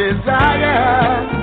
Desire. 0.00 1.39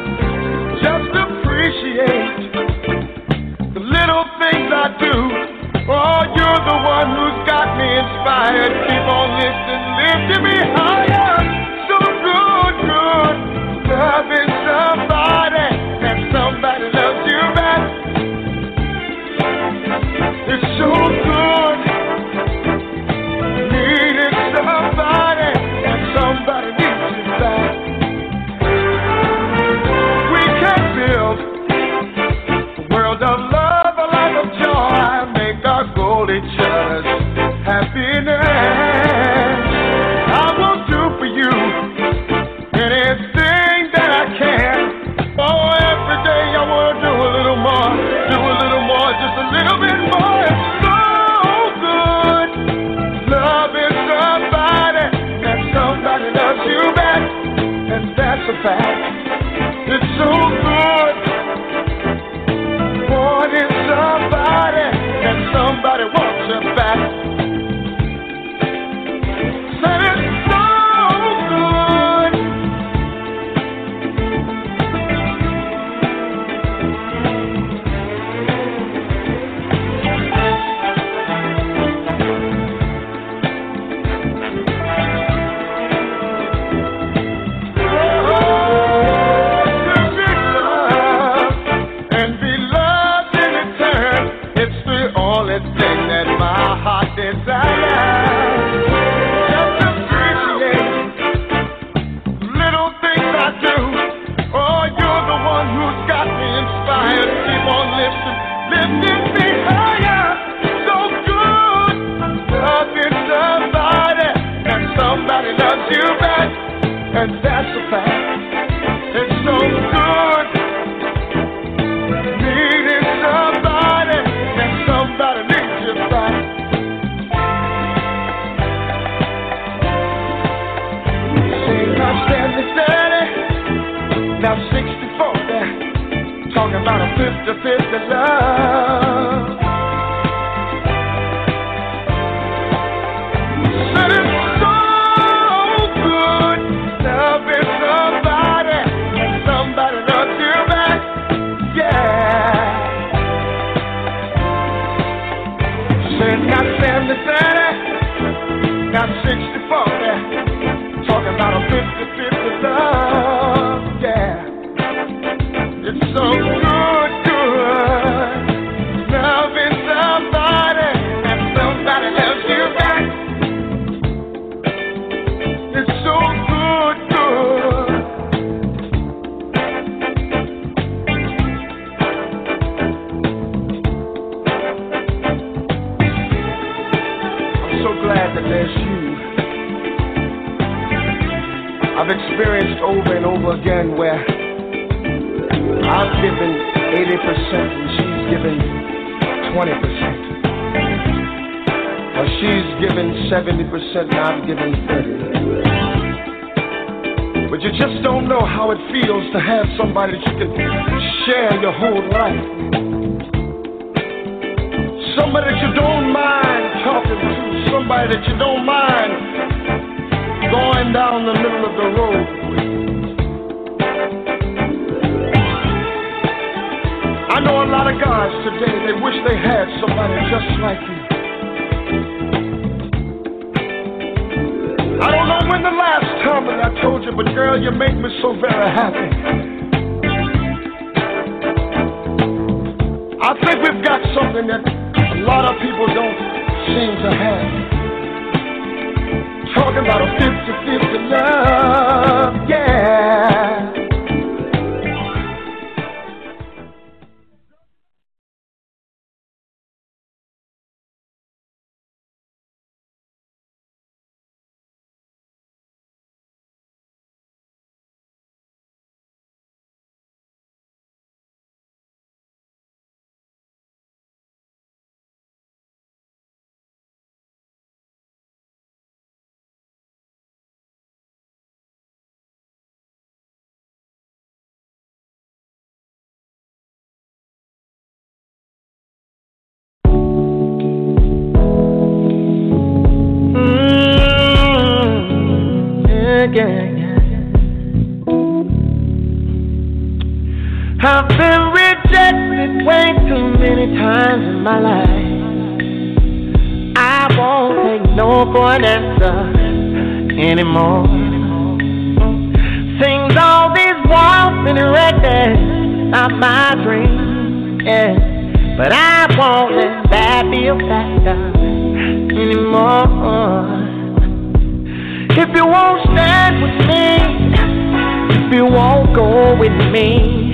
if 328.28 328.34
you 328.34 328.46
won't 328.46 328.94
go 328.94 329.38
with 329.38 329.54
me. 329.72 330.27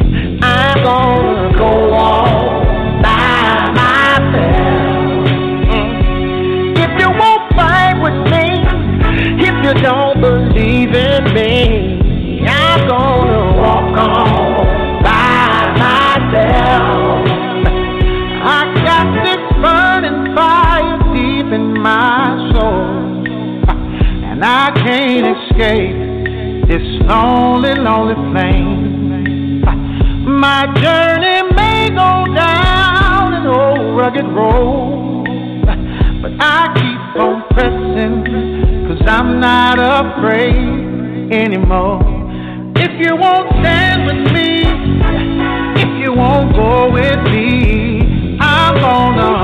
lonely, 27.14 27.76
lonely 27.76 28.16
plains. 28.32 29.64
My 30.26 30.66
journey 30.82 31.40
may 31.54 31.90
go 31.90 32.12
down 32.34 33.34
an 33.40 33.46
old 33.46 33.98
rugged 33.98 34.26
road, 34.26 35.26
but 36.22 36.32
I 36.40 36.62
keep 36.80 37.02
on 37.22 37.44
pressing, 37.52 38.16
cause 38.88 39.04
I'm 39.08 39.40
not 39.40 39.78
afraid 39.78 41.32
anymore. 41.32 42.02
If 42.76 42.92
you 43.00 43.16
won't 43.16 43.50
stand 43.62 44.00
with 44.10 44.24
me, 44.34 44.50
if 45.84 45.92
you 46.02 46.14
won't 46.14 46.56
go 46.56 46.92
with 46.92 47.20
me, 47.32 48.38
I'm 48.40 48.76
gonna 48.80 49.43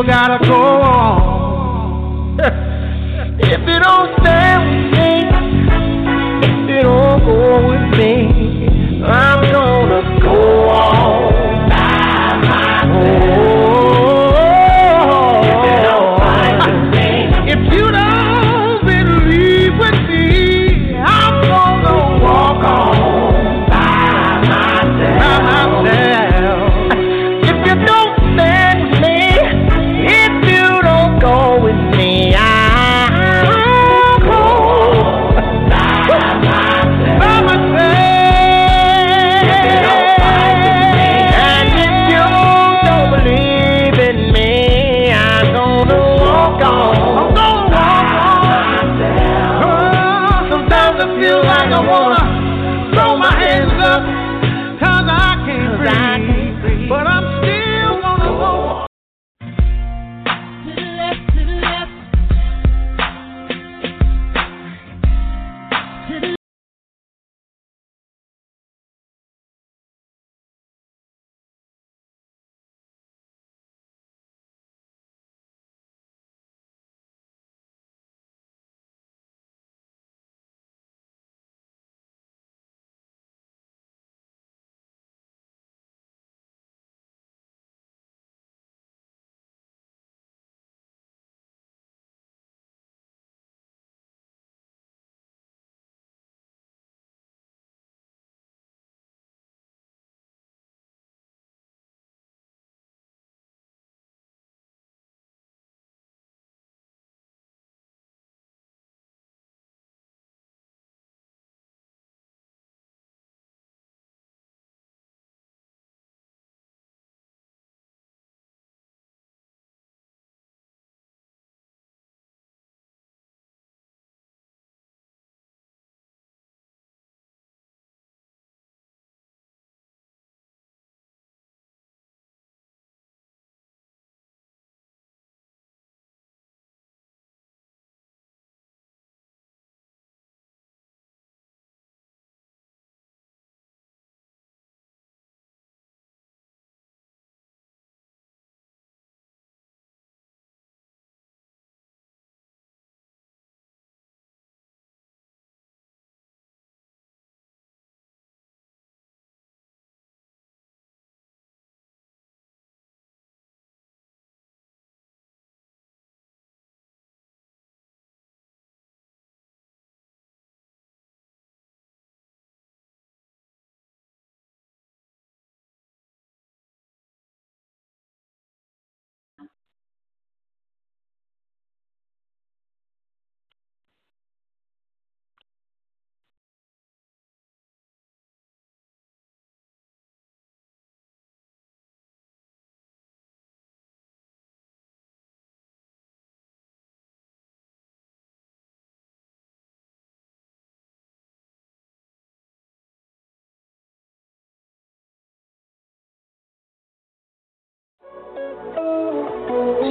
still 0.00 0.08
gotta 0.08 0.38
go 0.46 0.59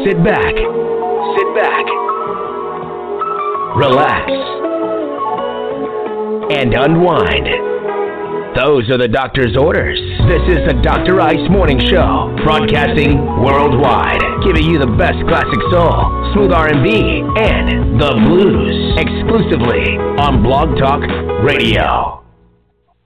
Sit 0.06 0.24
back. 0.24 0.56
Sit 0.56 1.50
back. 1.60 1.86
Relax. 3.76 4.32
And 6.56 6.74
unwind. 6.74 7.48
Those 8.56 8.90
are 8.90 8.98
the 8.98 9.10
doctor's 9.12 9.58
orders. 9.58 10.00
This 10.30 10.56
is 10.56 10.64
the 10.68 10.80
Dr. 10.82 11.20
Ice 11.20 11.44
Morning 11.52 11.78
Show, 11.92 12.34
broadcasting 12.44 13.20
worldwide, 13.44 14.24
giving 14.46 14.72
you 14.72 14.80
the 14.80 14.88
best 14.96 15.20
classic 15.28 15.60
soul, 15.70 16.32
smooth 16.32 16.54
R&B, 16.54 17.24
and 17.36 18.00
the 18.00 18.14
blues, 18.24 18.96
exclusively 18.96 20.00
on 20.16 20.42
Blog 20.42 20.80
Talk 20.80 21.04
Radio. 21.44 22.24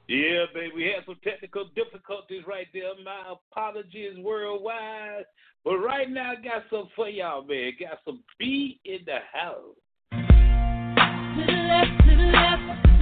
Yeah, 0.08 0.45
baby, 0.53 0.71
we 0.75 0.84
had 0.93 1.06
some 1.08 1.17
technical 1.23 1.69
difficulties 1.75 2.43
right 2.45 2.67
there. 2.71 2.93
My 3.03 3.34
apologies 3.34 4.19
worldwide. 4.19 5.25
But 5.65 5.78
right 5.78 6.10
now, 6.10 6.32
I 6.32 6.36
got 6.36 6.63
some 6.69 6.89
for 6.95 7.08
y'all, 7.08 7.45
man. 7.45 7.71
Got 7.80 7.99
some 8.04 8.21
B 8.38 8.80
in 8.84 8.99
the 9.06 9.19
house. 9.32 9.76
To 10.12 11.45
the 11.45 11.54
left, 11.54 12.04
to 12.04 12.15
the 12.15 12.32
left. 12.32 12.92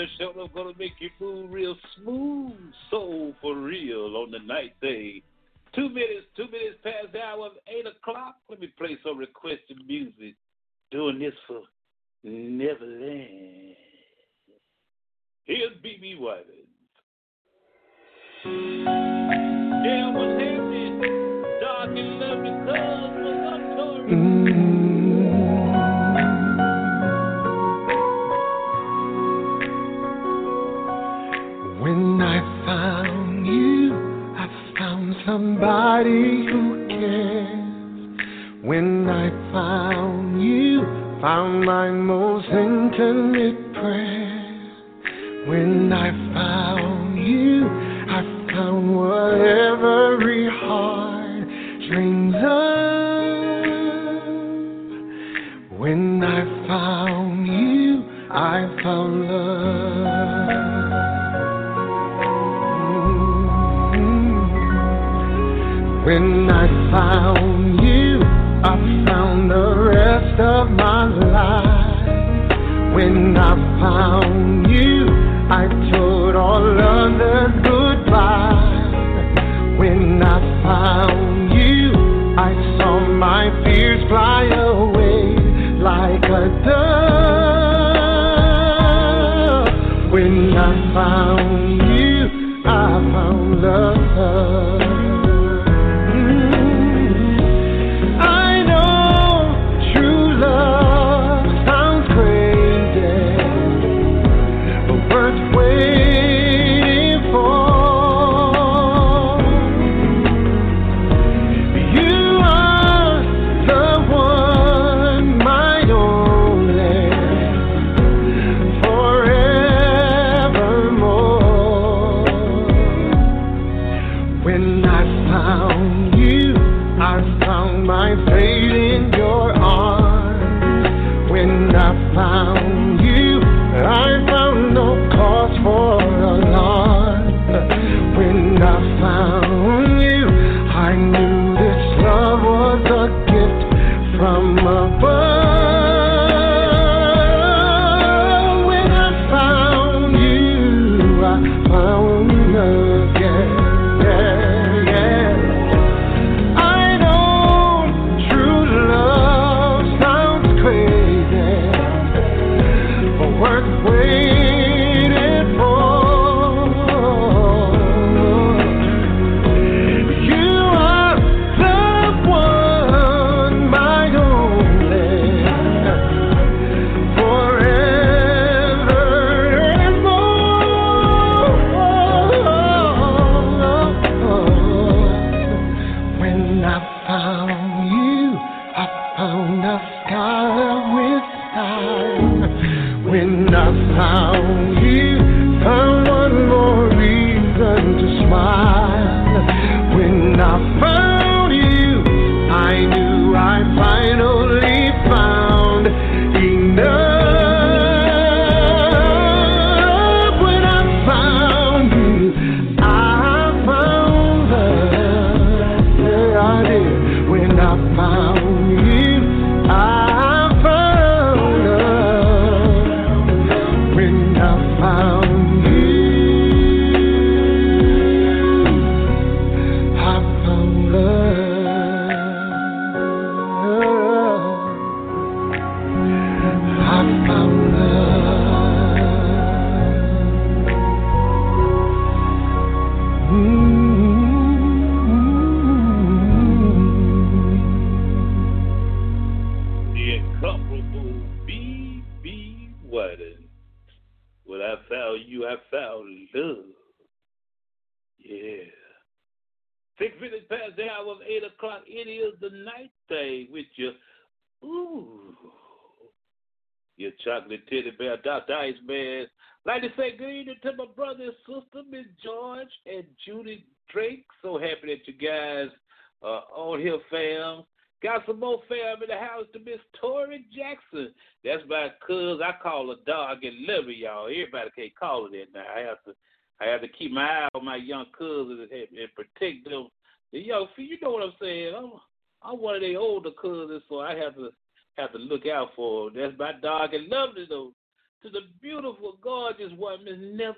Brother 0.00 0.12
Show 0.18 0.48
gonna 0.54 0.72
make 0.78 0.94
your 0.98 1.10
food 1.18 1.50
real 1.50 1.76
smooth, 1.96 2.54
soul 2.90 3.34
for 3.42 3.54
real 3.54 4.16
on 4.16 4.30
the 4.30 4.38
night. 4.38 4.72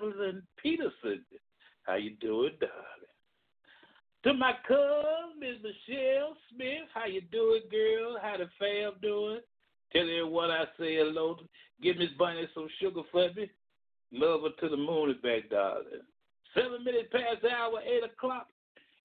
Miss 0.03 0.13
Nevelyn 0.15 0.43
Peterson. 0.61 1.23
How 1.83 1.95
you 1.95 2.11
doing, 2.21 2.51
darling? 2.59 3.13
To 4.23 4.33
my 4.33 4.53
cousin, 4.67 5.39
Miss 5.39 5.57
Michelle 5.61 6.35
Smith. 6.49 6.87
How 6.93 7.05
you 7.05 7.21
doing, 7.31 7.61
girl? 7.69 8.17
How 8.21 8.37
the 8.37 8.49
fam 8.59 8.93
doing? 9.01 9.39
Tell 9.91 10.01
everyone 10.01 10.49
I 10.49 10.65
say 10.79 10.95
hello. 10.95 11.37
Give 11.81 11.97
Miss 11.97 12.09
Bunny 12.17 12.47
some 12.53 12.67
sugar 12.79 13.01
for 13.11 13.29
me. 13.33 13.49
Love 14.11 14.41
her 14.43 14.49
to 14.61 14.69
the 14.69 14.77
moon 14.77 15.09
and 15.09 15.21
back, 15.21 15.49
darling. 15.49 15.83
Seven 16.53 16.83
minutes 16.83 17.09
past 17.11 17.41
the 17.41 17.49
hour, 17.49 17.79
eight 17.81 18.03
o'clock. 18.03 18.47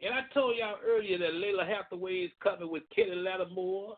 And 0.01 0.15
I 0.15 0.21
told 0.33 0.57
y'all 0.57 0.77
earlier 0.87 1.19
that 1.19 1.33
Lalah 1.33 1.67
Hathaway 1.67 2.15
is 2.21 2.31
coming 2.43 2.71
with 2.71 2.85
Kenny 2.95 3.17
Lattimore 3.17 3.97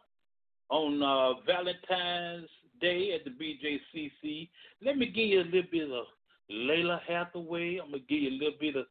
on 0.70 1.02
uh, 1.02 1.40
Valentine's 1.44 2.48
Day 2.80 3.12
at 3.12 3.24
the 3.24 3.30
BJCC. 3.30 4.48
Let 4.82 4.96
me 4.96 5.06
give 5.06 5.26
you 5.26 5.42
a 5.42 5.44
little 5.44 5.62
bit 5.70 5.90
of 5.90 6.06
Lalah 6.50 7.00
Hathaway. 7.06 7.78
I'm 7.78 7.90
gonna 7.90 8.02
give 8.08 8.20
you 8.20 8.30
a 8.30 8.38
little 8.38 8.58
bit 8.60 8.76
of 8.76 8.86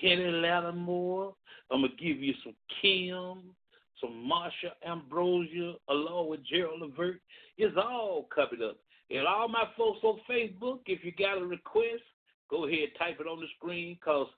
Kenny 0.00 0.30
Lattimore. 0.30 1.34
I'm 1.70 1.82
gonna 1.82 1.92
give 1.98 2.20
you 2.20 2.34
some 2.44 2.54
Kim, 2.80 3.54
some 4.00 4.30
Marsha 4.30 4.72
Ambrosius, 4.86 5.76
along 5.88 6.30
with 6.30 6.44
Gerald 6.44 6.80
Levert. 6.80 7.20
It's 7.58 7.76
all 7.76 8.28
coming 8.34 8.66
up. 8.66 8.76
And 9.10 9.26
all 9.26 9.48
my 9.48 9.64
folks 9.76 10.00
on 10.02 10.20
Facebook, 10.30 10.80
if 10.86 11.04
you 11.04 11.12
got 11.12 11.40
a 11.40 11.44
request, 11.44 12.02
go 12.50 12.66
ahead 12.66 12.90
type 12.98 13.18
it 13.20 13.26
on 13.26 13.40
the 13.40 13.46
screen, 13.56 13.98
cause 14.02 14.28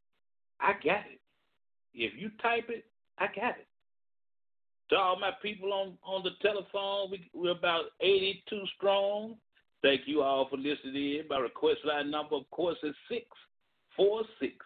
I 0.61 0.73
got 0.73 1.05
it. 1.11 1.21
If 1.95 2.12
you 2.21 2.31
type 2.43 2.67
it, 2.69 2.85
I 3.19 3.27
got 3.27 3.57
it. 3.59 3.67
To 4.91 4.97
all 4.97 5.19
my 5.19 5.31
people 5.41 5.73
on, 5.73 5.97
on 6.05 6.23
the 6.25 6.31
telephone, 6.43 7.11
we, 7.11 7.31
we're 7.33 7.53
about 7.53 7.85
82 8.01 8.62
strong. 8.77 9.37
Thank 9.85 10.03
you 10.07 10.22
all 10.22 10.49
for 10.49 10.57
listening 10.57 10.95
in. 10.95 11.24
My 11.28 11.37
request 11.37 11.80
line 11.85 12.11
number, 12.11 12.37
of 12.37 12.51
course, 12.51 12.78
is 12.82 12.95
646 13.11 14.57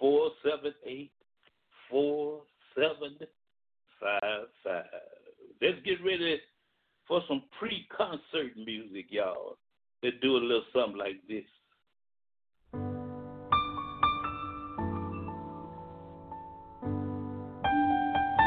478 0.00 1.12
4755. 1.88 4.84
Let's 5.62 5.78
get 5.84 6.02
ready 6.04 6.40
for 7.06 7.22
some 7.28 7.44
pre 7.56 7.86
concert 7.96 8.56
music, 8.56 9.06
y'all. 9.10 9.58
Let's 10.02 10.16
do 10.20 10.36
a 10.36 10.42
little 10.42 10.64
something 10.74 10.98
like 10.98 11.24
this. 11.28 11.44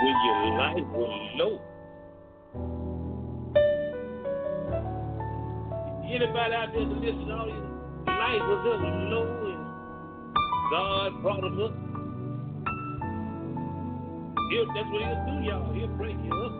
when 0.03 0.15
your 0.25 0.57
life 0.57 0.87
was 0.91 1.31
low. 1.35 1.61
Anybody 6.15 6.53
out 6.55 6.71
there 6.71 6.79
to 6.79 6.95
listen, 6.95 7.29
all 7.29 7.45
your 7.45 7.59
life 8.07 8.39
was 8.47 8.63
just 8.63 8.79
low 9.11 9.27
and 9.51 9.59
God 10.71 11.11
brought 11.21 11.41
them 11.41 11.59
up. 11.59 11.75
He'll, 14.49 14.67
that's 14.73 14.89
what 14.95 15.01
he'll 15.03 15.25
do, 15.27 15.43
y'all. 15.43 15.73
He'll 15.73 15.91
break 15.97 16.15
you 16.23 16.31
up. 16.31 16.55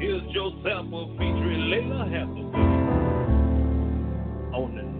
Here's 0.00 0.22
Joe 0.34 0.50
Sample 0.64 1.06
featuring 1.12 1.70
Lalah 1.70 2.10
Hathaway 2.10 2.66
on 4.58 4.74
the 4.74 4.95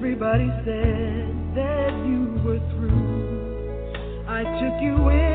everybody 0.00 0.48
said 0.64 1.28
that 1.54 1.92
you 2.08 2.40
were 2.42 2.58
through. 2.72 4.24
I 4.26 4.40
took 4.44 4.80
you 4.80 4.96
in, 5.10 5.29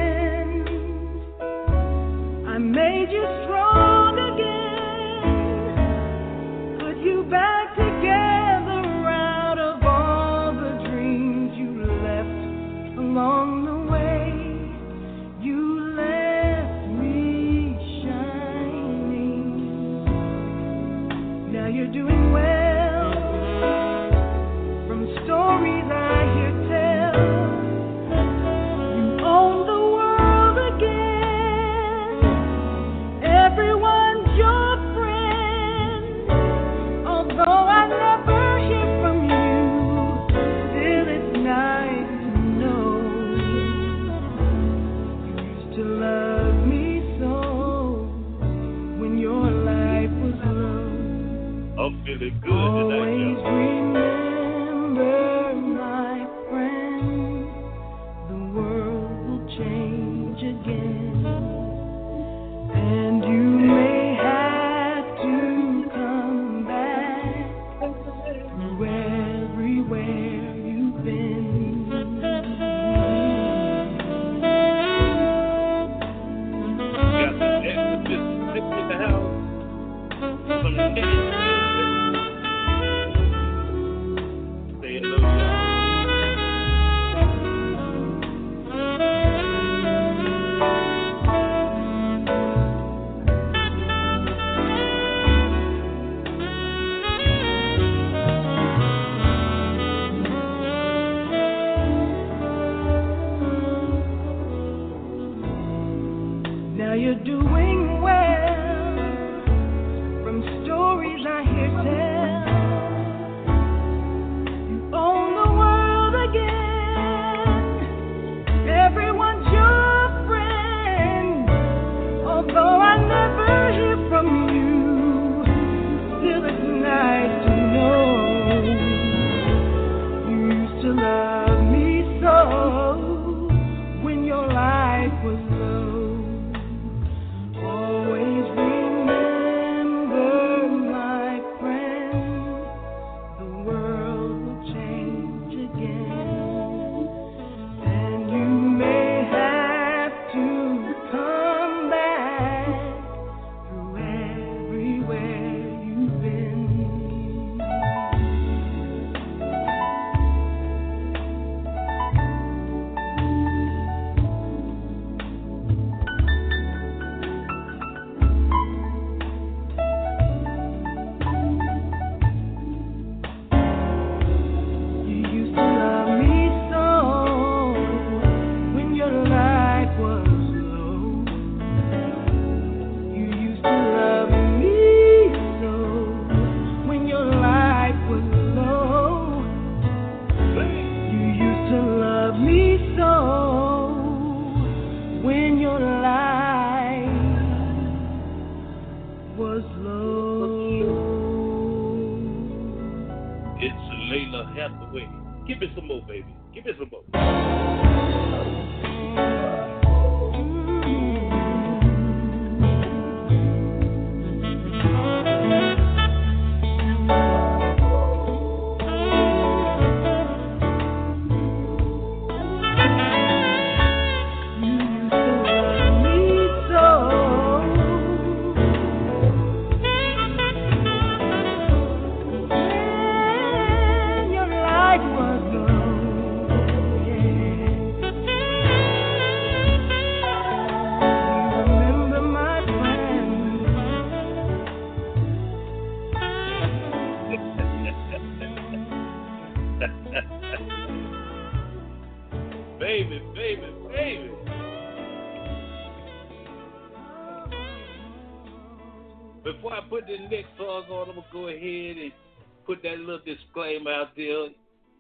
disclaimer 263.56 263.92
out 263.92 264.10
there, 264.16 264.48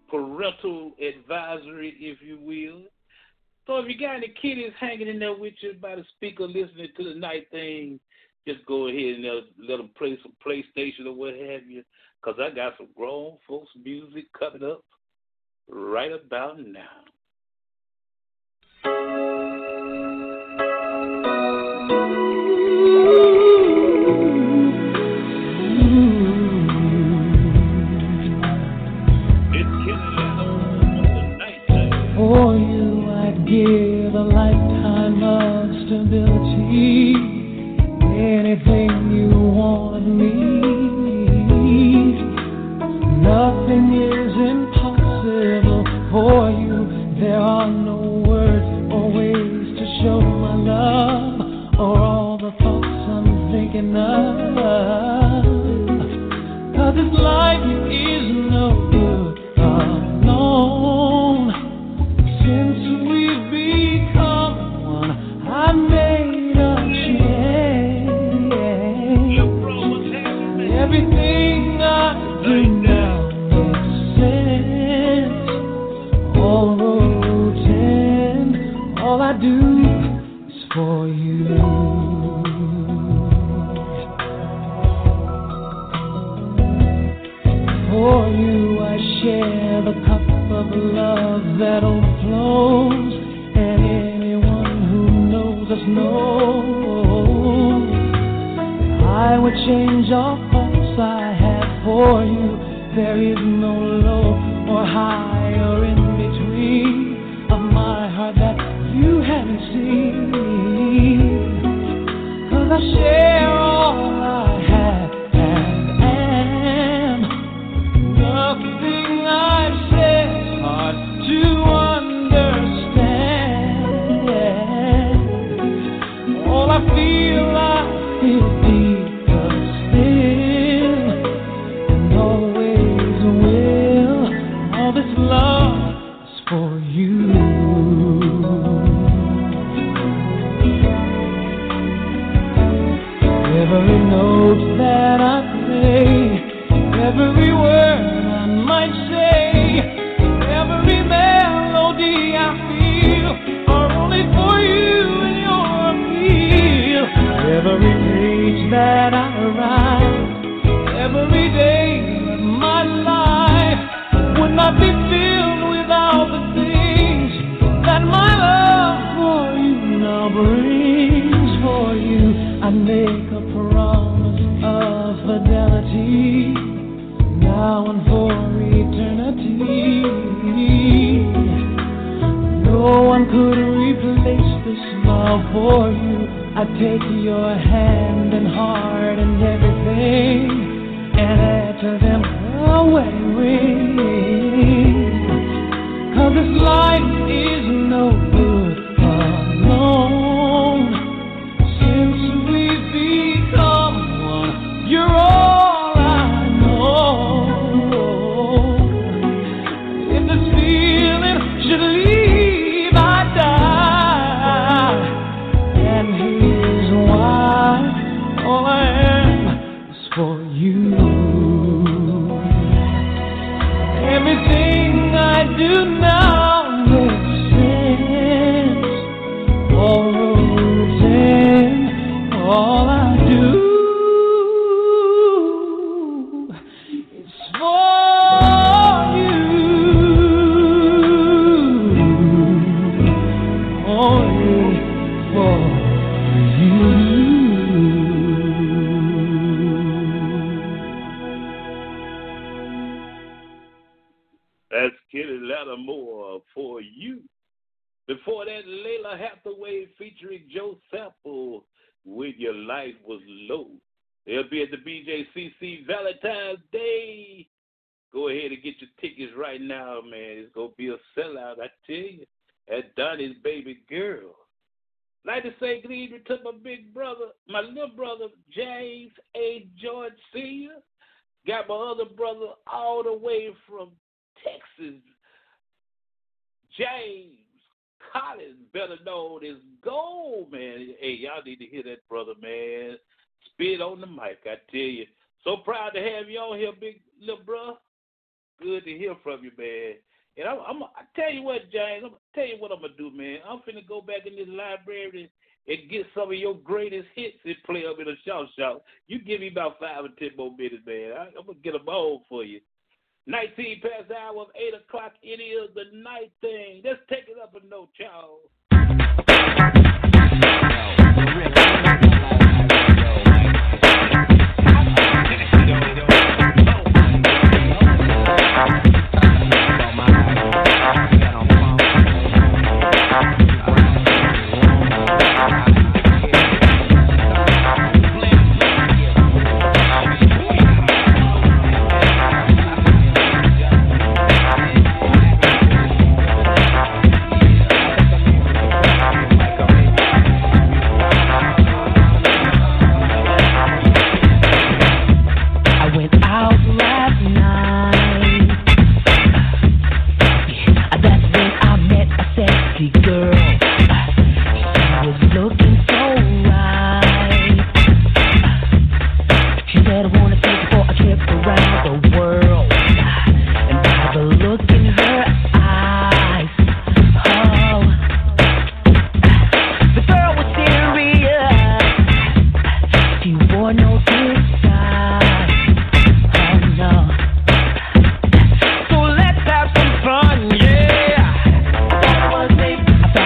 parental 0.09 0.91
advisory, 1.01 1.95
if 1.99 2.19
you 2.21 2.39
will. 2.41 2.83
So 3.67 3.77
if 3.77 3.87
you 3.87 3.99
got 3.99 4.17
any 4.17 4.33
kiddies 4.41 4.71
hanging 4.79 5.07
in 5.07 5.19
there 5.19 5.37
with 5.37 5.55
you 5.61 5.73
by 5.81 5.95
the 5.95 6.03
speaker 6.15 6.43
listening 6.43 6.89
to 6.97 7.03
the 7.03 7.19
night 7.19 7.47
thing, 7.51 7.99
just 8.47 8.65
go 8.67 8.87
ahead 8.87 9.15
and 9.15 9.25
uh, 9.25 9.41
let 9.67 9.77
them 9.77 9.89
play 9.97 10.17
some 10.21 10.33
PlayStation 10.45 11.07
or 11.07 11.13
what 11.13 11.33
have 11.33 11.67
you, 11.67 11.83
because 12.23 12.39
I 12.39 12.53
got 12.55 12.73
some 12.77 12.89
grown 12.95 13.37
folks 13.47 13.71
music 13.83 14.25
coming 14.37 14.63
up 14.63 14.83
right 15.67 16.11
about 16.11 16.59
now. 16.59 16.83
Ooh. 24.07 24.54
give 33.45 34.13
a 34.15 34.23
lifetime 34.23 35.21
of 35.21 35.69
stability. 35.85 37.13
Anything 38.01 39.11
you 39.13 39.29
want 39.29 39.97
of 39.97 40.03
me. 40.03 40.33
Nothing 43.21 43.85
is 44.01 44.33
impossible 44.33 45.83
for 46.09 46.49
you. 46.49 46.89
There 47.19 47.37
are 47.39 47.69
no 47.69 48.23
words 48.27 48.65
or 48.91 49.11
ways 49.13 49.77
to 49.77 49.85
show 50.01 50.19
my 50.21 50.55
love 50.55 51.79
or 51.79 51.99
all 51.99 52.37
the 52.39 52.51
thoughts 52.63 52.87
I'm 52.87 53.51
thinking 53.51 53.95
of. 53.95 54.55
Cause 56.75 56.95
this 56.95 57.13
life 57.13 57.61
is 57.91 58.25
no 58.49 58.89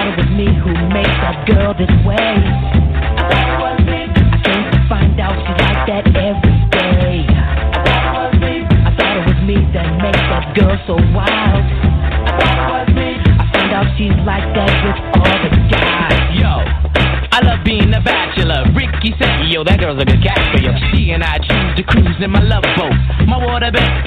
it 0.09 0.17
was 0.17 0.29
me 0.33 0.49
who 0.49 0.73
made 0.89 1.13
that 1.21 1.45
girl 1.45 1.69
this 1.77 1.91
way. 2.01 2.17
I 3.21 4.41
came 4.41 4.65
to 4.73 4.79
find 4.89 5.13
out 5.21 5.37
she 5.37 5.53
like 5.61 5.85
that 5.85 6.05
every 6.17 6.57
day. 6.73 7.29
I 7.29 8.89
thought 8.97 9.13
it 9.21 9.25
was 9.29 9.39
me 9.45 9.61
that 9.69 9.85
made 10.01 10.17
that 10.33 10.57
girl 10.57 10.73
so 10.89 10.95
wild. 11.13 11.61
I 12.25 13.45
found 13.53 13.69
out 13.69 13.85
she's 14.01 14.17
like 14.25 14.49
that 14.57 14.73
with 14.81 14.97
all 15.21 15.37
the 15.45 15.51
guys. 15.69 16.17
Yo, 16.33 16.65
I 17.29 17.45
love 17.45 17.61
being 17.63 17.93
a 17.93 18.01
bachelor. 18.01 18.65
Ricky 18.73 19.13
said, 19.21 19.45
Yo, 19.53 19.63
that 19.63 19.77
girl's 19.79 20.01
a 20.01 20.05
good 20.05 20.23
catch 20.25 20.41
for 20.49 20.57
you. 20.57 20.73
She 20.89 21.11
and 21.13 21.21
I 21.21 21.37
choose 21.37 21.77
to 21.77 21.83
cruise 21.85 22.17
in 22.17 22.31
my 22.31 22.41
love 22.41 22.65
boat. 22.73 22.97
My 23.29 23.37
water 23.37 23.69
bed 23.69 23.98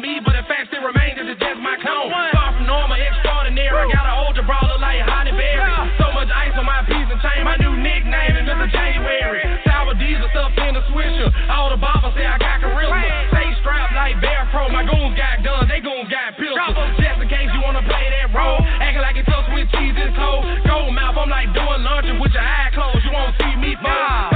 me, 0.00 0.16
but 0.24 0.32
the 0.32 0.44
fact, 0.48 0.72
that 0.72 0.80
remainders 0.80 1.28
is 1.28 1.36
it's 1.36 1.44
just 1.44 1.60
my 1.60 1.76
clone. 1.76 2.08
Far 2.08 2.56
from 2.56 2.64
normal, 2.64 2.96
extraordinary. 2.96 3.68
I 3.68 3.86
got 3.92 4.08
an 4.08 4.16
older 4.24 4.40
bra 4.42 4.56
like 4.80 5.04
Honey 5.04 5.36
Berry. 5.36 5.68
So 6.00 6.08
much 6.16 6.32
ice 6.32 6.56
on 6.56 6.64
my 6.64 6.80
piece 6.88 7.04
and 7.04 7.20
chain. 7.20 7.44
My 7.44 7.60
new 7.60 7.76
nickname 7.76 8.40
is 8.40 8.48
Mr. 8.48 8.66
January. 8.72 9.44
Sour 9.68 9.92
diesel 10.00 10.24
stuff 10.32 10.56
in 10.56 10.72
the 10.72 10.82
swisher. 10.88 11.28
All 11.52 11.68
the 11.68 11.76
boppers 11.76 12.16
say 12.16 12.24
I 12.24 12.40
got 12.40 12.64
charisma. 12.64 12.96
Stay 13.28 13.52
strapped 13.60 13.92
like 13.92 14.16
Bear 14.24 14.48
Pro. 14.48 14.72
My 14.72 14.88
goons 14.88 15.12
got 15.20 15.44
guns, 15.44 15.68
they 15.68 15.84
goons 15.84 16.08
got 16.08 16.32
pistols. 16.40 16.96
Just 16.96 17.20
in 17.20 17.28
case 17.28 17.52
you 17.52 17.60
wanna 17.60 17.84
play 17.84 18.08
that 18.16 18.32
role, 18.32 18.64
oh. 18.64 18.82
acting 18.82 19.04
like 19.04 19.20
it's 19.20 19.28
toast 19.28 19.52
with 19.52 19.68
cheese 19.76 19.96
and 20.00 20.16
cold. 20.16 20.48
Gold 20.64 20.96
mouth, 20.96 21.20
I'm 21.20 21.28
like 21.28 21.52
doing 21.52 21.84
laundry 21.84 22.16
with 22.16 22.32
your 22.32 22.42
eye 22.42 22.72
closed. 22.72 23.04
You 23.04 23.12
won't 23.12 23.36
see 23.36 23.52
me 23.60 23.76
fall. 23.84 24.29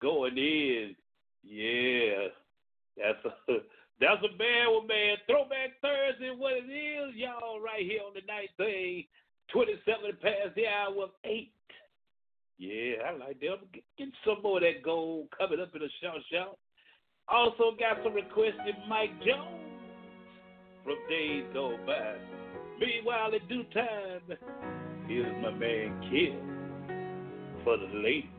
going 0.00 0.36
in. 0.38 0.94
Yeah, 1.44 2.28
that's 2.96 3.24
a 3.24 3.52
that's 4.00 4.22
a 4.24 4.36
man 4.36 4.66
with 4.74 4.88
man 4.88 5.16
throwback 5.26 5.80
Thursday. 5.80 6.32
What 6.36 6.54
it 6.54 6.70
is, 6.70 7.14
y'all, 7.14 7.60
right 7.60 7.82
here 7.82 8.00
on 8.06 8.14
the 8.14 8.26
night 8.26 8.50
thing, 8.56 9.04
twenty-seven 9.52 10.18
past 10.22 10.54
the 10.56 10.66
hour 10.66 11.04
of 11.04 11.10
eight. 11.24 11.52
Yeah, 12.58 13.04
I 13.06 13.16
like 13.16 13.40
them. 13.40 13.58
Get, 13.72 13.84
get 13.98 14.08
some 14.24 14.42
more 14.42 14.58
of 14.58 14.62
that 14.62 14.82
gold 14.82 15.28
coming 15.36 15.60
up 15.60 15.74
in 15.74 15.80
the 15.80 15.90
shout 16.02 16.20
shout. 16.32 16.58
Also 17.28 17.76
got 17.78 17.98
some 18.02 18.14
requests 18.14 18.64
in 18.66 18.88
Mike 18.88 19.12
Jones 19.24 19.66
from 20.84 20.96
days 21.08 21.44
gone 21.52 21.78
by. 21.86 22.14
Meanwhile, 22.78 23.32
in 23.34 23.48
due 23.48 23.64
time, 23.74 24.38
here's 25.08 25.42
my 25.42 25.50
man 25.50 26.00
Kid 26.10 26.56
for 27.64 27.76
the 27.76 27.86
late 27.98 28.30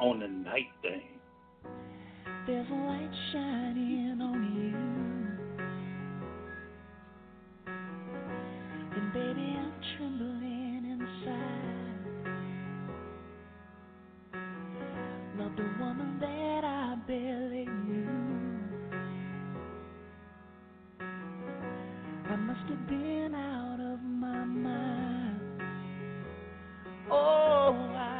on 0.00 0.20
the 0.20 0.28
night 0.28 0.68
thing. 0.80 1.02
There's 2.46 2.66
a 2.70 2.74
light 2.74 3.10
shining 3.32 4.18
on 4.22 4.42
you. 4.56 4.76
And 8.96 9.12
baby, 9.12 9.58
I'm 9.58 9.74
trembling 9.96 10.84
inside. 10.90 12.00
Love 15.38 15.54
the 15.56 15.68
woman 15.78 16.18
that 16.18 16.64
I 16.64 16.96
barely 17.06 17.66
knew. 17.66 18.08
I 22.26 22.36
must 22.36 22.68
have 22.70 22.86
been 22.88 23.34
out 23.34 23.80
of 23.80 24.00
my 24.02 24.44
mind. 24.44 25.40
Oh, 27.10 27.74
I 27.94 28.19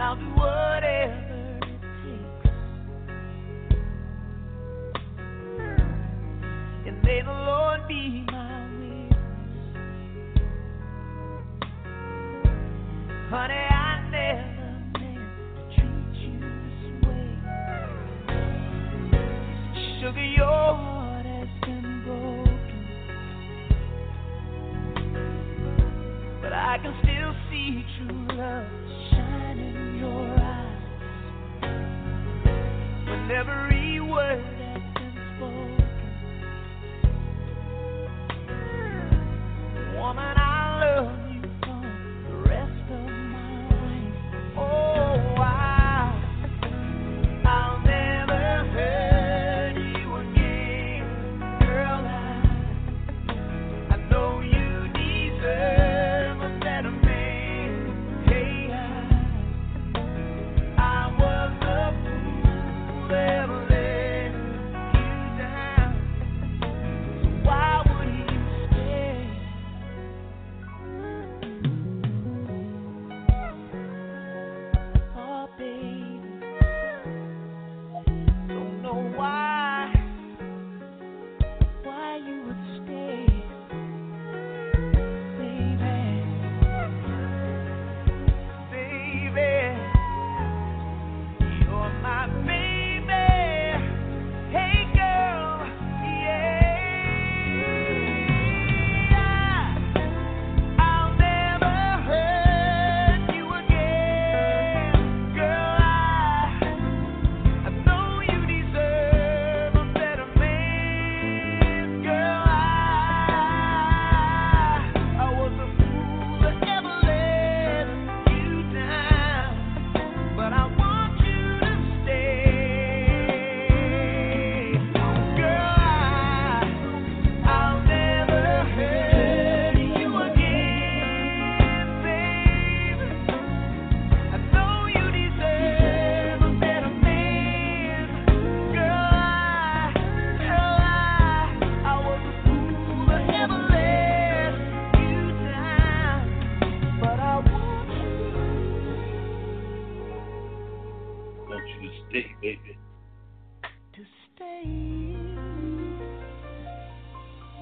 I'll 0.00 0.16
do 0.16 0.24
whatever 0.30 1.60
it 1.62 1.80
takes. 2.02 2.54
And 6.86 7.02
may 7.04 7.20
the 7.20 7.30
Lord 7.30 7.86
be 7.86 8.24
my 8.32 8.64
witness. 8.78 9.14
Honey, 13.28 13.54
I 13.54 14.08
never. 14.10 14.60
Sugar, 20.00 20.24
your 20.24 20.46
heart 20.46 21.26
has 21.26 21.48
been 21.60 22.02
broken. 22.06 22.80
But 26.40 26.52
I 26.54 26.78
can 26.78 26.94
still 27.02 27.34
see 27.50 27.84
true 27.98 28.26
love 28.38 28.89
every 33.30 34.00
word 34.00 34.42
been 34.58 35.14
spoken. 35.36 35.86
Woman, 39.96 40.39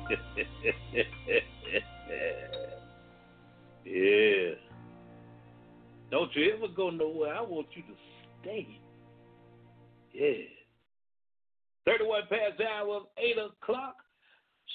yeah. 3.85 4.55
Don't 6.11 6.35
you 6.35 6.55
ever 6.57 6.69
go 6.75 6.91
nowhere. 6.91 7.35
I 7.35 7.43
want 7.43 7.67
you 7.75 7.83
to 7.83 7.95
stay. 8.41 8.67
Yeah. 10.13 10.47
31 11.85 12.23
past 12.29 12.59
the 12.59 12.67
hour 12.67 12.97
of 12.97 13.03
8 13.17 13.37
o'clock. 13.39 13.97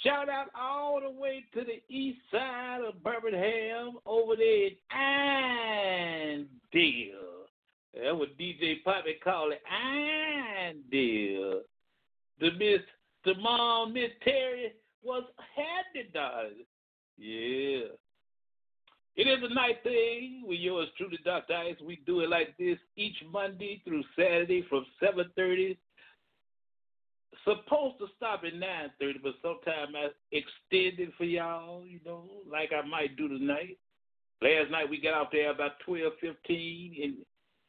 Shout 0.03 0.29
out 0.29 0.47
all 0.59 0.99
the 1.01 1.09
way 1.09 1.43
to 1.53 1.61
the 1.61 1.81
east 1.93 2.19
side 2.31 2.81
of 2.87 3.03
Birmingham 3.03 3.97
over 4.05 4.35
there 4.35 4.67
in 4.67 4.75
Andale. 6.73 7.09
That's 7.93 8.15
what 8.15 8.37
DJ 8.37 8.83
Poppy 8.83 9.19
call 9.23 9.51
it, 9.51 9.61
Andale. 9.71 11.61
The 12.39 12.51
Miss, 12.57 12.81
the 13.23 13.35
mom, 13.35 13.93
Miss 13.93 14.11
Terry, 14.23 14.73
was 15.03 15.23
darling. 16.13 16.65
Yeah. 17.17 17.87
It 19.15 19.27
is 19.27 19.39
a 19.43 19.53
nice 19.53 19.75
thing 19.83 20.43
with 20.45 20.59
yours 20.59 20.87
truly, 20.97 21.19
Dr. 21.23 21.53
Ice. 21.53 21.75
We 21.85 22.01
do 22.05 22.21
it 22.21 22.29
like 22.29 22.57
this 22.57 22.77
each 22.95 23.17
Monday 23.31 23.81
through 23.85 24.03
Saturday 24.15 24.65
from 24.69 24.85
7.30. 25.01 25.77
Supposed 27.43 27.99
to 27.99 28.07
stop 28.17 28.43
at 28.45 28.53
9.30, 28.53 29.21
but 29.21 29.33
sometimes 29.41 29.93
I 29.95 30.07
extend 30.31 30.99
it 30.99 31.13
for 31.17 31.25
y'all, 31.25 31.85
you 31.85 31.99
know, 32.05 32.23
like 32.49 32.71
I 32.73 32.87
might 32.87 33.15
do 33.17 33.27
tonight. 33.27 33.77
Last 34.41 34.71
night 34.71 34.89
we 34.89 34.99
got 34.99 35.13
out 35.13 35.31
there 35.31 35.51
about 35.51 35.73
12.15. 35.87 37.03
And 37.03 37.17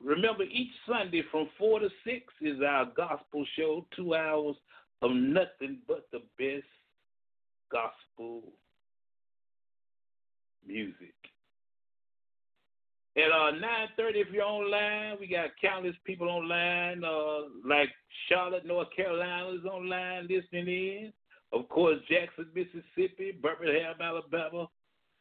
remember, 0.02 0.44
each 0.44 0.72
Sunday 0.88 1.22
from 1.30 1.48
4 1.58 1.80
to 1.80 1.88
6 2.04 2.20
is 2.40 2.60
our 2.66 2.86
gospel 2.96 3.44
show, 3.56 3.84
two 3.94 4.14
hours 4.14 4.56
of 5.02 5.10
nothing 5.10 5.78
but 5.86 6.06
the 6.10 6.20
best 6.38 6.64
gospel 7.74 8.42
music. 10.66 11.14
At 13.16 13.30
uh, 13.30 13.52
9.30, 13.98 14.14
if 14.14 14.28
you're 14.32 14.44
online, 14.44 15.16
we 15.20 15.28
got 15.28 15.50
countless 15.60 15.94
people 16.04 16.28
online, 16.28 17.04
uh, 17.04 17.48
like 17.64 17.88
Charlotte, 18.28 18.66
North 18.66 18.88
Carolina 18.94 19.50
is 19.50 19.64
online 19.64 20.22
listening 20.28 20.68
in. 20.68 21.12
Of 21.52 21.68
course, 21.68 21.98
Jackson, 22.08 22.46
Mississippi, 22.54 23.32
Birmingham, 23.40 23.94
Alabama. 24.00 24.68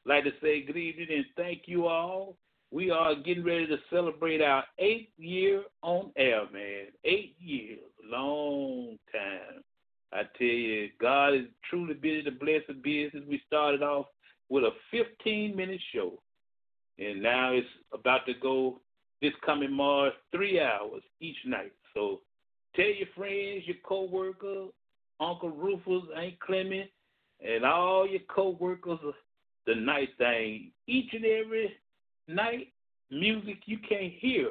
Like 0.06 0.24
to 0.24 0.32
say 0.42 0.64
good 0.66 0.78
evening 0.78 1.08
and 1.12 1.26
thank 1.38 1.64
you 1.66 1.88
all. 1.88 2.36
We 2.72 2.90
are 2.90 3.14
getting 3.16 3.44
ready 3.44 3.68
to 3.68 3.78
celebrate 3.92 4.42
our 4.42 4.64
eighth 4.80 5.12
year 5.18 5.64
on 5.84 6.12
air, 6.18 6.42
man. 6.52 6.88
Eight 7.06 7.36
years, 7.40 7.80
long 8.04 8.98
time. 9.12 9.64
I 10.14 10.24
tell 10.38 10.48
you, 10.48 10.90
God 11.02 11.34
is 11.34 11.46
truly 11.70 11.96
busy 11.96 12.24
to 12.24 12.32
bless 12.32 12.62
the 12.68 12.74
business. 12.74 13.24
We 13.28 13.42
started 13.48 13.82
off 13.82 14.06
with 14.50 14.64
a 14.64 14.72
15 14.92 15.56
minute 15.56 15.82
show, 15.94 16.20
and 17.00 17.22
now 17.24 17.54
it's 17.54 17.68
about 17.94 18.26
to 18.28 18.34
go 18.42 18.80
this 19.22 19.34
coming 19.46 19.72
March, 19.72 20.14
three 20.32 20.60
hours 20.60 21.02
each 21.20 21.38
night. 21.46 21.72
So 21.94 22.20
tell 22.76 22.86
your 22.86 23.08
friends, 23.16 23.64
your 23.66 23.78
co-workers, 23.84 24.70
Uncle 25.20 25.50
Rufus, 25.50 26.10
Aunt 26.16 26.40
Clement, 26.40 26.90
and 27.44 27.66
all 27.66 28.08
your 28.08 28.22
co 28.34 28.58
workers 28.60 29.00
the 29.66 29.76
night 29.76 30.10
thing. 30.18 30.72
Each 30.88 31.12
and 31.14 31.26
every 31.26 31.74
night, 32.28 32.68
music 33.10 33.60
you 33.66 33.78
can't 33.88 34.14
hear 34.20 34.50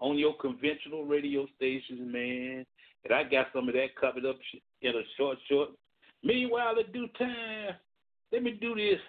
on 0.00 0.18
your 0.18 0.36
conventional 0.36 1.04
radio 1.04 1.46
stations, 1.56 2.00
man. 2.00 2.66
And 3.04 3.12
I 3.12 3.22
got 3.24 3.46
some 3.52 3.68
of 3.68 3.74
that 3.74 3.96
covered 4.00 4.24
up 4.24 4.36
in 4.84 4.96
a 4.96 5.02
short, 5.16 5.38
short. 5.48 5.70
Meanwhile, 6.22 6.74
at 6.78 6.92
due 6.92 7.08
time, 7.18 7.74
let 8.32 8.42
me 8.42 8.52
do 8.60 8.74
this. 8.74 9.00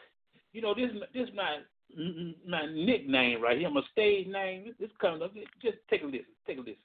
You 0.54 0.62
know, 0.62 0.74
this 0.74 0.92
this 1.14 1.30
my 1.36 1.58
my 2.48 2.66
nickname 2.66 3.42
right 3.42 3.58
here, 3.58 3.70
my 3.70 3.82
stage 3.92 4.28
name. 4.28 4.74
This 4.80 4.90
comes 5.00 5.22
up. 5.22 5.34
Just 5.62 5.78
take 5.90 6.04
a 6.04 6.06
listen. 6.06 6.26
Take 6.48 6.58
a 6.58 6.62
listen. 6.62 6.76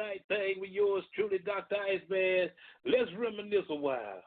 night 0.00 0.22
thing 0.28 0.54
with 0.60 0.70
yours 0.70 1.04
truly, 1.14 1.38
Dr. 1.38 1.76
Iceman. 1.76 2.48
Let's 2.86 3.10
reminisce 3.18 3.66
a 3.68 3.74
while. 3.74 4.22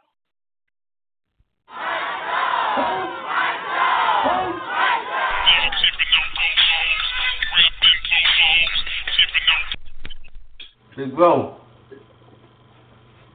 Big 10.95 11.15
bro. 11.15 11.57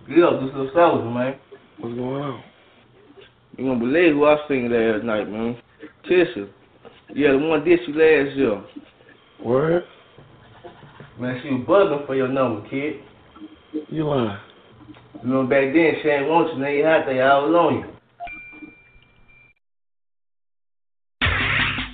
Yo, 0.08 0.40
this 0.40 0.54
is 0.54 0.70
Sullivan, 0.74 1.12
man. 1.12 1.34
What's 1.78 1.94
going 1.96 2.22
on? 2.22 2.42
You 3.56 3.64
gonna 3.64 3.80
believe 3.80 4.12
who 4.12 4.24
I 4.26 4.36
seen 4.46 4.70
last 4.70 5.04
night, 5.04 5.28
man. 5.28 5.56
Tisha. 6.08 6.48
Yeah, 7.14 7.32
the 7.32 7.38
one 7.38 7.64
did 7.64 7.80
you 7.88 7.94
last 7.94 8.36
year. 8.36 8.62
What? 9.40 9.84
Man, 11.18 11.40
she 11.42 11.50
was 11.50 11.66
bugging 11.66 12.06
for 12.06 12.14
your 12.14 12.28
number, 12.28 12.68
kid. 12.68 13.00
You 13.90 14.04
lying. 14.06 14.38
You 15.24 15.28
know, 15.30 15.42
back 15.44 15.74
then 15.74 15.94
she 16.00 16.08
ain't 16.08 16.28
want 16.28 16.54
you, 16.54 16.60
now 16.60 16.68
you 16.68 16.86
out 16.86 17.06
there 17.06 17.28
all 17.32 17.56
on 17.56 17.74
you. 17.74 17.82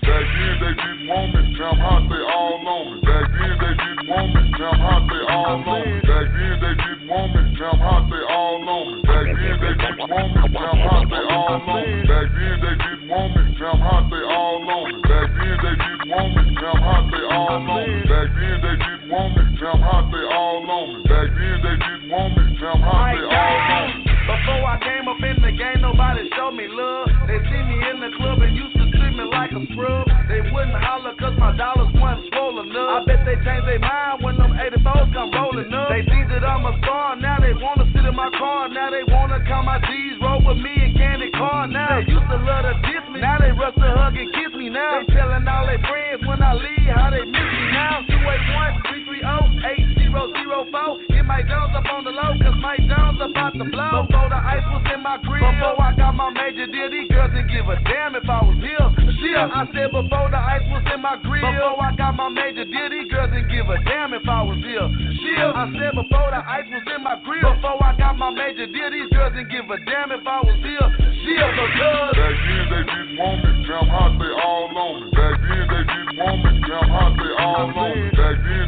Back 0.05 0.24
then 0.28 0.55
they 0.60 0.74
didn't 0.76 1.09
want 1.09 1.34
me, 1.34 1.56
now 1.56 1.72
I'm 1.72 1.80
hot, 1.80 2.02
they 2.05 2.20
all 2.20 2.68
on 2.68 2.84
me. 2.92 3.01
Back 3.01 3.32
then 3.32 3.56
they 3.60 3.74
didn't 3.80 4.09
want 4.12 4.34
me, 4.34 4.42
now 4.60 4.70
I'm 4.70 4.80
hot, 4.84 5.09
they 5.09 5.24
all 5.32 5.56
on 5.56 5.60
me. 5.64 6.01
Back 6.05 6.26
then 6.36 6.60
they 6.60 6.74
didn't 6.84 7.09
want 7.09 7.32
me, 7.32 7.40
now 7.56 7.72
I'm 7.72 7.80
hot, 7.80 8.05
they 8.12 8.24
all 8.28 8.68
on 8.68 8.84
me. 8.84 9.09
Back 9.09 9.24
then 9.32 9.56
they 9.64 9.72
didn't 9.72 10.05
want 10.05 10.28
me, 10.28 10.44
now 10.44 10.68
I'm 10.68 10.84
hot, 10.84 11.09
they 11.09 11.24
all 11.24 11.48
on 11.48 11.64
me. 11.64 12.05
Back 12.05 12.28
then 12.36 12.56
they 12.60 12.76
didn't 12.76 13.09
want 13.09 13.32
me, 13.32 13.42
now 13.56 13.72
I'm 13.72 13.80
hot, 13.80 14.05
they 14.12 14.24
all 14.28 14.68
on 14.68 14.84
me. 14.84 15.02
Back 15.09 15.28
then 15.32 15.56
they 15.64 15.74
didn't 15.80 16.09
want 16.12 16.30
me, 16.36 16.44
now 16.60 16.76
I'm 16.76 16.82
hot, 16.84 17.05
they 17.09 17.24
all 17.24 17.48
on 17.48 17.64
me. 17.64 17.86
Back 18.05 18.28
then 18.36 18.56
they 18.60 18.76
didn't 18.76 18.84
want 19.15 19.39
me, 19.39 19.43
hot, 19.62 20.11
they 20.11 20.27
all 20.27 20.66
on 20.66 20.86
me. 20.91 21.03
Back 21.07 21.31
then 21.39 21.57
they 21.62 21.77
didn't 21.78 22.11
want 22.11 22.35
me, 22.35 22.43
I'm 22.59 22.82
hot, 22.82 23.15
they 23.15 23.23
all 23.23 23.59
on 23.70 23.86
me. 23.95 24.15
Before 24.27 24.65
I 24.66 24.77
came 24.82 25.07
up 25.07 25.20
in 25.23 25.39
the 25.39 25.53
game, 25.55 25.81
nobody 25.85 26.27
showed 26.35 26.59
me 26.59 26.66
love. 26.66 27.07
They 27.31 27.39
see 27.47 27.62
me 27.62 27.77
in 27.95 28.03
the 28.03 28.11
club 28.19 28.43
and 28.43 28.57
used 28.57 28.74
to 28.74 28.91
treat 28.91 29.15
me 29.15 29.24
like 29.31 29.53
a 29.55 29.62
scrub. 29.70 30.09
They 30.27 30.43
wouldn't 30.51 30.74
holler 30.74 31.15
cause 31.15 31.36
my 31.39 31.55
dollars 31.55 31.93
wasn't 31.95 32.27
swollen 32.35 32.74
up. 32.74 32.91
I 32.91 32.99
bet 33.07 33.23
they 33.23 33.39
changed 33.47 33.69
their 33.70 33.78
mind 33.78 34.24
when 34.24 34.35
them 34.35 34.51
84s 34.51 35.12
come 35.15 35.31
rolling 35.31 35.70
up. 35.70 35.93
They 35.95 36.03
think 36.11 36.32
that 36.35 36.43
I'm 36.43 36.66
a 36.66 36.74
star, 36.82 37.15
now 37.15 37.39
they 37.39 37.55
wanna 37.55 37.86
in 38.15 38.16
my 38.16 38.31
car. 38.39 38.69
Now 38.69 38.91
they 38.91 39.03
wanna 39.11 39.43
count 39.47 39.66
my 39.66 39.78
G's, 39.81 40.15
roll 40.23 40.41
with 40.47 40.59
me 40.59 40.70
and 40.70 40.95
candy 40.95 41.31
car. 41.32 41.66
Now 41.66 42.01
they 42.01 42.07
used 42.07 42.31
to 42.31 42.39
love 42.39 42.65
to 42.65 42.74
diss 42.86 43.05
me, 43.11 43.20
now 43.20 43.39
they 43.39 43.51
rush 43.51 43.74
to 43.74 43.91
hug 43.91 44.16
and 44.16 44.31
kiss 44.32 44.55
me 44.55 44.70
now. 44.70 45.03
They 45.03 45.15
telling 45.15 45.47
all 45.49 45.66
their 45.66 45.82
friends 45.82 46.23
when 46.27 46.43
I 46.43 46.55
leave 46.55 46.95
how 46.95 47.11
they 47.11 47.24
miss 47.27 47.51
me 47.59 47.65
now. 47.74 48.07
281 48.07 48.82
330 48.86 49.94
8004. 49.94 49.94
Get 50.15 51.27
Mike 51.27 51.49
Jones 51.51 51.74
up 51.74 51.85
on 51.91 52.05
the 52.05 52.15
low, 52.15 52.36
cause 52.39 52.55
Mike 52.62 52.85
Jones 52.86 53.19
about 53.19 53.53
to 53.59 53.65
blow. 53.66 54.07
Before 54.07 54.31
the 54.31 54.39
ice 54.39 54.62
was 54.70 54.86
in 54.95 55.03
my 55.03 55.19
grill, 55.19 55.43
before 55.43 55.81
I 55.82 55.91
got 55.97 56.15
my 56.15 56.31
major 56.31 56.70
deal, 56.70 56.86
these 56.91 57.11
girls 57.11 57.35
didn't 57.35 57.51
give 57.51 57.66
a 57.66 57.74
damn 57.82 58.15
if 58.15 58.28
I 58.28 58.39
was 58.47 58.61
here. 58.62 58.86
Shit, 59.19 59.35
I 59.35 59.66
said 59.74 59.91
before 59.91 60.31
the 60.31 60.39
ice 60.39 60.62
was 60.70 60.86
in 60.95 61.01
my 61.03 61.19
grill, 61.19 61.43
before 61.43 61.82
I 61.82 61.97
got 61.99 62.15
my 62.15 62.28
major 62.31 62.62
deal, 62.62 62.89
these 62.93 63.11
girls 63.11 63.35
didn't 63.35 63.51
give 63.51 63.66
a 63.66 63.78
damn 63.82 64.15
if 64.15 64.23
I 64.28 64.41
was 64.47 64.61
here. 64.62 64.86
Shit, 64.86 65.39
I 65.39 65.65
said 65.74 65.93
before 65.99 66.31
the 66.31 66.41
ice 66.47 66.69
was 66.70 66.86
in 66.93 67.01
my 67.03 67.16
grill, 67.27 67.51
before 67.59 67.82
I 67.82 67.93
got 67.99 68.15
my 68.15 68.31
major 68.31 68.66
deal, 68.70 68.91
these 68.95 69.11
girls 69.11 69.35
didn't 69.35 69.51
give 69.51 69.66
a 69.66 69.78
damn 69.82 70.15
if 70.15 70.23
I 70.23 70.39
was 70.45 70.59
here. 70.62 70.89
Shit, 71.24 71.47
because 71.59 72.15
Back 72.15 72.36
then 72.36 72.65
they 72.70 72.85
didn't 72.86 73.16
want 73.19 73.39
me, 73.43 73.51
I'm 73.65 73.89
hot, 73.91 74.12
they 74.20 74.32
all 74.39 74.70
on 74.70 74.93
me. 75.03 75.11
Back 75.16 75.36
then 75.41 75.65
they 75.66 75.82
didn't 75.82 76.15
want 76.20 76.39
me, 76.45 76.53
I'm 76.69 76.89
hot, 76.93 77.12
they 77.16 77.32
all 77.43 77.70
on 77.70 77.99
me. 77.99 78.12
Back 78.12 78.36
then 78.45 78.64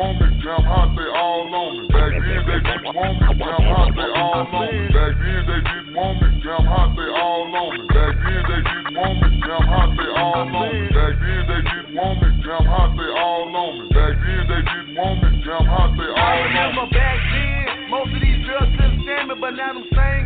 want 0.00 0.16
me, 0.16 0.28
I'm 0.48 0.64
hot, 0.64 0.96
they 0.96 1.08
all 1.12 1.44
on 1.52 1.76
me. 1.76 1.88
Back 1.92 2.12
then 2.16 2.40
they 2.48 2.60
didn't 2.64 2.96
want 2.96 3.20
me, 3.20 3.28
I'm 3.28 3.64
hot, 3.68 3.92
they 3.92 4.08
all 4.16 4.32
on 4.32 4.48
me. 4.48 4.88
Back 4.96 5.12
then 5.20 5.40
they 5.44 5.60
didn't 5.60 5.92
want 5.92 6.16
me, 6.24 6.28
I'm 6.40 6.64
hot, 6.64 6.96
they 6.96 7.10
all 7.12 7.44
on 7.52 7.76
me. 7.76 7.84
Back 7.92 8.16
then 8.16 8.40
they 8.48 8.60
didn't 8.64 8.96
want 8.96 9.20
me, 9.20 9.28
I'm 9.44 9.66
hot, 9.68 9.90
they 9.92 10.08
all 10.16 10.40
on 10.40 10.48
me. 10.48 10.88
Back 10.96 11.14
then 11.20 11.42
they 11.44 11.60
didn't 11.68 11.92
want 11.92 12.16
me, 12.16 12.28
I'm 12.48 12.64
hot, 12.64 12.90
they 12.96 13.10
all 13.12 13.44
on 13.52 13.76
me. 13.76 13.92
Back 13.92 14.16
then 14.24 14.42
they 14.48 14.62
didn't 14.64 14.96
want 14.96 15.20
me, 15.20 15.28
I'm 15.36 15.68
hot, 15.68 15.92
they 15.92 16.08
all 16.08 16.16
on 16.16 16.16
me. 16.16 16.16
I 16.16 16.48
remember 16.48 16.84
back 16.96 17.18
then, 17.28 17.92
most 17.92 18.10
of 18.16 18.20
these 18.24 18.40
girls 18.48 18.72
couldn't 18.80 19.04
stand 19.04 19.28
me, 19.28 19.34
but 19.36 19.52
now 19.52 19.76
them 19.76 19.84
same 19.92 20.19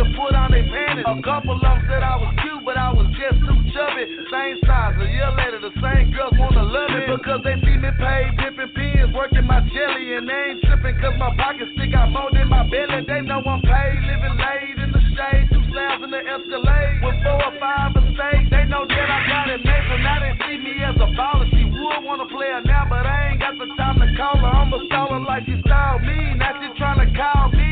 to 0.00 0.08
put 0.16 0.32
on 0.32 0.48
their 0.48 0.64
panties. 0.64 1.04
A 1.04 1.12
couple 1.20 1.52
of 1.52 1.60
them 1.60 1.78
said 1.84 2.00
I 2.00 2.16
was 2.16 2.32
cute, 2.40 2.64
but 2.64 2.80
I 2.80 2.88
was 2.88 3.04
just 3.20 3.36
too 3.44 3.60
chubby. 3.76 4.08
Same 4.32 4.56
size, 4.64 4.96
a 4.96 5.04
year 5.04 5.28
later, 5.36 5.60
the 5.60 5.74
same 5.76 6.08
girls 6.16 6.32
wanna 6.40 6.64
love 6.64 6.88
me 6.88 7.04
because 7.04 7.44
they 7.44 7.60
see 7.60 7.76
me 7.76 7.92
pay 8.00 8.32
dipping 8.40 8.72
pins, 8.72 9.12
working 9.12 9.44
my 9.44 9.60
jelly, 9.68 10.16
and 10.16 10.24
they 10.24 10.56
ain't 10.56 10.64
tripping 10.64 10.96
cause 11.04 11.12
my 11.20 11.28
pockets 11.36 11.68
stick 11.76 11.92
out 11.92 12.08
more 12.08 12.32
than 12.32 12.48
my 12.48 12.64
belly. 12.72 13.04
They 13.04 13.20
know 13.28 13.44
I'm 13.44 13.60
paid, 13.60 14.00
living 14.08 14.36
late 14.40 14.78
in 14.80 14.88
the 14.88 15.02
shade, 15.12 15.52
two 15.52 15.60
slabs 15.68 16.00
in 16.00 16.10
the 16.16 16.22
Escalade. 16.24 17.04
With 17.04 17.20
four 17.20 17.36
or 17.36 17.54
five 17.60 17.92
mistakes, 17.92 18.48
they 18.48 18.64
know 18.72 18.88
that 18.88 19.08
I 19.12 19.20
got 19.28 19.52
it 19.52 19.60
made, 19.60 19.84
so 19.84 19.96
now 20.00 20.16
they 20.24 20.32
see 20.48 20.56
me 20.64 20.80
as 20.80 20.96
a 20.96 21.12
baller. 21.12 21.44
She 21.52 21.68
would 21.68 22.00
wanna 22.08 22.24
play 22.32 22.48
her 22.48 22.64
now, 22.64 22.88
but 22.88 23.04
I 23.04 23.36
ain't 23.36 23.40
got 23.44 23.52
the 23.60 23.68
time 23.76 24.00
to 24.00 24.08
call 24.16 24.40
her. 24.40 24.48
I'ma 24.48 24.80
stall 24.88 25.12
her 25.12 25.20
like 25.20 25.44
she 25.44 25.60
styled 25.60 26.00
me. 26.08 26.40
Now 26.40 26.56
she 26.56 26.72
tryna 26.80 27.12
call 27.12 27.52
me. 27.52 27.69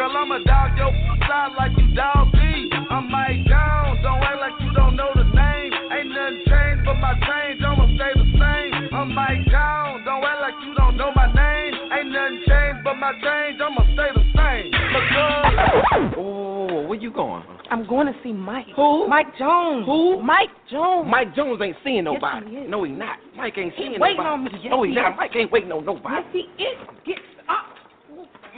Girl, 0.00 0.16
I'ma 0.16 0.38
dog 0.48 0.78
your 0.80 0.92
side 1.28 1.52
like 1.58 1.72
you 1.76 1.92
dog 1.94 2.32
me. 2.32 2.70
I'm 2.88 3.10
Mike 3.12 3.44
Jones, 3.44 4.00
don't 4.00 4.22
act 4.24 4.40
like 4.40 4.56
you 4.64 4.72
don't 4.72 4.96
know 4.96 5.10
the 5.14 5.24
name. 5.24 5.72
Ain't 5.92 6.08
nothing 6.08 6.40
changed 6.48 6.84
but 6.88 6.96
my 7.04 7.12
change, 7.20 7.60
I'ma 7.60 7.84
stay 8.00 8.12
the 8.16 8.24
same. 8.32 8.94
I'm 8.96 9.12
Mike 9.14 9.44
Jones, 9.52 10.00
don't 10.08 10.24
act 10.24 10.40
like 10.40 10.54
you 10.64 10.72
don't 10.74 10.96
know 10.96 11.12
my 11.14 11.28
name. 11.28 11.74
Ain't 11.92 12.08
nothing 12.16 12.40
changed 12.48 12.80
but 12.82 12.96
my 12.96 13.12
change, 13.20 13.60
I'ma 13.60 13.82
stay 13.92 14.08
the 14.16 14.24
same. 14.32 14.72
Because 14.72 16.14
Oh, 16.16 16.86
where 16.88 16.98
you 16.98 17.10
going? 17.12 17.44
I'm 17.70 17.86
going 17.86 18.06
to 18.06 18.14
see 18.24 18.32
Mike. 18.32 18.66
Who? 18.76 19.06
Mike 19.06 19.36
Jones. 19.38 19.84
Who? 19.84 20.22
Mike 20.22 20.48
Jones. 20.70 21.08
Mike 21.10 21.34
Jones 21.36 21.60
ain't 21.62 21.76
seeing 21.84 21.96
Yes, 21.96 22.04
nobody. 22.06 22.50
he 22.50 22.56
is. 22.56 22.70
no, 22.70 22.84
he 22.84 22.90
not. 22.92 23.18
Mike 23.36 23.52
ain't 23.58 23.74
He 23.74 23.82
seeing 23.82 24.00
waiting 24.00 24.16
nobody. 24.16 24.28
on 24.28 24.44
me. 24.44 24.50
Yes, 24.62 24.70
no, 24.70 24.82
he, 24.82 24.88
he 24.90 24.96
not. 24.96 25.12
is. 25.12 25.16
Mike 25.18 25.36
ain't 25.36 25.52
waiting 25.52 25.70
on 25.72 25.84
nobody. 25.84 26.16
Yes, 26.16 26.24
he 26.32 26.64
is. 26.64 26.78
Get 27.06 27.16
up. 27.18 27.22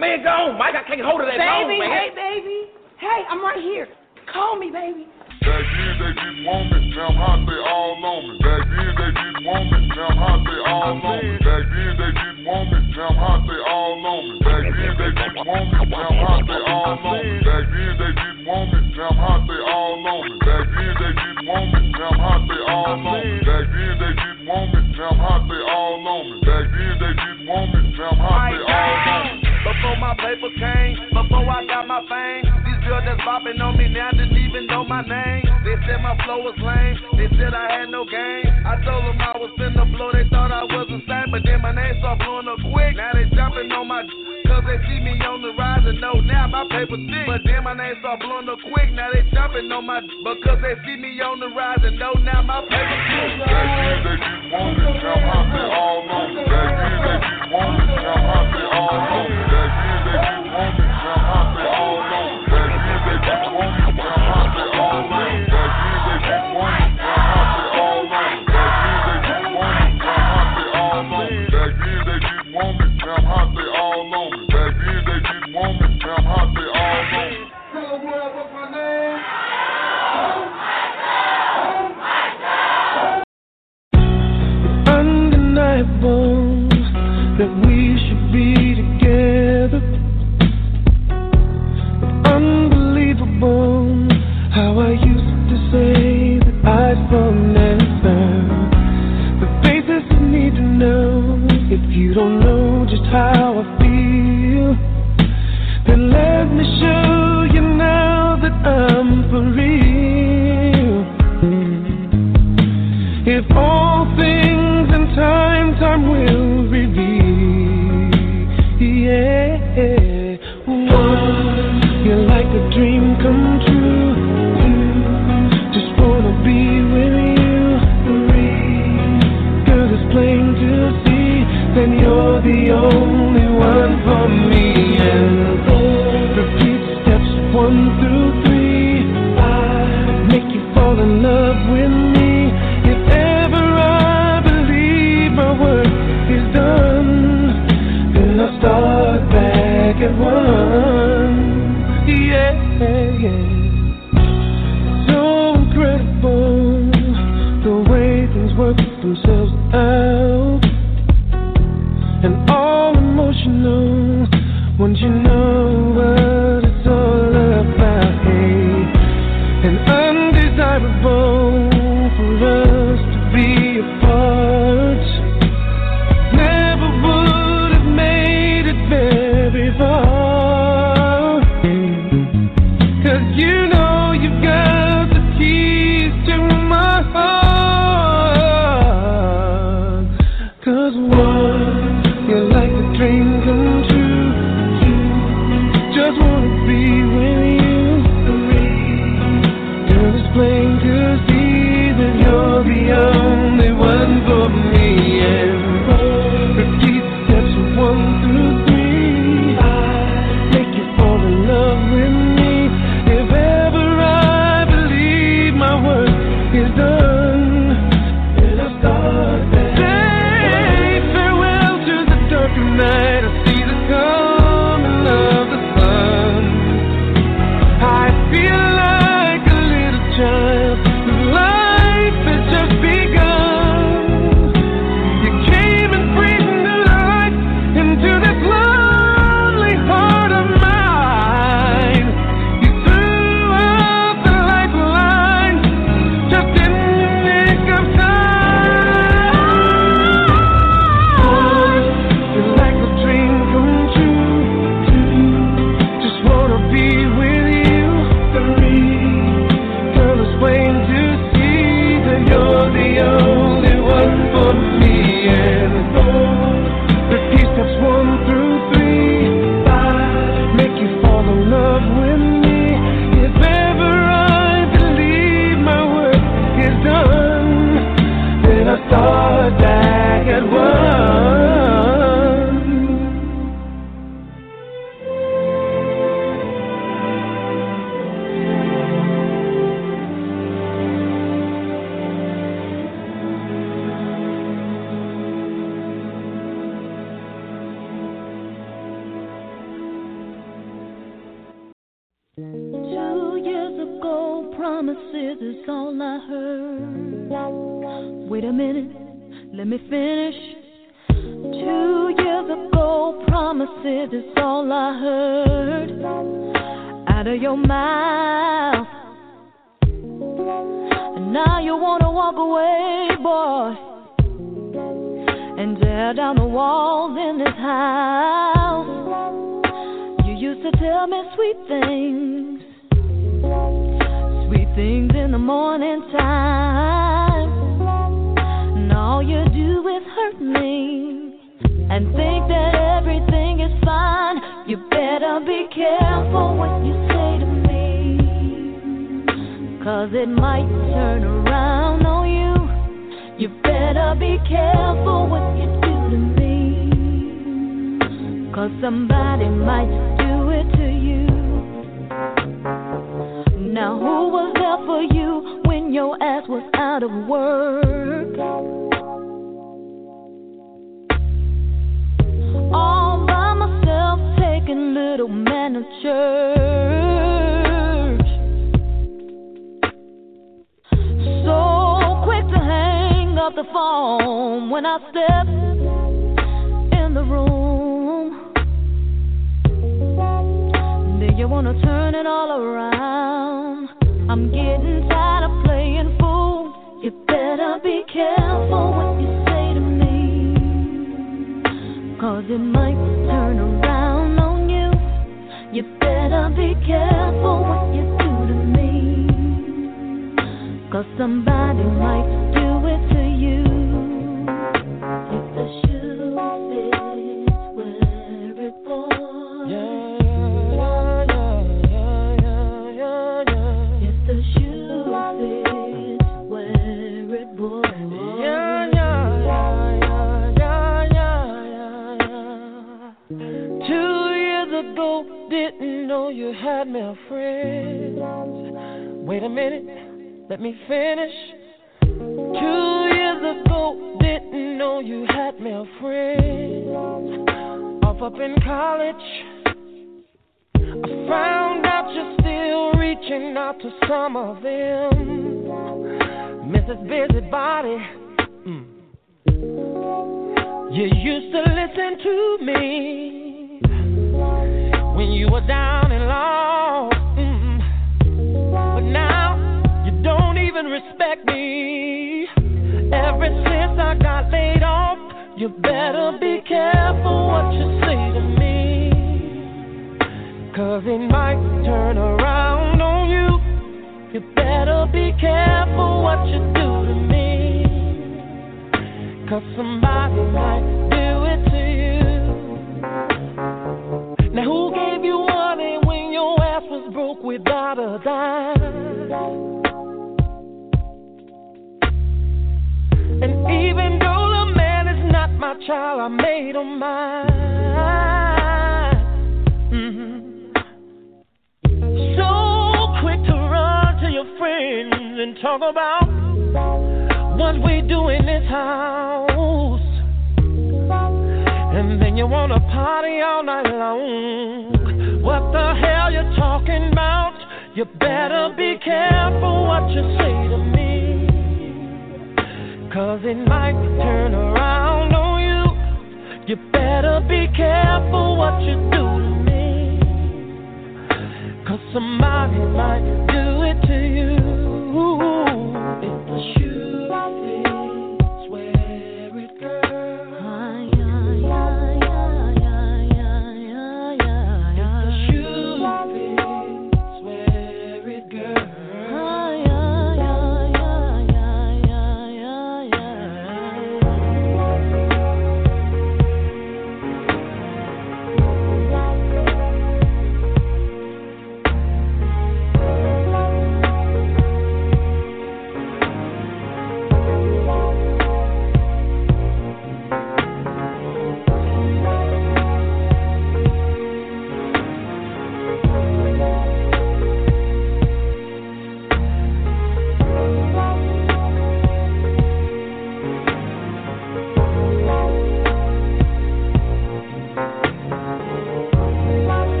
Man, 0.00 0.24
go 0.24 0.32
on, 0.32 0.56
Mike. 0.56 0.72
I 0.72 0.80
can't 0.88 1.04
hold 1.04 1.20
it 1.20 1.28
that 1.28 1.36
long, 1.36 1.68
Baby, 1.68 1.84
man. 1.84 1.92
hey, 1.92 2.08
baby. 2.16 2.72
Hey, 2.96 3.20
I'm 3.28 3.44
right 3.44 3.60
here. 3.60 3.84
Call 4.32 4.56
me, 4.56 4.72
baby. 4.72 5.04
Back 5.44 5.60
then 5.60 5.92
they 6.00 6.12
didn't 6.16 6.40
want 6.48 6.72
me, 6.72 6.88
now 6.96 7.12
I'm 7.12 7.20
hot, 7.20 7.44
they 7.44 7.60
all 7.60 8.00
on 8.00 8.24
me. 8.24 8.40
Back 8.40 8.64
then 8.64 8.92
they 8.96 9.12
didn't 9.12 9.44
want 9.44 9.68
me, 9.68 9.78
now 9.92 10.08
I'm 10.08 10.16
hot, 10.16 10.40
they 10.40 10.56
all 10.64 10.88
on 10.88 11.04
me. 11.04 11.36
Back 11.44 11.64
then 11.68 11.92
they 12.00 12.12
didn't 12.16 12.44
want 12.48 12.72
me, 12.72 12.80
now 12.96 13.12
I'm 13.12 13.16
hot, 13.20 13.40
they 13.44 13.60
all 13.60 14.00
on 14.00 14.24
me. 14.24 14.40
Back 14.40 14.64
then 14.72 14.92
they 14.96 15.12
didn't 15.12 15.44
want 15.44 15.68
me, 15.68 15.84
now 15.84 16.00
I'm 16.00 16.16
hot, 16.16 16.48
they 16.48 16.60
all 16.64 16.80
on 16.80 16.96
me. 17.04 17.44
Back 17.44 17.64
then 17.76 17.92
they 18.00 18.12
didn't 18.16 18.44
want 18.48 18.68
me, 18.72 18.80
now 18.88 19.04
I'm 19.04 19.20
hot, 19.20 19.40
they 19.40 19.60
all 19.60 20.00
on 20.00 20.24
me. 20.24 20.40
Back 20.40 20.64
then 20.72 20.92
they 20.96 21.12
didn't 21.12 21.44
want 21.44 21.68
me, 21.76 21.80
now 21.92 22.08
I'm 22.08 22.20
hot, 22.24 22.40
they 22.48 22.62
all 22.72 22.88
on 22.88 23.04
me. 23.04 23.28
Back 23.44 23.64
then 23.68 23.92
they 24.00 24.12
didn't 24.16 24.48
want 24.48 24.72
me, 24.72 24.80
now 24.96 25.12
I'm 25.12 25.20
hot, 25.20 25.44
they 25.44 25.60
all 25.60 26.08
on 26.08 26.24
me. 26.24 26.40
Back 26.40 26.64
then 26.72 26.94
they 26.96 27.12
didn't 27.20 27.44
want 27.44 27.68
me, 27.74 27.80
now 28.00 28.08
I'm 28.08 28.16
hot, 28.16 28.48
they 28.48 28.64
all 28.64 28.72
on 28.72 29.04
me. 29.04 29.09
Before 29.60 29.96
my 30.00 30.16
paper 30.16 30.48
came, 30.56 30.96
before 31.12 31.44
I 31.44 31.60
got 31.68 31.86
my 31.86 32.00
fame, 32.08 32.48
these 32.64 32.80
girls 32.88 33.04
that's 33.04 33.20
bopping 33.20 33.60
on 33.60 33.76
me 33.76 33.88
now 33.92 34.10
didn't 34.10 34.32
even 34.32 34.64
know 34.66 34.84
my 34.84 35.02
name. 35.02 35.44
They 35.64 35.76
said 35.84 36.00
my 36.00 36.16
flow 36.24 36.40
was 36.40 36.56
lame, 36.64 36.96
they 37.20 37.28
said 37.36 37.52
I 37.52 37.68
had 37.68 37.90
no 37.90 38.06
game. 38.08 38.48
I 38.64 38.80
told 38.80 39.04
them 39.04 39.20
I 39.20 39.36
was 39.36 39.52
finna 39.60 39.84
blow, 39.92 40.12
they 40.16 40.24
thought 40.32 40.50
I 40.50 40.64
was 40.64 40.88
the 40.88 40.89
but 41.30 41.42
then 41.44 41.62
my 41.62 41.72
name 41.72 41.94
started 41.98 42.24
blowing 42.24 42.48
up 42.48 42.58
quick. 42.72 42.96
Now 42.96 43.12
they 43.14 43.24
jumping 43.30 43.70
on 43.72 43.86
my, 43.88 44.02
cause 44.46 44.64
they 44.66 44.78
see 44.86 45.00
me 45.00 45.14
on 45.22 45.42
the 45.42 45.54
rise 45.54 45.86
and 45.86 46.00
know 46.00 46.18
now 46.20 46.46
my 46.46 46.66
paper 46.66 46.98
thick. 46.98 47.26
But 47.26 47.42
then 47.46 47.64
my 47.64 47.74
name 47.74 47.94
started 48.00 48.26
blowing 48.26 48.48
up 48.50 48.58
quick, 48.72 48.90
now 48.92 49.08
they 49.14 49.22
jumping 49.30 49.70
on 49.70 49.86
my, 49.86 50.00
because 50.02 50.58
they 50.62 50.74
see 50.84 50.96
me 50.98 51.20
on 51.22 51.38
the 51.38 51.48
rise 51.48 51.78
and 51.82 51.98
know 51.98 52.12
now 52.18 52.42
my 52.42 52.60
paper 52.66 52.98
thick. 53.06 53.46
Back 53.46 53.66
then 53.78 54.02
they 54.02 54.18
didn't 54.18 54.50
want 54.50 54.74
me, 54.74 54.90
now 54.98 55.14
I'm 55.14 55.46
they 55.54 55.66
all 55.70 56.02
on 56.10 56.34
me. 56.34 56.42
Back 56.44 56.74
then 56.74 56.98
they 56.98 57.18
didn't 57.22 57.54
want 57.54 57.78
me, 57.78 57.94
now 57.94 58.34
I'm 58.34 58.46
they 58.50 58.66
all 58.66 58.98
me. 58.98 59.38
Back 59.50 59.70
then 59.70 60.02
they 60.02 60.18
didn't 60.18 60.50
want 60.50 60.74
me, 60.78 60.89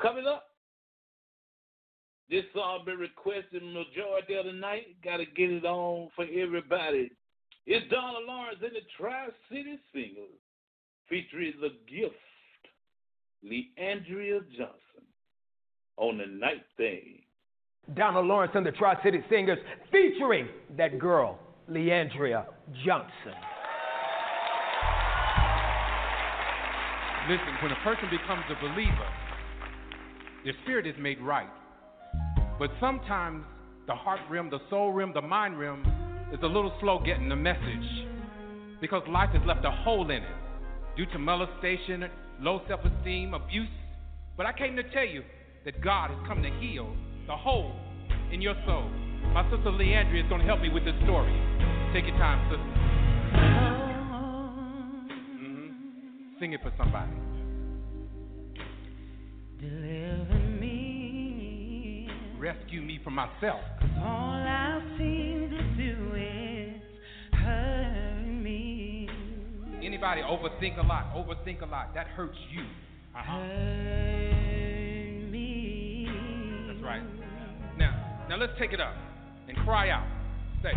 Coming 0.00 0.26
up, 0.26 0.44
this 2.28 2.44
song 2.54 2.80
been 2.84 2.98
requested 2.98 3.62
majority 3.62 4.34
of 4.34 4.46
the 4.46 4.52
night. 4.52 5.00
Got 5.02 5.18
to 5.18 5.24
get 5.24 5.50
it 5.50 5.64
on 5.64 6.10
for 6.14 6.24
everybody. 6.24 7.10
It's 7.66 7.90
Donald 7.90 8.24
Lawrence 8.26 8.58
and 8.62 8.72
the 8.72 8.86
Tri 8.98 9.28
City 9.48 9.78
Singers, 9.92 10.38
featuring 11.08 11.54
the 11.60 11.70
gift, 11.90 12.14
Le'Andria 13.44 14.40
Johnson, 14.56 15.06
on 15.96 16.18
the 16.18 16.26
night 16.26 16.64
thing. 16.76 17.20
Donald 17.94 18.26
Lawrence 18.26 18.52
and 18.54 18.66
the 18.66 18.72
Tri 18.72 19.02
City 19.02 19.20
Singers, 19.30 19.58
featuring 19.90 20.48
that 20.76 20.98
girl, 20.98 21.38
Le'Andria 21.70 22.44
Johnson. 22.84 23.34
Listen, 27.28 27.54
when 27.62 27.72
a 27.72 27.80
person 27.82 28.08
becomes 28.10 28.44
a 28.50 28.60
believer 28.60 29.08
the 30.46 30.52
spirit 30.62 30.86
is 30.86 30.94
made 31.00 31.20
right. 31.20 31.50
But 32.56 32.70
sometimes 32.78 33.44
the 33.88 33.94
heart 33.96 34.20
rim, 34.30 34.48
the 34.48 34.60
soul 34.70 34.92
rim, 34.92 35.12
the 35.12 35.20
mind 35.20 35.58
rim 35.58 35.84
is 36.32 36.38
a 36.40 36.46
little 36.46 36.72
slow 36.80 37.02
getting 37.04 37.28
the 37.28 37.34
message 37.34 38.06
because 38.80 39.02
life 39.08 39.30
has 39.30 39.42
left 39.44 39.64
a 39.64 39.70
hole 39.72 40.08
in 40.08 40.22
it 40.22 40.36
due 40.96 41.06
to 41.06 41.18
molestation, 41.18 42.04
low 42.40 42.62
self 42.68 42.80
esteem, 42.84 43.34
abuse. 43.34 43.68
But 44.36 44.46
I 44.46 44.52
came 44.52 44.76
to 44.76 44.84
tell 44.90 45.04
you 45.04 45.24
that 45.64 45.82
God 45.82 46.10
has 46.10 46.18
come 46.28 46.44
to 46.44 46.50
heal 46.60 46.94
the 47.26 47.36
hole 47.36 47.74
in 48.32 48.40
your 48.40 48.54
soul. 48.66 48.88
My 49.34 49.42
sister 49.50 49.70
Le'Andria 49.70 50.22
is 50.22 50.28
going 50.28 50.42
to 50.42 50.46
help 50.46 50.60
me 50.60 50.68
with 50.68 50.84
this 50.84 50.94
story. 51.02 51.34
Take 51.92 52.06
your 52.06 52.16
time, 52.18 52.48
sister. 52.48 52.62
Mm-hmm. 55.42 56.38
Sing 56.38 56.52
it 56.52 56.60
for 56.62 56.72
somebody. 56.78 57.35
Deliver 59.60 60.38
me. 60.60 62.08
Rescue 62.38 62.82
me 62.82 63.00
from 63.02 63.14
myself. 63.14 63.60
Cause 63.80 63.90
All 63.98 64.34
I 64.34 64.80
seem 64.98 65.48
to 65.50 65.62
do 65.76 66.14
is 66.14 66.82
hurt 67.32 68.26
me. 68.26 69.08
Anybody 69.82 70.20
overthink 70.20 70.78
a 70.78 70.86
lot, 70.86 71.14
overthink 71.14 71.62
a 71.62 71.66
lot. 71.66 71.94
That 71.94 72.06
hurts 72.08 72.36
you. 72.52 72.62
Uh-huh. 73.14 73.38
Hurt 73.38 75.30
me. 75.30 76.08
That's 76.68 76.82
right. 76.82 77.02
Now, 77.78 78.26
now 78.28 78.36
let's 78.36 78.52
take 78.58 78.72
it 78.72 78.80
up 78.80 78.94
and 79.48 79.56
cry 79.58 79.88
out. 79.88 80.06
Say, 80.62 80.72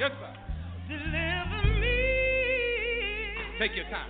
yes, 0.00 0.10
sir. 0.18 0.29
Take 3.60 3.76
your 3.76 3.84
time. 3.92 4.08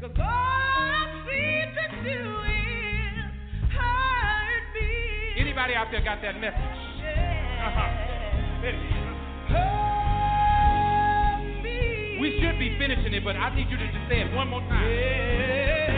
Cause 0.00 0.10
all 0.16 0.24
I 0.24 1.04
seem 1.28 1.68
to 1.76 1.84
do 2.00 2.16
is 2.48 3.28
hurt 3.76 4.64
me. 4.72 5.36
Anybody 5.38 5.74
out 5.74 5.88
there 5.92 6.02
got 6.02 6.22
that 6.22 6.40
message? 6.40 6.56
Uh-huh. 7.60 7.90
We 12.18 12.40
should 12.40 12.58
be 12.58 12.78
finishing 12.78 13.12
it, 13.12 13.22
but 13.22 13.36
I 13.36 13.54
need 13.54 13.68
you 13.68 13.76
to 13.76 13.84
just 13.84 14.08
say 14.08 14.22
it 14.22 14.32
one 14.34 14.48
more 14.48 14.60
time. 14.60 14.88
Deliver 14.88 15.93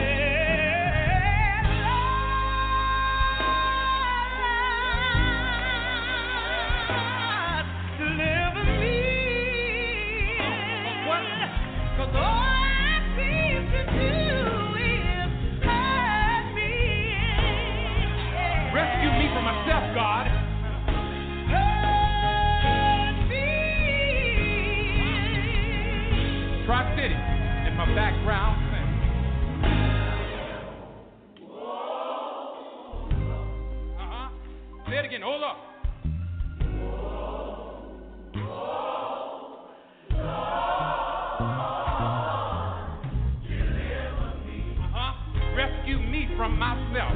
Up. 35.26 35.58
Uh-huh. 44.78 45.12
Rescue 45.56 45.98
me 45.98 46.28
from 46.36 46.56
myself, 46.56 47.10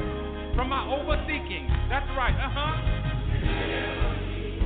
from 0.57 0.67
my 0.67 0.83
overthinking. 0.91 1.69
That's 1.87 2.05
right. 2.17 2.35
Uh 2.35 2.51
huh. 2.51 2.75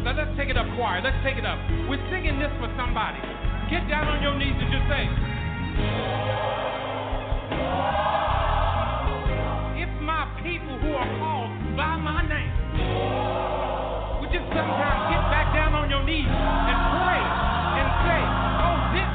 Now 0.02 0.18
let's 0.18 0.36
take 0.38 0.50
it 0.50 0.58
up, 0.58 0.66
choir. 0.76 1.04
Let's 1.04 1.24
take 1.24 1.38
it 1.38 1.46
up. 1.46 1.60
We're 1.88 2.02
singing 2.10 2.40
this 2.40 2.50
for 2.58 2.74
somebody. 2.76 3.20
Get 3.70 3.88
down 3.88 4.08
on 4.08 4.24
your 4.24 4.34
knees 4.34 4.58
and 4.58 4.74
just 4.74 4.90
say, 4.90 5.06
If 9.86 10.02
my 10.02 10.26
people 10.42 10.80
who 10.82 10.98
are 10.98 11.12
called 11.22 11.78
by 11.78 11.96
my 11.98 12.28
name 12.28 12.35
sometimes 14.56 15.12
get 15.12 15.24
back 15.28 15.52
down 15.52 15.76
on 15.76 15.92
your 15.92 16.04
knees 16.08 16.32
and 16.32 16.80
pray 17.04 17.24
and 17.76 17.88
say, 18.08 18.22
Oh, 18.64 18.76
this. 18.96 19.12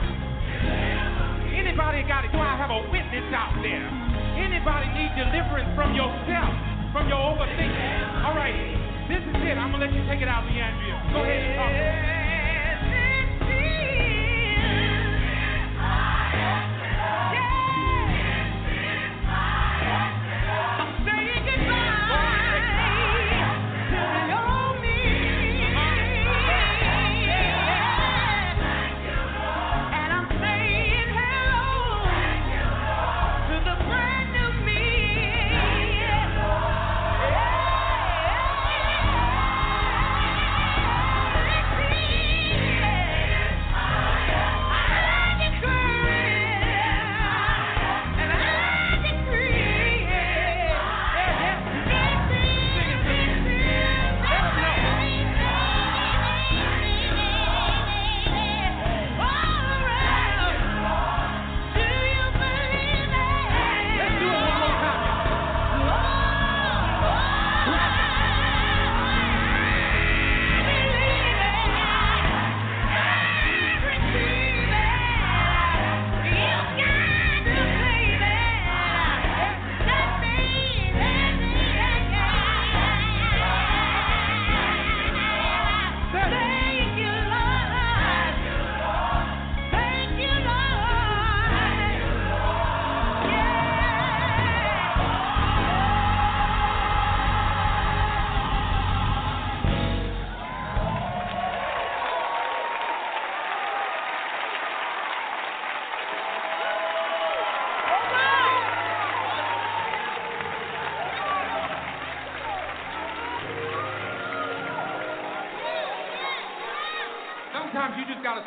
Anybody 1.56 2.04
got 2.04 2.28
it? 2.28 2.32
Do 2.32 2.38
I 2.38 2.60
have 2.60 2.68
a 2.68 2.80
witness 2.92 3.24
out 3.32 3.56
there? 3.64 3.88
Anybody 4.36 4.86
need 4.92 5.12
deliverance 5.16 5.72
from 5.72 5.96
yourself, 5.96 6.52
from 6.92 7.08
your 7.08 7.20
overthinking? 7.20 8.24
All 8.24 8.36
right, 8.36 8.52
this 9.08 9.24
is 9.24 9.36
it. 9.48 9.56
I'm 9.56 9.72
gonna 9.72 9.88
let 9.88 9.94
you 9.96 10.04
take 10.08 10.20
it 10.20 10.28
out, 10.28 10.44
Le'Andria. 10.44 10.96
Go 11.12 11.24
ahead 11.24 11.40
and 11.40 11.56
talk. 11.56 12.19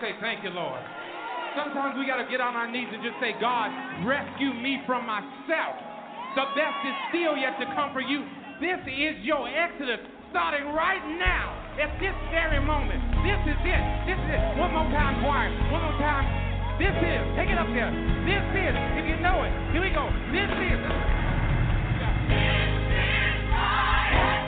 Say, 0.04 0.12
Thank 0.20 0.44
you, 0.44 0.52
Lord. 0.52 0.84
Sometimes 1.56 1.96
we 1.96 2.04
gotta 2.04 2.28
get 2.28 2.44
on 2.44 2.60
our 2.60 2.68
knees 2.68 2.92
and 2.92 3.00
just 3.00 3.16
say, 3.24 3.32
God, 3.40 3.72
rescue 4.04 4.52
me 4.52 4.84
from 4.84 5.08
myself. 5.08 5.80
The 6.36 6.44
best 6.60 6.76
is 6.84 6.96
still 7.08 7.40
yet 7.40 7.56
to 7.64 7.66
come 7.72 7.96
for 7.96 8.04
you. 8.04 8.28
This 8.60 8.84
is 8.84 9.16
your 9.24 9.48
exodus 9.48 10.04
starting 10.28 10.76
right 10.76 11.00
now 11.16 11.56
at 11.80 11.94
this 12.04 12.12
very 12.36 12.60
moment. 12.60 13.00
This 13.24 13.40
is 13.48 13.60
it. 13.64 13.84
This 14.10 14.20
is 14.20 14.30
it. 14.34 14.42
One 14.60 14.76
more 14.76 14.90
time, 14.92 15.24
choir. 15.24 15.48
One 15.72 15.88
more 15.88 16.00
time. 16.02 16.26
This 16.82 16.92
is. 16.92 17.22
Take 17.40 17.54
it 17.54 17.58
up 17.62 17.70
there. 17.72 17.94
This 18.28 18.44
is. 18.60 18.76
If 19.00 19.06
you 19.08 19.22
know 19.24 19.46
it. 19.46 19.54
Here 19.72 19.84
we 19.88 19.94
go. 19.94 20.10
This 20.36 20.52
is. 20.52 20.80
This 22.28 22.76
is 22.92 23.46
Lord, 23.54 24.43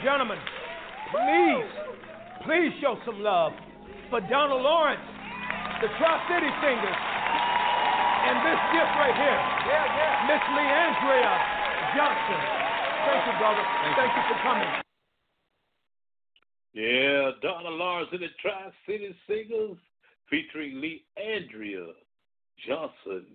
and 0.00 0.08
gentlemen, 0.08 0.38
please, 1.12 1.68
please 2.46 2.72
show 2.80 2.96
some 3.04 3.20
love 3.20 3.52
for 4.08 4.20
Donald 4.32 4.62
Lawrence, 4.62 5.02
the 5.82 5.88
Tri 5.98 6.14
City 6.28 6.48
Singers, 6.64 7.00
and 8.24 8.36
this 8.40 8.60
gift 8.72 8.92
right 8.96 9.16
here, 9.16 9.40
Miss 10.24 10.42
Le'Andria 10.56 11.34
Johnson. 11.96 12.40
Thank 13.04 13.22
you, 13.28 13.34
brother. 13.40 13.64
Thank 13.96 14.12
you 14.16 14.24
for 14.28 14.38
coming. 14.42 14.72
Yeah, 16.72 17.30
Donald 17.42 17.76
Lawrence 17.78 18.08
and 18.12 18.22
the 18.22 18.32
Tri 18.40 18.70
City 18.86 19.14
Singers 19.26 19.76
featuring 20.30 20.80
Lee 20.80 21.04
Andrea 21.16 21.92
Johnson. 22.66 23.26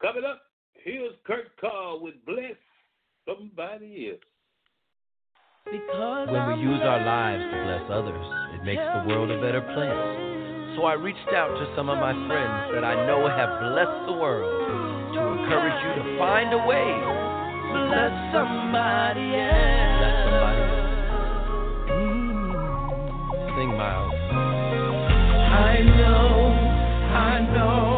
Coming 0.00 0.24
up, 0.24 0.42
here's 0.82 1.12
Kurt 1.26 1.56
Carr 1.60 1.98
with 1.98 2.14
Bless 2.24 2.56
Somebody 3.26 4.10
Else. 4.12 4.35
When 5.66 6.46
we 6.46 6.62
use 6.62 6.78
our 6.78 7.02
lives 7.02 7.42
to 7.42 7.56
bless 7.66 7.90
others, 7.90 8.26
it 8.54 8.62
makes 8.62 8.86
the 8.86 9.02
world 9.10 9.32
a 9.32 9.40
better 9.42 9.60
place. 9.74 10.78
So 10.78 10.86
I 10.86 10.94
reached 10.94 11.26
out 11.34 11.48
to 11.58 11.66
some 11.74 11.90
of 11.90 11.98
my 11.98 12.14
friends 12.28 12.70
that 12.70 12.84
I 12.84 12.94
know 13.04 13.26
have 13.26 13.50
blessed 13.74 14.06
the 14.06 14.12
world 14.12 14.46
to 14.46 15.20
encourage 15.26 15.74
you 15.82 15.90
to 16.06 16.18
find 16.22 16.54
a 16.54 16.62
way 16.70 16.86
to 16.86 17.82
bless 17.82 18.14
somebody 18.30 19.34
else. 19.42 20.06
Bless 20.06 20.22
somebody 20.30 20.70
else. 20.70 20.86
Sing, 23.58 23.74
Miles. 23.74 24.14
I 25.50 25.82
know, 25.82 26.54
I 27.10 27.42
know, 27.42 27.95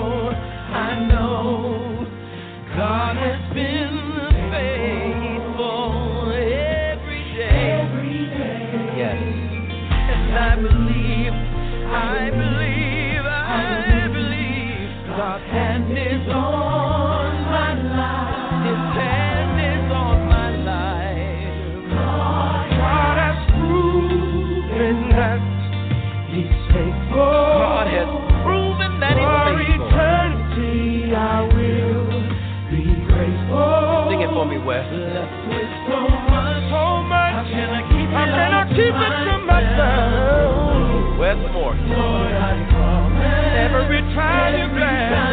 Sing 34.69 34.77
it 34.77 34.77
for 34.77 34.77
me, 34.77 34.77
Wes. 34.77 34.85
Blessed 34.85 35.49
with 35.49 35.73
so 35.89 35.97
much, 36.29 36.61
so 36.69 37.01
much. 37.09 37.33
How 37.33 37.45
can 37.49 37.73
I 37.73 37.83
keep 37.89 38.05
it, 38.05 38.29
can 38.29 38.53
I 38.53 38.65
keep 38.69 38.93
it 38.93 39.15
to 39.25 39.35
myself? 39.49 41.19
Wes 41.19 41.41
Moore. 41.53 41.75
Lord, 41.75 42.33
I. 42.33 42.69
Every 43.59 44.01
time 44.15 44.55
you 44.55 44.69
bless, 44.77 45.28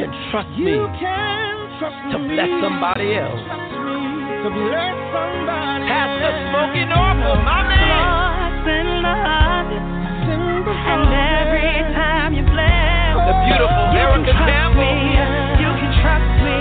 can 0.00 0.12
trust 0.30 0.48
me 0.56 0.72
you 0.72 0.88
can 0.96 1.56
trust 1.78 1.96
to 2.12 2.18
me 2.18 2.32
bless 2.32 2.48
somebody 2.64 3.14
else. 3.20 3.40
To 3.40 4.48
bless 4.48 4.96
somebody 5.12 5.84
Pastor. 5.84 6.32
Smokey 6.48 6.84
Norfolk, 6.88 7.40
my 7.44 7.60
man. 7.68 8.64
Send 8.64 9.04
the 9.04 9.12
harvest, 9.12 9.84
send 10.24 10.64
the 10.64 10.72
harvest. 10.72 10.88
And 10.88 11.12
every 11.12 11.76
time 11.92 12.32
you 12.32 12.44
bless, 12.48 13.12
The 13.28 13.34
beautiful 13.44 13.84
you 13.92 14.00
Erica 14.00 14.32
can 14.32 14.40
trust 14.40 14.72
me, 14.80 14.92
you 15.60 15.70
can 15.76 15.90
trust 16.00 16.32
me 16.44 16.56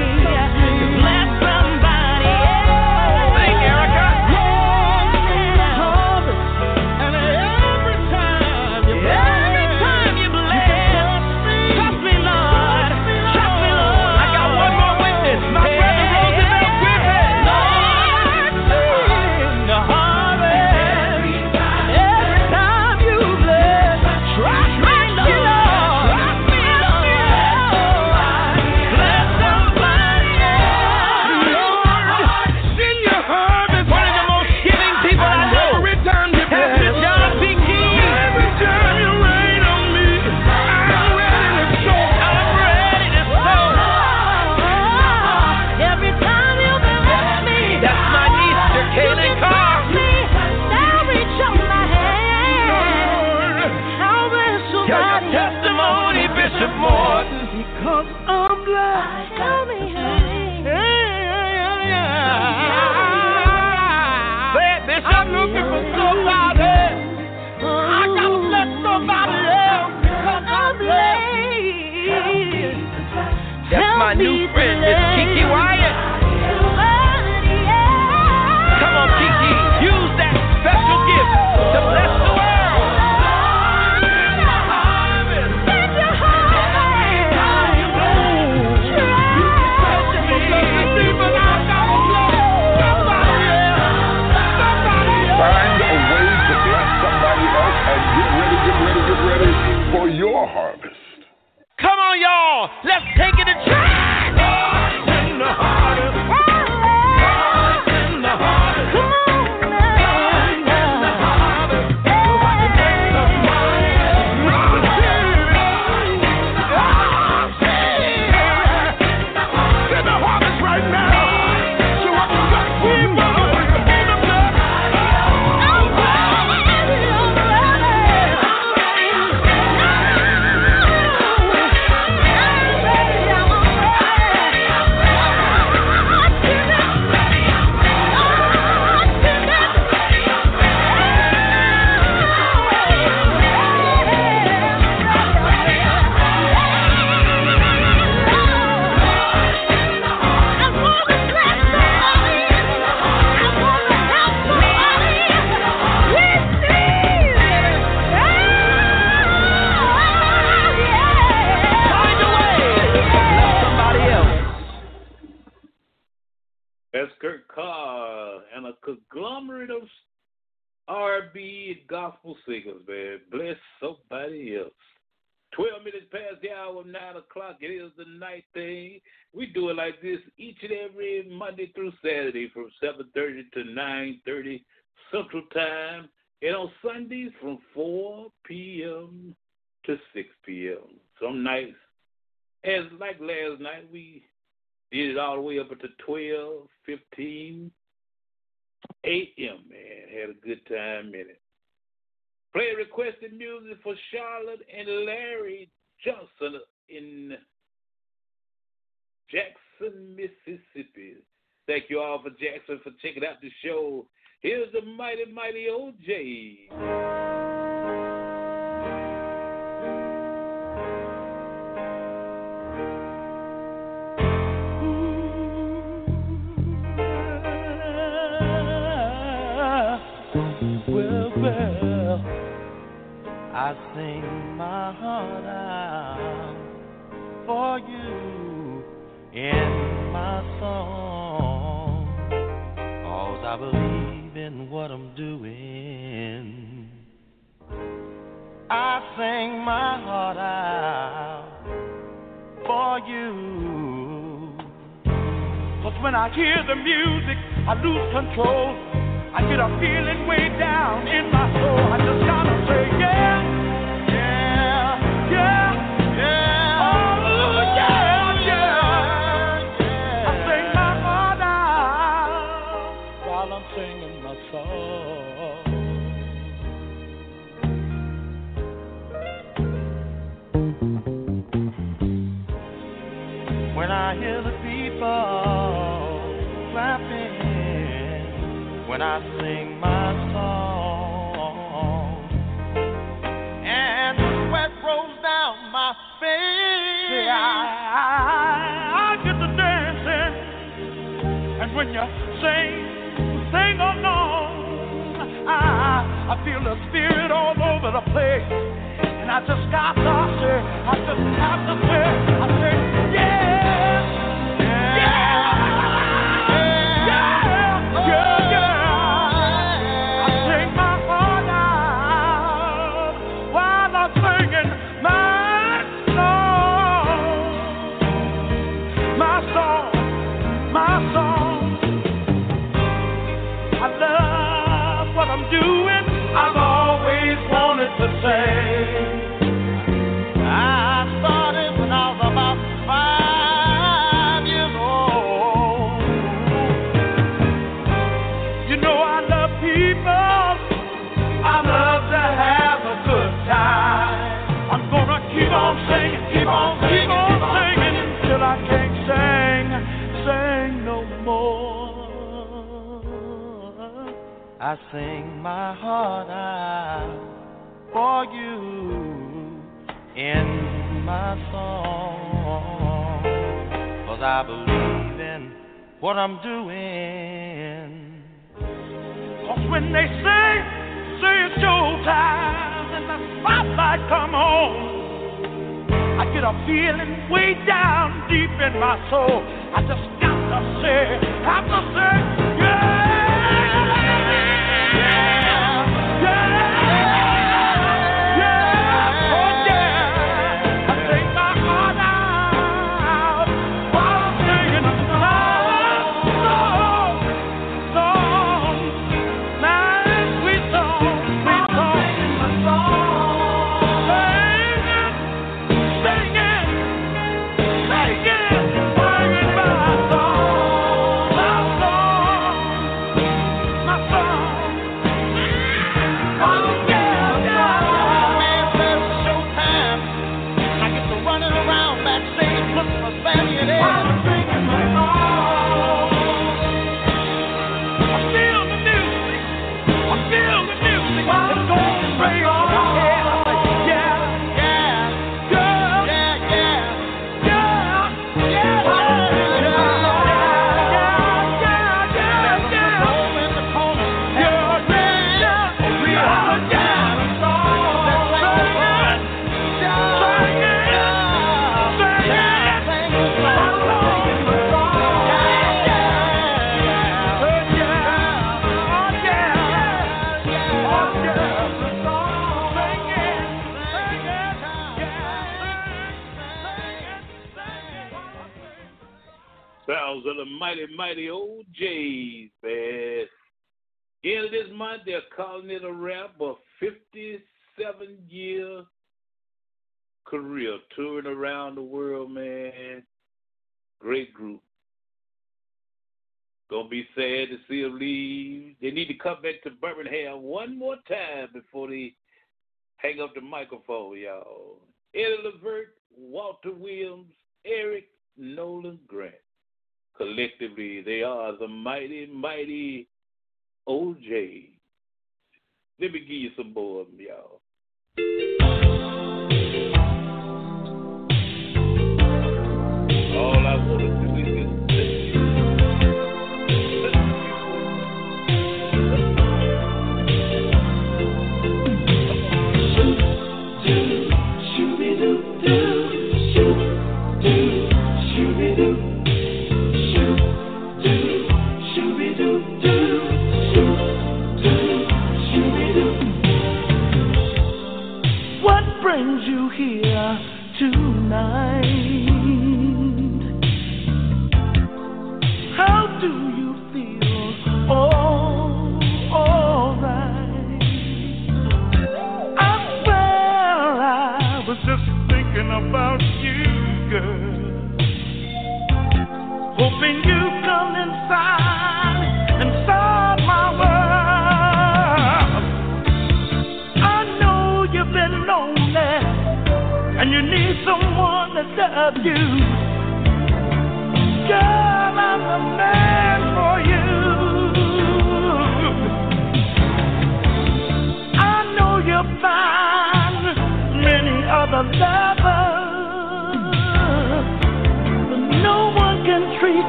my 74.09 74.15
new 74.15 74.51
friend, 74.53 74.81
Miss 74.81 75.08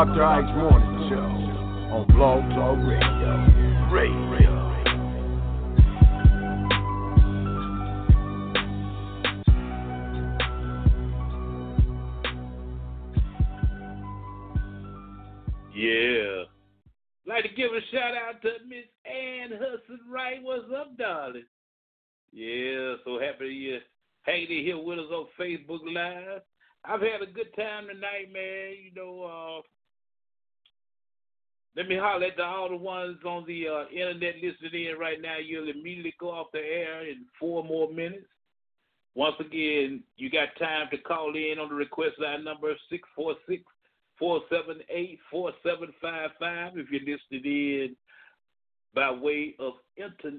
Dr. 0.00 0.24
Ice 0.24 0.56
Morning 0.56 1.10
Show 1.10 1.18
on 1.92 2.06
Blog 2.06 2.40
Talk 2.56 2.78
Radio. 2.88 3.36
Radio. 3.92 4.50
Yeah. 15.76 16.44
Like 17.26 17.42
to 17.42 17.50
give 17.54 17.72
a 17.72 17.80
shout 17.92 18.14
out 18.14 18.40
to 18.40 18.52
Miss 18.66 18.86
Ann 19.04 19.50
Hudson 19.52 20.00
Wright. 20.10 20.42
What's 20.42 20.64
up, 20.74 20.96
darling? 20.96 21.44
Yeah, 22.32 22.94
so 23.04 23.20
happy 23.20 23.48
you 23.48 23.80
hanging 24.22 24.64
here 24.64 24.78
with 24.78 24.98
us 24.98 25.04
on 25.12 25.26
Facebook 25.38 25.80
Live. 25.84 26.40
I've 26.86 27.02
had 27.02 27.20
a 27.20 27.30
good 27.30 27.54
time 27.54 27.88
tonight, 27.88 28.32
man. 28.32 28.76
You 28.82 28.92
know, 28.96 29.58
uh, 29.58 29.62
let 31.76 31.88
me 31.88 31.96
holler 31.96 32.26
at 32.26 32.36
the, 32.36 32.42
all 32.44 32.68
the 32.68 32.76
ones 32.76 33.18
on 33.24 33.44
the 33.46 33.68
uh, 33.68 33.84
internet 33.92 34.36
listening 34.42 34.86
in 34.86 34.98
right 34.98 35.20
now. 35.20 35.36
You'll 35.38 35.70
immediately 35.70 36.14
go 36.18 36.30
off 36.30 36.48
the 36.52 36.58
air 36.58 37.08
in 37.08 37.26
four 37.38 37.62
more 37.62 37.92
minutes. 37.92 38.26
Once 39.14 39.36
again, 39.40 40.02
you 40.16 40.30
got 40.30 40.48
time 40.58 40.88
to 40.90 40.98
call 40.98 41.34
in 41.36 41.58
on 41.58 41.68
the 41.68 41.74
request 41.74 42.14
line 42.18 42.44
number 42.44 42.74
646 42.90 43.62
478 44.18 45.18
4755 45.30 46.78
if 46.78 46.90
you're 46.90 47.00
listening 47.00 47.52
in 47.52 47.96
by 48.94 49.10
way 49.10 49.54
of 49.58 49.74
inter, 49.96 50.38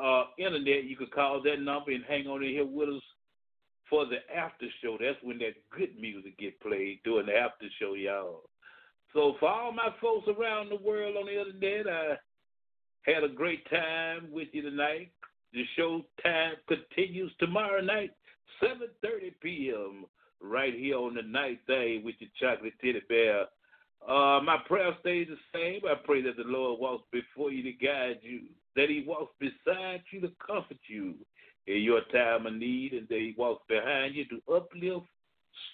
uh, 0.00 0.24
internet. 0.38 0.84
You 0.84 0.96
can 0.96 1.08
call 1.08 1.42
that 1.42 1.60
number 1.60 1.92
and 1.92 2.04
hang 2.08 2.26
on 2.26 2.42
in 2.42 2.50
here 2.50 2.66
with 2.66 2.88
us 2.88 3.02
for 3.88 4.06
the 4.06 4.18
after 4.34 4.66
show. 4.82 4.96
That's 5.00 5.18
when 5.22 5.38
that 5.38 5.54
good 5.76 5.98
music 6.00 6.38
get 6.38 6.60
played 6.60 7.00
during 7.04 7.26
the 7.26 7.36
after 7.36 7.66
show, 7.80 7.94
y'all. 7.94 8.42
So 9.12 9.36
for 9.38 9.48
all 9.48 9.72
my 9.72 9.90
folks 10.00 10.26
around 10.28 10.70
the 10.70 10.76
world 10.76 11.16
on 11.16 11.26
the 11.26 11.40
other 11.40 11.50
internet, 11.50 11.86
I 13.06 13.10
had 13.10 13.24
a 13.24 13.28
great 13.28 13.68
time 13.68 14.28
with 14.32 14.48
you 14.52 14.62
tonight. 14.62 15.12
The 15.52 15.64
show 15.76 16.02
time 16.22 16.54
continues 16.66 17.30
tomorrow 17.38 17.82
night, 17.82 18.12
7:30 18.62 19.34
p.m. 19.42 20.06
right 20.40 20.72
here 20.72 20.96
on 20.96 21.14
the 21.14 21.22
night 21.22 21.60
thing 21.66 22.04
with 22.04 22.14
your 22.20 22.30
chocolate 22.40 22.72
teddy 22.80 23.02
bear. 23.08 23.46
Uh, 24.08 24.40
my 24.42 24.56
prayer 24.66 24.96
stays 25.00 25.28
the 25.28 25.36
same. 25.52 25.82
I 25.84 25.94
pray 25.94 26.22
that 26.22 26.36
the 26.36 26.44
Lord 26.44 26.80
walks 26.80 27.04
before 27.12 27.52
you 27.52 27.62
to 27.64 27.72
guide 27.72 28.20
you, 28.22 28.42
that 28.76 28.88
He 28.88 29.04
walks 29.06 29.34
beside 29.38 30.02
you 30.10 30.22
to 30.22 30.32
comfort 30.44 30.78
you 30.88 31.14
in 31.66 31.82
your 31.82 32.00
time 32.12 32.46
of 32.46 32.54
need, 32.54 32.94
and 32.94 33.06
that 33.08 33.18
He 33.18 33.34
walks 33.36 33.62
behind 33.68 34.14
you 34.14 34.24
to 34.26 34.54
uplift, 34.54 35.06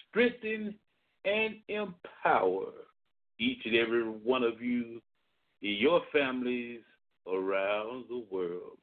strengthen, 0.09 0.75
and 1.23 1.55
empower 1.69 2.73
each 3.39 3.59
and 3.65 3.75
every 3.75 4.03
one 4.03 4.43
of 4.43 4.61
you 4.61 5.01
in 5.61 5.73
your 5.73 6.01
families 6.11 6.81
around 7.27 8.05
the 8.09 8.23
world. 8.31 8.77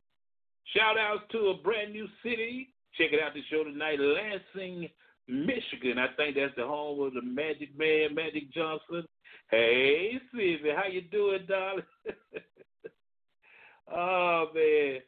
Shout 0.75 0.99
outs 0.99 1.25
to 1.33 1.49
a 1.49 1.55
brand 1.55 1.93
new 1.93 2.07
city. 2.23 2.71
Check 2.99 3.13
it 3.13 3.23
out 3.23 3.35
the 3.35 3.43
show 3.51 3.65
tonight, 3.65 3.99
Lansing, 4.01 4.89
Michigan. 5.29 5.99
I 5.99 6.09
think 6.17 6.37
that's 6.37 6.55
the 6.57 6.67
home 6.67 7.07
of 7.07 7.15
the 7.15 7.23
Magic 7.23 7.77
Man, 7.79 8.15
Magic 8.15 8.53
Johnson. 8.53 9.05
Hey, 9.51 10.19
Sylvie, 10.33 10.73
how 10.75 10.89
you 10.89 11.03
doing, 11.03 11.47
darling? 11.47 11.85
oh 13.93 14.47
man. 14.55 15.01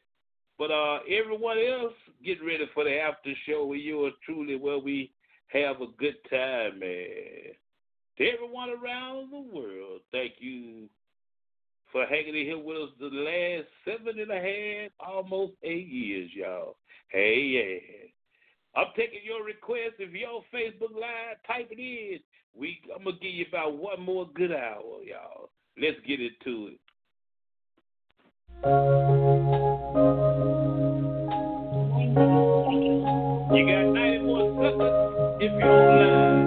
But 0.57 0.71
uh, 0.71 0.99
everyone 1.09 1.57
else, 1.57 1.93
get 2.23 2.43
ready 2.43 2.65
for 2.73 2.83
the 2.83 2.99
after 2.99 3.31
show 3.47 3.65
with 3.65 3.79
you 3.79 4.05
are 4.05 4.11
truly 4.25 4.55
where 4.55 4.77
we 4.77 5.11
have 5.47 5.81
a 5.81 5.87
good 5.97 6.15
time, 6.29 6.79
man. 6.79 7.55
To 8.19 8.25
everyone 8.27 8.69
around 8.69 9.31
the 9.31 9.39
world, 9.39 10.01
thank 10.11 10.33
you 10.39 10.89
for 11.89 12.05
hanging 12.05 12.35
in 12.35 12.45
here 12.45 12.59
with 12.59 12.75
us 12.75 12.89
the 12.99 13.05
last 13.05 13.67
seven 13.85 14.19
and 14.19 14.29
a 14.29 14.35
half, 14.35 14.91
almost 14.99 15.53
eight 15.63 15.87
years, 15.87 16.29
y'all. 16.35 16.75
Hey, 17.07 17.39
yeah. 17.39 18.79
I'm 18.79 18.87
taking 18.97 19.21
your 19.23 19.45
request. 19.45 19.95
If 19.99 20.11
you're 20.13 20.29
on 20.29 20.43
Facebook 20.53 20.93
Live, 20.93 21.37
type 21.47 21.69
it 21.71 21.79
in. 21.79 22.19
We, 22.53 22.81
I'm 22.93 23.05
going 23.05 23.15
to 23.15 23.21
give 23.21 23.33
you 23.33 23.45
about 23.47 23.77
one 23.77 24.01
more 24.01 24.27
good 24.35 24.51
hour, 24.51 25.01
y'all. 25.01 25.49
Let's 25.81 25.97
get 26.05 26.19
into 26.19 26.71
it. 26.73 26.79
You 33.55 33.65
got 33.65 33.93
90 33.93 34.19
more 34.25 34.61
seconds 34.61 35.41
if 35.41 35.51
you're 35.53 35.71
online. 35.71 36.38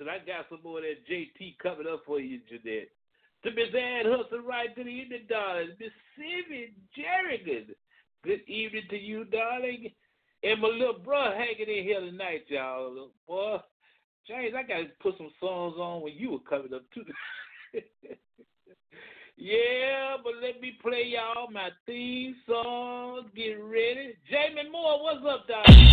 And 0.00 0.10
I 0.10 0.18
got 0.18 0.46
some 0.48 0.60
more 0.62 0.78
of 0.78 0.84
that 0.84 1.06
JT 1.10 1.58
coming 1.62 1.86
up 1.90 2.02
for 2.06 2.20
you, 2.20 2.40
Jeanette. 2.48 2.88
To 3.44 3.50
Miss 3.50 3.74
Ann 3.74 4.04
Hudson, 4.06 4.44
right 4.46 4.74
to 4.76 4.84
the 4.84 4.90
evening, 4.90 5.26
darling. 5.28 5.70
Miss 5.80 5.90
Sivy 6.18 6.70
Jerrigan. 6.96 7.74
Good 8.24 8.48
evening 8.48 8.84
to 8.90 8.96
you, 8.96 9.24
darling. 9.24 9.90
And 10.44 10.60
my 10.60 10.68
little 10.68 10.98
brother 10.98 11.36
hanging 11.36 11.76
in 11.76 11.84
here 11.84 12.00
tonight, 12.00 12.44
y'all. 12.48 13.10
Boy, 13.26 13.58
James, 14.26 14.54
I 14.56 14.62
gotta 14.62 14.86
put 15.00 15.16
some 15.18 15.30
songs 15.40 15.74
on 15.78 16.02
when 16.02 16.14
you 16.14 16.32
were 16.32 16.38
coming 16.40 16.72
up 16.74 16.82
too. 16.94 17.04
yeah, 19.36 20.16
but 20.22 20.34
let 20.40 20.60
me 20.60 20.78
play 20.80 21.04
y'all 21.06 21.50
my 21.50 21.70
theme 21.86 22.36
song. 22.46 23.26
Get 23.34 23.54
ready. 23.54 24.14
Jamie 24.30 24.70
Moore, 24.70 25.02
what's 25.02 25.26
up, 25.28 25.46
darling? 25.48 25.92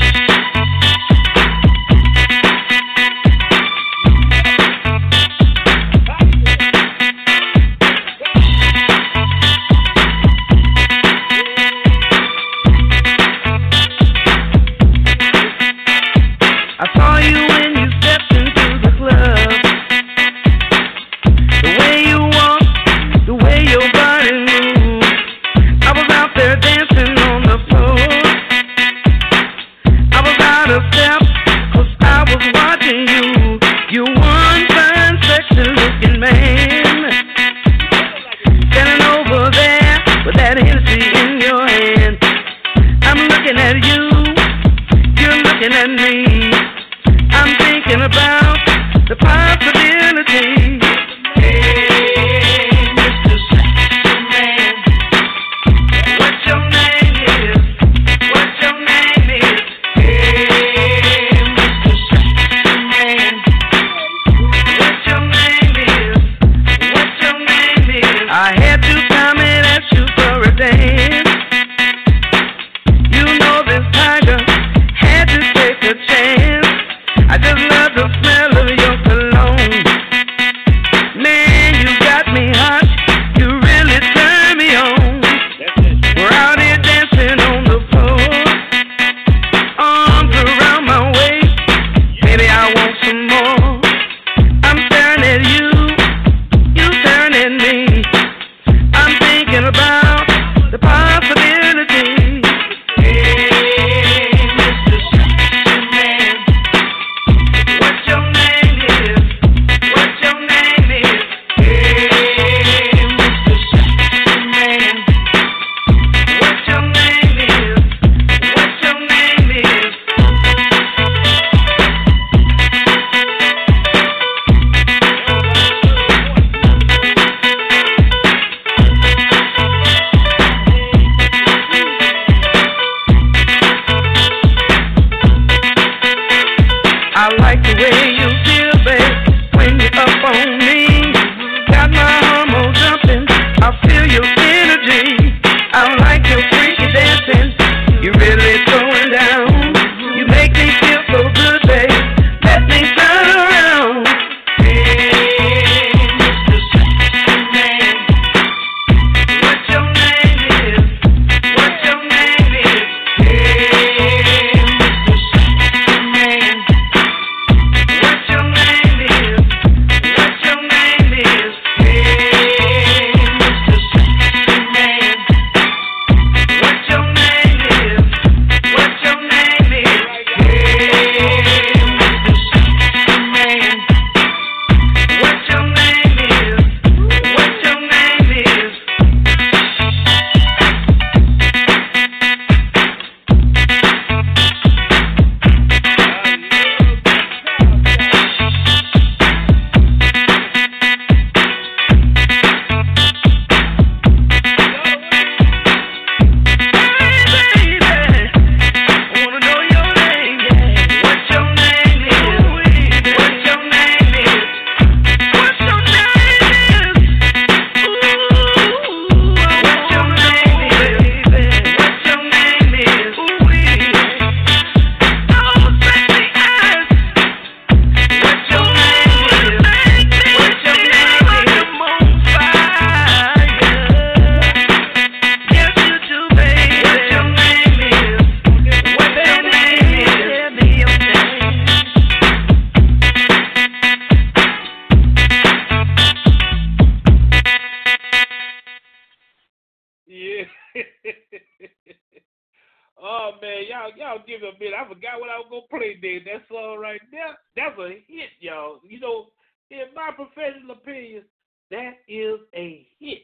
Professional 260.33 260.71
opinion, 260.71 261.23
that 261.71 261.97
is 262.07 262.39
a 262.55 262.87
hit. 262.99 263.19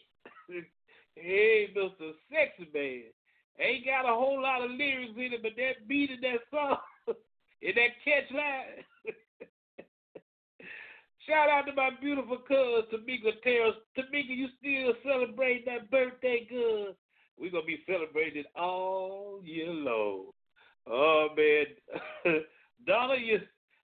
hey, 1.16 1.70
Mr. 1.76 2.12
Sexy 2.30 2.70
Man. 2.74 3.04
Ain't 3.60 3.86
got 3.86 4.04
a 4.06 4.14
whole 4.14 4.42
lot 4.42 4.64
of 4.64 4.72
lyrics 4.72 5.14
in 5.16 5.34
it, 5.34 5.42
but 5.42 5.54
that 5.56 5.88
beat 5.88 6.12
in 6.12 6.20
that 6.22 6.42
song, 6.52 6.78
in 7.62 7.74
that 7.76 7.96
catch 8.04 8.30
line. 8.32 8.84
Shout 11.28 11.50
out 11.50 11.66
to 11.66 11.74
my 11.74 11.90
beautiful 12.02 12.38
cousin, 12.38 12.84
Tamika 12.92 13.42
Terrace. 13.44 13.76
Tamika, 13.98 14.36
you 14.36 14.48
still 14.60 14.94
celebrating 15.04 15.64
that 15.66 15.90
birthday 15.90 16.46
good. 16.50 16.96
We're 17.40 17.52
going 17.52 17.64
to 17.64 17.68
be 17.68 17.84
celebrating 17.88 18.44
all 18.56 19.40
year 19.44 19.72
long. 19.72 20.26
Oh, 20.88 21.30
man. 21.36 22.42
Donna, 22.86 23.16
you 23.16 23.40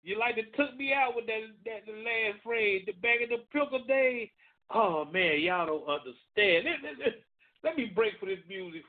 you 0.03 0.19
like 0.19 0.35
to 0.35 0.43
took 0.57 0.75
me 0.77 0.93
out 0.93 1.15
with 1.15 1.25
that 1.27 1.41
that 1.65 1.87
last 1.87 2.43
phrase, 2.43 2.83
the 2.85 2.91
back 2.93 3.21
of 3.23 3.29
the 3.29 3.43
pickle 3.51 3.83
day. 3.87 4.31
Oh 4.73 5.05
man, 5.05 5.39
y'all 5.41 5.65
don't 5.65 5.87
understand. 5.87 6.65
Let, 6.65 6.99
let, 6.99 7.15
let, 7.63 7.77
me 7.77 7.91
break 7.93 8.19
for 8.19 8.25
this 8.25 8.39
music. 8.47 8.83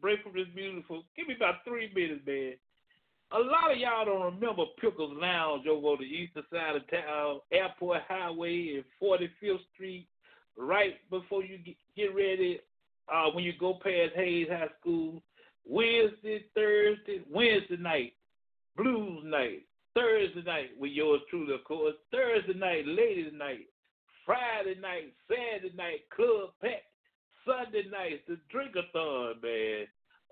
break 0.00 0.22
from 0.22 0.32
this 0.32 0.48
music. 0.54 0.84
Give 1.16 1.28
me 1.28 1.34
about 1.36 1.64
three 1.64 1.92
minutes, 1.94 2.26
man. 2.26 2.54
A 3.30 3.38
lot 3.38 3.72
of 3.72 3.78
y'all 3.78 4.06
don't 4.06 4.34
remember 4.34 4.64
Pickles 4.80 5.12
Lounge 5.20 5.66
over 5.66 5.88
on 5.88 5.98
the 6.00 6.04
eastern 6.04 6.44
side 6.50 6.76
of 6.76 6.90
town, 6.90 7.40
Airport 7.52 8.00
Highway 8.08 8.76
and 8.76 8.84
45th 9.02 9.58
Street, 9.74 10.08
right 10.56 10.94
before 11.10 11.44
you 11.44 11.58
get, 11.58 11.76
get 11.94 12.14
ready 12.14 12.60
uh, 13.12 13.26
when 13.32 13.44
you 13.44 13.52
go 13.58 13.74
past 13.74 14.14
Hayes 14.14 14.48
High 14.50 14.68
School. 14.80 15.22
Wednesday, 15.66 16.46
Thursday, 16.54 17.20
Wednesday 17.30 17.76
night, 17.76 18.14
blues 18.74 19.22
night. 19.26 19.67
Thursday 19.98 20.42
night 20.42 20.70
with 20.78 20.92
yours 20.92 21.20
truly, 21.28 21.54
of 21.54 21.64
course. 21.64 21.94
Thursday 22.12 22.54
night, 22.54 22.86
ladies 22.86 23.32
night. 23.34 23.66
Friday 24.24 24.78
night, 24.80 25.12
Saturday 25.28 25.74
night, 25.76 26.08
club 26.14 26.50
pack. 26.60 26.82
Sunday 27.44 27.88
night, 27.90 28.22
the 28.28 28.38
drinkathon, 28.54 29.42
man. 29.42 29.86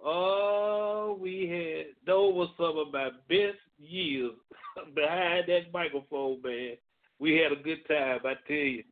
Oh, 0.04 1.18
we 1.20 1.48
had 1.48 1.86
those 2.06 2.34
were 2.34 2.46
some 2.58 2.78
of 2.78 2.92
my 2.92 3.08
best 3.28 3.58
years 3.78 4.32
behind 4.94 5.44
that 5.48 5.72
microphone, 5.72 6.42
man. 6.42 6.74
We 7.18 7.36
had 7.36 7.52
a 7.52 7.62
good 7.62 7.86
time, 7.88 8.20
I 8.24 8.34
tell 8.46 8.56
you. 8.56 8.84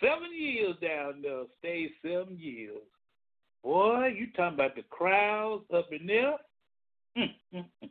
Seven 0.00 0.30
years 0.36 0.74
down 0.82 1.22
there, 1.22 1.42
stayed 1.58 1.90
seven 2.02 2.38
years. 2.40 2.78
Boy, 3.62 4.14
you 4.16 4.28
talking 4.34 4.54
about 4.54 4.74
the 4.74 4.82
crowds 4.82 5.64
up 5.74 5.88
in 5.92 6.06
there? 6.06 6.36
Mm, 7.16 7.34
mm, 7.54 7.64
mm. 7.84 7.90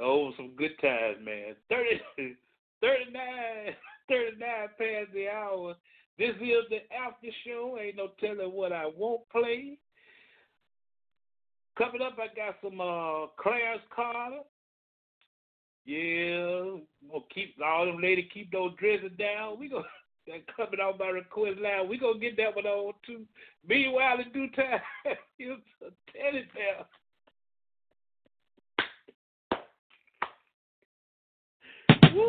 Oh, 0.00 0.32
some 0.36 0.52
good 0.56 0.78
times, 0.80 1.18
man. 1.24 1.54
30, 1.68 2.00
39, 2.80 3.22
39 4.08 4.68
past 4.78 5.12
the 5.14 5.28
hour. 5.28 5.74
This 6.18 6.34
is 6.40 6.64
the 6.70 6.80
after 6.94 7.28
show. 7.46 7.78
Ain't 7.80 7.96
no 7.96 8.10
telling 8.20 8.52
what 8.52 8.72
I 8.72 8.86
won't 8.86 9.28
play. 9.30 9.78
Coming 11.76 12.02
up, 12.02 12.18
I 12.18 12.26
got 12.34 12.56
some 12.62 12.80
uh, 12.80 13.28
Clarence 13.40 13.82
Carter. 13.94 14.40
Yeah, 15.88 16.80
we'll 17.08 17.24
keep 17.32 17.54
all 17.64 17.86
them 17.86 18.02
ladies 18.02 18.28
keep 18.34 18.52
those 18.52 18.74
dresses 18.78 19.12
down. 19.18 19.58
We 19.58 19.68
gonna 19.68 19.84
that 20.26 20.44
coming 20.54 20.80
on 20.80 20.98
my 20.98 21.08
request 21.08 21.60
line. 21.60 21.88
We 21.88 21.98
gonna 21.98 22.18
get 22.18 22.36
that 22.36 22.54
one 22.54 22.66
on 22.66 22.92
too. 23.06 23.22
Meanwhile, 23.66 24.18
in 24.20 24.32
due 24.32 24.50
time, 24.50 24.80
it's 25.38 25.62
a 25.80 25.90
teddy 26.12 26.46
bear. 26.52 26.84
Woo! 31.90 31.97
It's 32.10 32.20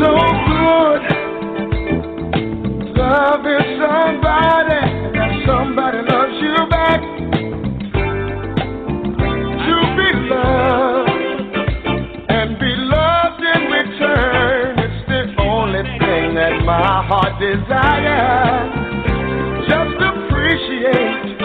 so 0.00 0.12
good. 0.48 1.02
Loving 2.96 3.78
somebody 3.80 4.67
desires. 17.38 18.74
Just 19.70 19.94
appreciate 20.02 21.38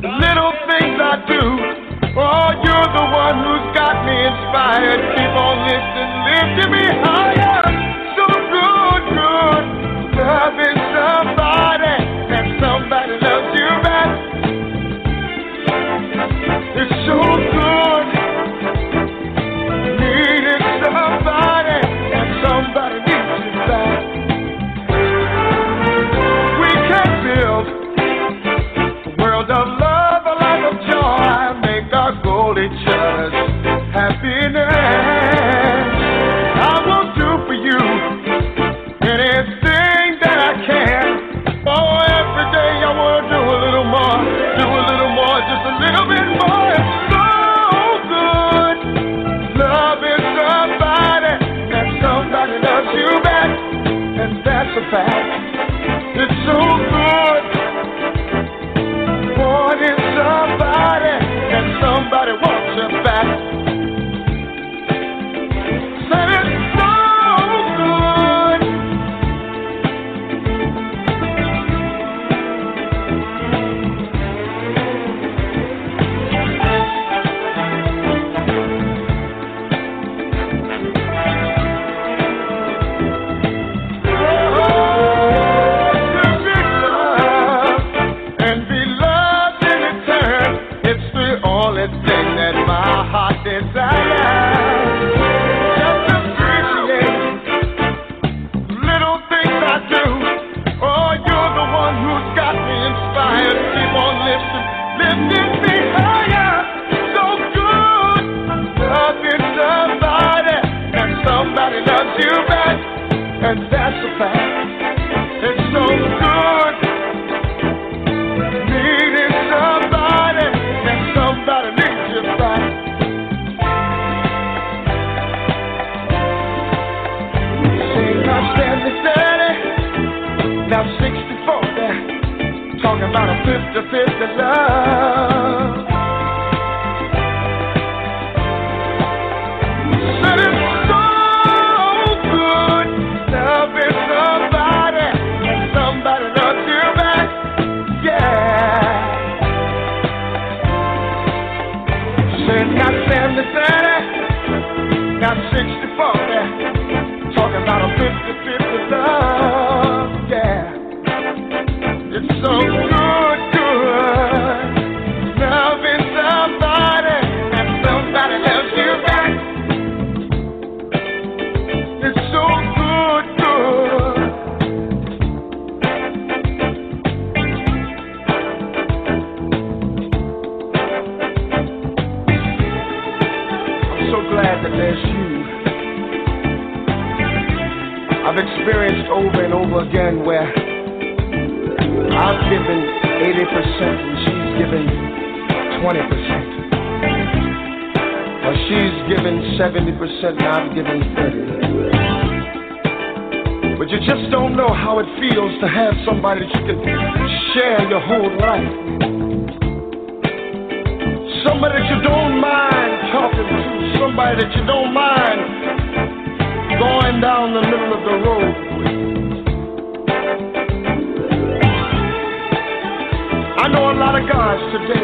the 0.00 0.08
little 0.08 0.52
things 0.72 0.96
I 0.96 1.20
do. 1.28 1.44
Oh, 2.16 2.48
you're 2.64 2.88
the 2.96 3.06
one 3.12 3.36
who's 3.44 3.66
got 3.76 4.04
me 4.08 4.16
inspired. 4.24 5.00
Keep 5.16 5.34
on 5.36 5.56
lifting, 5.68 6.10
lifting 6.24 6.70
me 6.72 6.84
higher. 7.04 7.49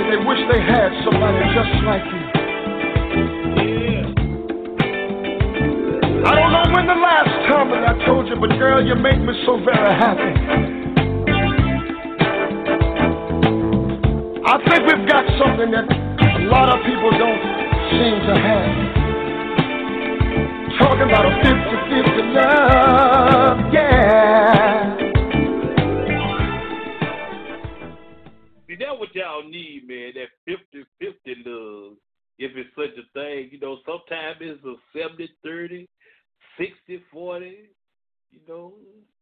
Today, 0.07 0.17
they 0.17 0.25
wish 0.25 0.39
they 0.51 0.61
had 0.61 0.93
somebody 1.05 1.39
just 1.55 1.85
like 1.85 2.05
you. 2.05 2.23
I 6.27 6.35
don't 6.35 6.53
know 6.53 6.65
when 6.75 6.87
the 6.87 6.95
last 6.95 7.31
time 7.49 7.71
that 7.71 7.85
I 7.89 8.05
told 8.05 8.29
you, 8.29 8.37
but 8.37 8.51
girl, 8.59 8.85
you 8.85 8.95
make 8.95 9.21
me 9.21 9.33
so 9.47 9.59
very 9.65 9.95
happy. 9.95 10.33
I 14.45 14.59
think 14.69 14.87
we've 14.87 15.07
got 15.09 15.25
something 15.39 15.71
that 15.71 15.87
a 15.89 16.45
lot 16.47 16.69
of 16.69 16.85
people 16.85 17.11
don't 17.11 17.43
seem 17.91 18.21
to 18.27 18.35
have. 18.41 18.97
Talking 20.79 21.09
about 21.09 21.27
a 21.27 21.31
50-50 21.43 22.35
love, 22.35 23.73
yeah. 23.73 25.06
Y'all 29.17 29.49
need, 29.49 29.89
man. 29.89 30.13
That 30.15 30.57
50-50 31.03 31.47
love. 31.47 31.97
If 32.39 32.53
it's 32.55 32.69
such 32.77 32.97
a 32.99 33.07
thing, 33.15 33.49
you 33.51 33.59
know, 33.59 33.79
sometimes 33.87 34.37
it's 34.41 34.63
a 34.65 34.99
70-30, 35.49 35.89
60-40. 36.61 37.53
You 38.31 38.41
know, 38.47 38.75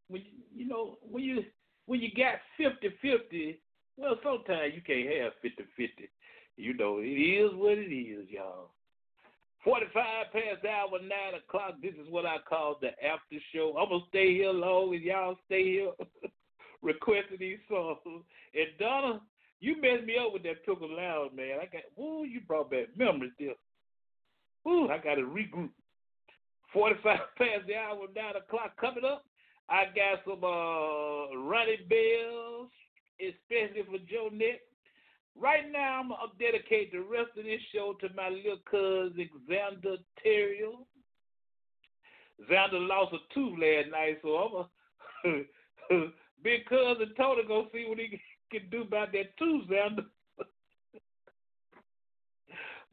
when 0.09 0.21
you, 0.21 0.31
you 0.53 0.67
know 0.67 0.97
when 1.09 1.23
you 1.23 1.43
when 1.85 2.01
you 2.01 2.09
got 2.15 2.39
50-50, 2.59 3.57
well, 3.97 4.17
sometimes 4.21 4.73
you 4.75 4.81
can't 4.81 5.07
have 5.21 5.33
50-50. 5.43 6.09
You 6.57 6.73
know, 6.73 6.99
it 6.99 7.05
is 7.05 7.51
what 7.53 7.77
it 7.77 7.93
is, 7.93 8.29
y'all. 8.29 8.71
45 9.63 9.93
past 10.31 10.61
the 10.61 10.69
hour, 10.69 10.99
9 11.01 11.09
o'clock. 11.39 11.75
This 11.81 11.93
is 11.93 12.09
what 12.09 12.25
I 12.25 12.37
call 12.47 12.77
the 12.81 12.89
after 13.03 13.37
show. 13.53 13.75
I'm 13.79 13.89
going 13.89 14.01
to 14.01 14.07
stay 14.09 14.33
here 14.33 14.51
long 14.51 14.93
and 14.93 15.03
y'all 15.03 15.37
stay 15.45 15.63
here 15.63 15.91
requesting 16.83 17.37
these 17.39 17.57
songs. 17.67 17.97
And 18.05 18.67
Donna, 18.79 19.21
you 19.59 19.81
messed 19.81 20.05
me 20.05 20.17
up 20.17 20.33
with 20.33 20.43
that 20.43 20.65
Took 20.65 20.79
Loud, 20.81 21.35
man. 21.35 21.59
I 21.61 21.65
got, 21.65 21.83
woo, 21.95 22.25
you 22.25 22.41
brought 22.41 22.71
back 22.71 22.87
memories 22.97 23.31
there. 23.39 23.53
Woo, 24.63 24.89
I 24.89 24.97
got 24.97 25.15
to 25.15 25.21
regroup. 25.21 25.69
45 26.73 27.03
past 27.37 27.67
the 27.67 27.75
hour, 27.75 28.07
9 28.13 28.35
o'clock 28.35 28.75
coming 28.79 29.05
up. 29.05 29.23
I 29.69 29.85
got 29.85 30.21
some 30.25 30.43
uh, 30.43 31.35
Ronnie 31.39 31.87
Bells, 31.89 32.69
especially 33.19 33.83
for 33.83 33.97
Joe 34.09 34.29
Nick. 34.31 34.61
Right 35.37 35.71
now, 35.71 35.99
I'm 35.99 36.09
going 36.09 36.19
to 36.21 36.51
dedicate 36.51 36.91
the 36.91 36.99
rest 36.99 37.37
of 37.37 37.43
this 37.45 37.61
show 37.73 37.95
to 37.99 38.09
my 38.15 38.29
little 38.29 38.59
cousin, 38.69 39.29
Xander 39.49 39.97
Terrell. 40.21 40.87
Xander 42.49 42.87
lost 42.87 43.13
a 43.13 43.33
tooth 43.33 43.57
last 43.59 43.91
night, 43.91 44.19
so 44.21 44.67
I'm 45.25 45.31
a 45.91 46.07
big 46.43 46.65
cousin 46.65 47.13
Tony 47.17 47.43
go 47.47 47.67
see 47.73 47.85
what 47.87 47.97
he 47.97 48.19
can 48.51 48.69
do 48.69 48.81
about 48.81 49.11
that 49.11 49.37
tooth, 49.37 49.67
Xander. 49.69 50.05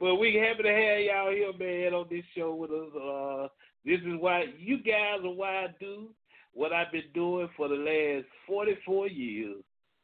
but 0.01 0.17
we 0.17 0.35
happy 0.35 0.63
to 0.63 0.69
have 0.69 1.01
y'all 1.01 1.31
here, 1.31 1.53
man, 1.59 1.95
on 1.95 2.07
this 2.11 2.25
show 2.37 2.55
with 2.55 2.71
us. 2.71 2.95
Uh, 2.95 3.49
this 3.85 4.01
is 4.01 4.21
why 4.21 4.45
you 4.59 4.79
guys 4.79 5.25
are 5.25 5.31
why 5.31 5.65
I 5.65 5.69
do 5.81 6.09
what 6.55 6.73
I've 6.73 6.93
been 6.93 7.11
doing 7.15 7.49
for 7.57 7.69
the 7.69 7.75
last 7.75 8.27
44 8.47 9.09
years 9.09 9.63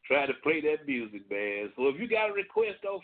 try 0.09 0.27
to 0.27 0.33
play 0.43 0.61
that 0.63 0.87
music, 0.87 1.31
man. 1.31 1.71
So 1.77 1.89
if 1.89 2.01
you 2.01 2.09
got 2.09 2.31
a 2.31 2.33
request 2.33 2.85
on 2.91 3.01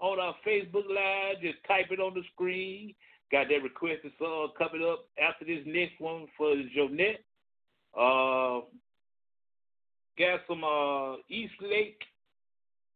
on 0.00 0.18
our 0.18 0.34
Facebook 0.46 0.88
Live, 0.88 1.42
just 1.42 1.58
type 1.68 1.86
it 1.90 2.00
on 2.00 2.14
the 2.14 2.22
screen. 2.34 2.94
Got 3.30 3.46
that 3.48 3.62
requested 3.62 4.12
song 4.18 4.48
coming 4.58 4.82
up 4.82 5.04
after 5.22 5.44
this 5.44 5.62
next 5.66 6.00
one 6.00 6.26
for 6.36 6.54
Jonette. 6.76 7.20
Uh, 7.94 8.64
got 10.20 10.40
some 10.46 10.62
uh, 10.62 11.16
East 11.28 11.54
Lake 11.60 12.00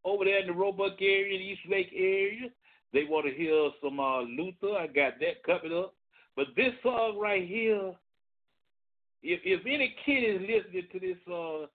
over 0.05 0.25
there 0.25 0.41
in 0.41 0.47
the 0.47 0.53
Roebuck 0.53 1.01
area, 1.01 1.39
the 1.39 1.45
East 1.45 1.63
Lake 1.69 1.91
area. 1.95 2.51
They 2.93 3.05
want 3.05 3.27
to 3.27 3.33
hear 3.33 3.71
some 3.83 3.99
uh, 3.99 4.23
Luther. 4.23 4.77
I 4.79 4.87
got 4.87 5.15
that 5.21 5.43
coming 5.45 5.77
up. 5.77 5.95
But 6.37 6.49
this 6.57 6.73
song 6.83 7.19
right 7.19 7.47
here, 7.47 7.93
if 9.23 9.41
if 9.45 9.67
any 9.67 9.97
kid 10.05 10.23
is 10.23 10.41
listening 10.43 10.89
to 10.93 11.01
this 11.01 11.17
song, 11.27 11.67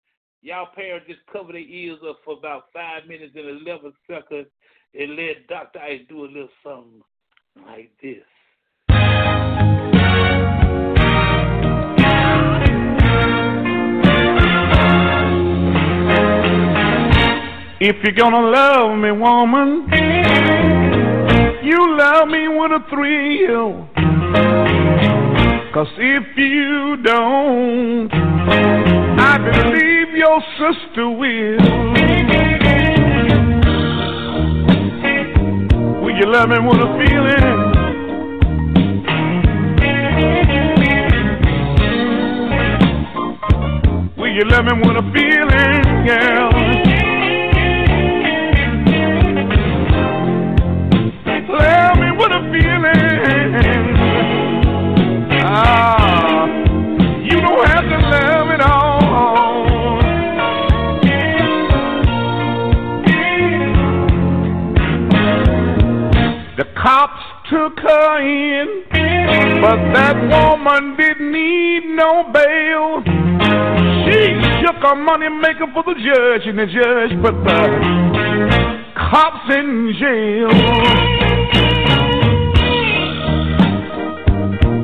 Y'all 0.42 0.68
parents 0.74 1.08
just 1.08 1.20
cover 1.32 1.52
their 1.52 1.62
ears 1.62 2.00
up 2.08 2.20
for 2.24 2.38
about 2.38 2.66
five 2.74 3.06
minutes 3.08 3.34
and 3.36 3.62
11 3.68 3.94
seconds 4.08 4.48
and 4.94 5.16
let 5.16 5.48
Dr. 5.48 5.80
Ice 5.80 6.02
do 6.08 6.26
a 6.26 6.28
little 6.28 6.50
something 6.64 7.02
like 7.68 7.92
this. 8.02 8.24
If 17.82 17.96
you're 18.04 18.12
gonna 18.12 18.42
love 18.50 18.98
me, 19.00 19.10
woman, 19.14 19.88
you 21.64 21.98
love 21.98 22.28
me 22.28 22.50
with 22.50 22.74
a 22.74 22.84
thrill. 22.90 23.88
Cause 25.74 25.88
if 25.98 26.38
you 26.38 26.98
don't, 27.02 28.10
I 28.12 29.38
believe 29.38 30.14
your 30.14 30.42
sister 30.60 31.10
will. 31.10 31.58
Will 36.04 36.18
you 36.18 36.26
love 36.26 36.50
me 36.50 36.60
with 36.60 36.82
a 36.82 36.90
feeling? 37.00 37.78
Will 44.18 44.34
you 44.36 44.44
love 44.44 44.66
me 44.66 44.74
with 44.86 44.98
a 44.98 45.12
feeling, 45.14 46.06
girl? 46.06 46.89
Took 67.50 67.80
her 67.80 68.22
in, 68.22 68.84
but 69.62 69.78
that 69.94 70.16
woman 70.30 70.96
didn't 70.98 71.32
need 71.32 71.84
no 71.96 72.24
bail. 72.32 73.02
She 74.06 74.38
shook 74.62 74.78
her 74.84 74.96
money 74.96 75.30
maker 75.30 75.66
for 75.74 75.84
the 75.84 75.96
judge, 75.96 76.46
and 76.46 76.60
the 76.60 76.68
judge 76.68 77.12
put 77.24 77.34
the 77.44 77.62
cops 78.96 79.50
in 79.50 79.94
jail. 80.00 80.50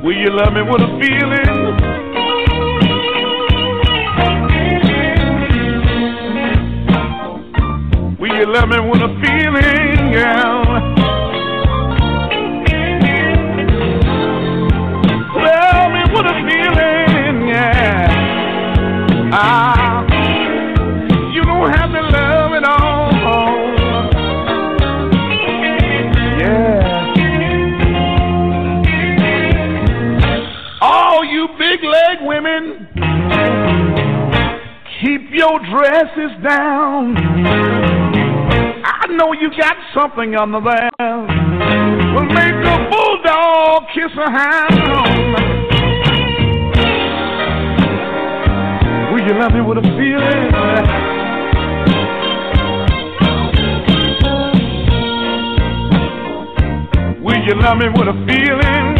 Will 0.03 0.17
you 0.17 0.31
love 0.31 0.53
me 0.53 0.61
with 0.63 0.81
a 0.81 0.89
feeling? 0.99 1.95
Will 8.19 8.35
you 8.39 8.45
love 8.51 8.69
me 8.69 8.79
with 8.79 9.01
a 9.01 9.09
feeling, 9.21 10.11
girl? 10.13 10.94
Keep 35.45 35.61
dress 35.71 36.09
is 36.17 36.43
down. 36.43 37.15
I 38.85 39.07
know 39.09 39.33
you 39.33 39.49
got 39.57 39.75
something 39.93 40.35
under 40.35 40.61
there. 40.61 40.89
Will 42.13 42.25
make 42.25 42.65
a 42.65 42.89
bulldog 42.89 43.83
kiss 43.93 44.11
a 44.17 44.29
hound. 44.31 45.35
Will 49.11 49.21
you 49.21 49.39
love 49.39 49.53
me 49.53 49.61
with 49.61 49.77
a 49.77 49.81
feeling? 49.81 50.51
Will 57.23 57.41
you 57.45 57.61
love 57.61 57.77
me 57.77 57.87
with 57.89 58.07
a 58.07 58.25
feeling? 58.27 58.94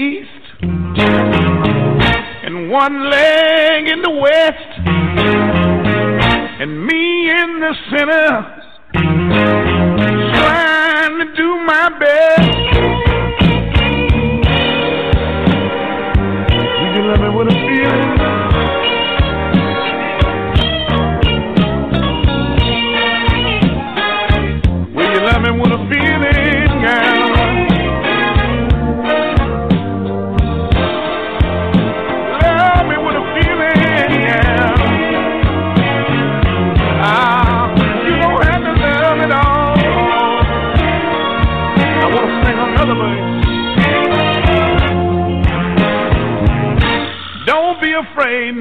East 0.00 0.62
and 2.42 2.70
one 2.70 3.10
leg 3.10 3.86
in 3.86 4.00
the 4.00 4.10
west, 4.10 4.78
and 6.60 6.86
me 6.86 7.30
in 7.30 7.60
the 7.60 7.74
center, 7.90 8.46
trying 10.38 11.18
to 11.18 11.26
do 11.36 11.56
my 11.66 11.90
best. 12.00 12.40
Will 16.80 16.92
you 16.96 17.02
love 17.06 17.20
me 17.20 17.28
with 17.36 17.48
a 17.48 17.56
feeling? 17.68 18.09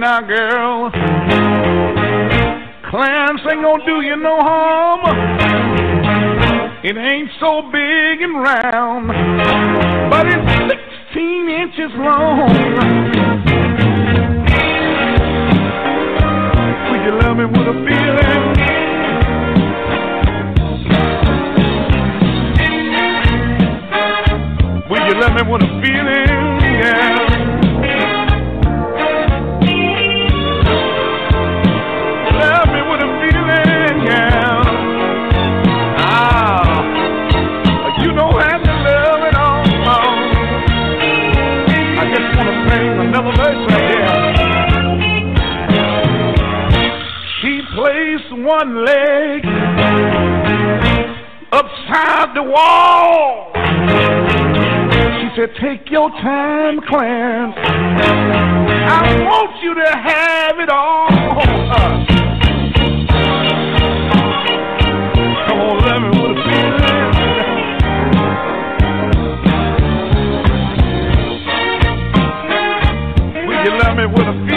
Now, 0.10 0.22
girl. 0.22 0.90
Clarence 2.90 3.42
ain't 3.52 3.62
gonna 3.62 3.86
do 3.86 4.02
you 4.02 4.16
no 4.16 4.38
harm. 4.42 5.02
It 6.84 6.98
ain't 6.98 7.30
so 7.40 7.62
big 7.72 8.22
and 8.26 8.42
round, 8.42 9.08
but 10.10 10.26
it's 10.26 10.52
16 11.14 11.50
inches 11.50 11.92
long. 11.98 12.50
Will 16.90 17.02
you 17.06 17.12
love 17.22 17.38
me 17.38 17.46
with 17.46 17.68
a 17.68 17.78
feeling? 17.86 18.44
Will 24.90 25.06
you 25.08 25.16
love 25.22 25.34
me 25.36 25.44
with 25.52 25.62
a 25.62 25.82
feeling? 25.84 26.30
Yeah. 26.82 27.19
One 48.70 48.86
leg 48.86 49.46
upside 51.52 52.36
the 52.36 52.44
wall. 52.44 53.52
She 55.20 55.30
said, 55.36 55.50
Take 55.62 55.90
your 55.90 56.10
time, 56.10 56.80
Clarence. 56.88 57.56
I 57.58 59.24
want 59.24 59.64
you 59.64 59.74
to 59.76 59.86
have 59.86 60.60
it 60.60 60.70
all. 60.70 61.08
Come 65.48 65.60
on, 65.62 66.02
me 66.02 66.10
with 66.10 66.32
a 66.32 66.44
feeling. 66.46 67.10
Will 73.48 73.60
you 73.66 73.72
love 73.80 73.96
me 73.98 74.06
with 74.06 74.28
a 74.28 74.49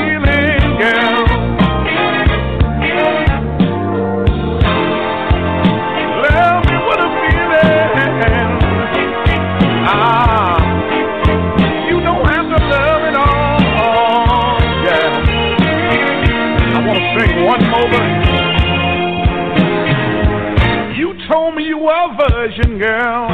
girl, 23.02 23.26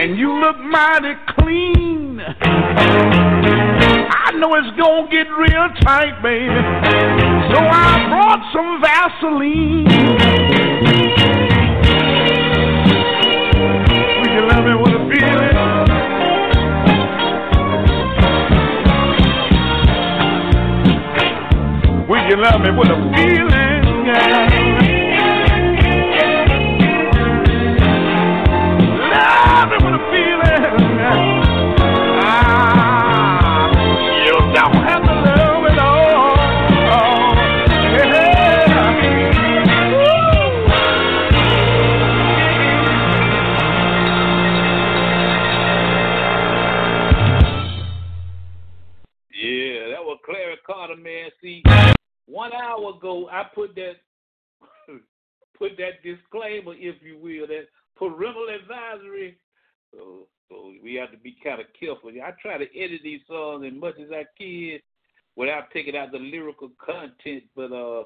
and 0.00 0.18
you 0.18 0.32
look 0.40 0.58
mighty 0.60 1.14
clean. 1.38 2.20
I 2.20 4.32
know 4.36 4.54
it's 4.54 4.70
gonna 4.78 5.08
get 5.10 5.26
real 5.30 5.68
tight, 5.82 6.22
baby. 6.22 6.54
So 7.50 7.58
I 7.58 8.06
brought 8.08 8.52
some 8.52 8.80
Vaseline. 8.80 9.84
Will 14.20 14.32
you 14.34 14.42
love 14.50 14.64
me 14.64 14.74
with 14.82 14.94
a 14.94 14.96
feeling? 15.10 15.56
Will 22.08 22.24
you 22.28 22.36
love 22.36 22.60
me 22.60 22.70
with 22.70 22.88
a 22.88 22.96
feeling? 23.16 23.45
I 53.36 53.44
put 53.54 53.74
that 53.74 53.96
put 55.58 55.72
that 55.76 56.02
disclaimer, 56.02 56.72
if 56.74 56.96
you 57.02 57.18
will, 57.18 57.46
that 57.46 57.66
parental 57.96 58.46
advisory. 58.48 59.36
So, 59.92 60.26
so 60.48 60.72
we 60.82 60.94
have 60.94 61.10
to 61.10 61.18
be 61.18 61.36
kind 61.44 61.60
of 61.60 61.66
careful. 61.78 62.10
I 62.10 62.30
try 62.40 62.56
to 62.56 62.78
edit 62.78 63.00
these 63.02 63.20
songs 63.28 63.64
as 63.66 63.78
much 63.78 63.96
as 64.00 64.10
I 64.10 64.24
can 64.38 64.78
without 65.36 65.70
taking 65.72 65.96
out 65.96 66.12
the 66.12 66.18
lyrical 66.18 66.70
content. 66.84 67.44
But 67.54 67.72
uh, 67.72 68.04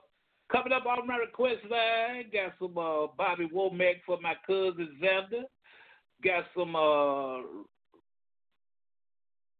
coming 0.50 0.72
up 0.72 0.86
on 0.86 1.06
my 1.06 1.16
request 1.16 1.58
line, 1.70 2.26
got 2.32 2.54
some 2.58 2.76
uh, 2.76 3.06
Bobby 3.16 3.48
Womack 3.54 4.00
for 4.04 4.18
my 4.20 4.34
cousin 4.46 4.96
Xander. 5.00 5.44
Got 6.24 6.44
some 6.56 6.74
uh, 6.74 7.38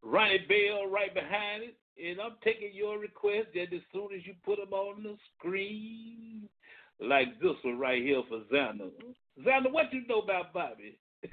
Ronnie 0.03 0.47
Bell 0.49 0.91
right 0.91 1.15
behind 1.15 1.63
it. 1.63 1.77
And 2.03 2.19
I'm 2.19 2.37
taking 2.43 2.71
your 2.73 2.99
request 2.99 3.49
that 3.55 3.75
as 3.75 3.83
soon 3.93 4.09
as 4.17 4.25
you 4.25 4.33
put 4.43 4.57
them 4.57 4.73
on 4.73 5.03
the 5.03 5.17
screen, 5.37 6.49
like 6.99 7.39
this 7.41 7.53
one 7.63 7.79
right 7.79 8.03
here 8.03 8.23
for 8.27 8.39
Xander. 8.51 8.89
Xander, 9.47 9.71
what 9.71 9.93
you 9.93 10.07
know 10.09 10.21
about 10.21 10.55
Bobby? 10.55 10.97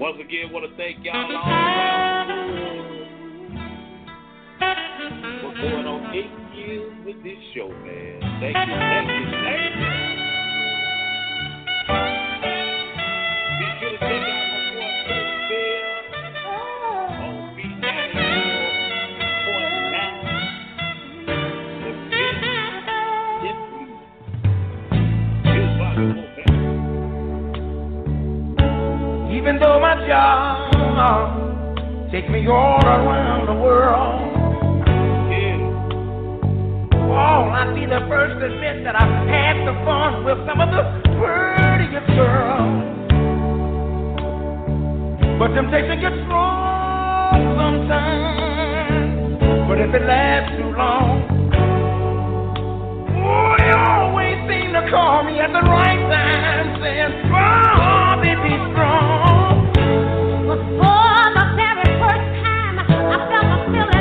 Once 0.00 0.16
again, 0.20 0.50
want 0.50 0.68
to 0.68 0.76
thank 0.76 1.04
y'all 1.04 1.14
all 1.14 1.48
around 1.48 2.26
for 5.42 5.52
going 5.60 5.86
on 5.86 6.12
eight 6.16 6.58
years 6.58 6.92
with 7.06 7.22
this 7.22 7.38
show, 7.54 7.68
man. 7.68 8.20
Thank 8.40 8.56
you, 8.56 8.74
thank 8.74 9.08
you, 9.08 9.30
thank 9.44 9.76
you. 9.78 9.89
Job. 30.10 32.10
Take 32.10 32.28
me 32.30 32.46
all 32.48 32.84
around 32.84 33.46
the 33.46 33.54
world. 33.54 34.26
Oh, 37.12 37.50
I'd 37.50 37.74
be 37.74 37.86
the 37.86 38.00
first 38.08 38.38
to 38.40 38.46
admit 38.46 38.84
that 38.84 38.94
I've 38.94 39.26
had 39.28 39.66
the 39.66 39.72
fun 39.84 40.24
with 40.24 40.38
some 40.46 40.60
of 40.60 40.70
the 40.70 40.84
prettiest 41.18 42.06
girls. 42.18 42.84
But 45.38 45.48
temptation 45.54 46.00
gets 46.00 46.16
strong 46.26 47.56
sometimes. 47.58 49.38
But 49.68 49.80
if 49.80 49.94
it 49.94 50.04
lasts 50.06 50.56
too 50.58 50.70
long, 50.74 51.22
oh, 53.14 53.54
they 53.58 53.70
always 53.70 54.38
seem 54.50 54.72
to 54.74 54.82
call 54.90 55.22
me 55.24 55.38
at 55.38 55.52
the 55.52 55.62
right 55.66 56.00
time, 56.10 56.80
saying, 56.82 57.30
Bobby, 57.30 58.34
be 58.42 58.54
strong. 58.74 59.39
For 60.50 60.56
the 60.58 61.46
very 61.54 61.90
first 62.02 62.28
time, 62.42 62.76
I 62.82 63.18
felt 63.30 63.50
a 63.54 63.58
feeling 63.70 63.99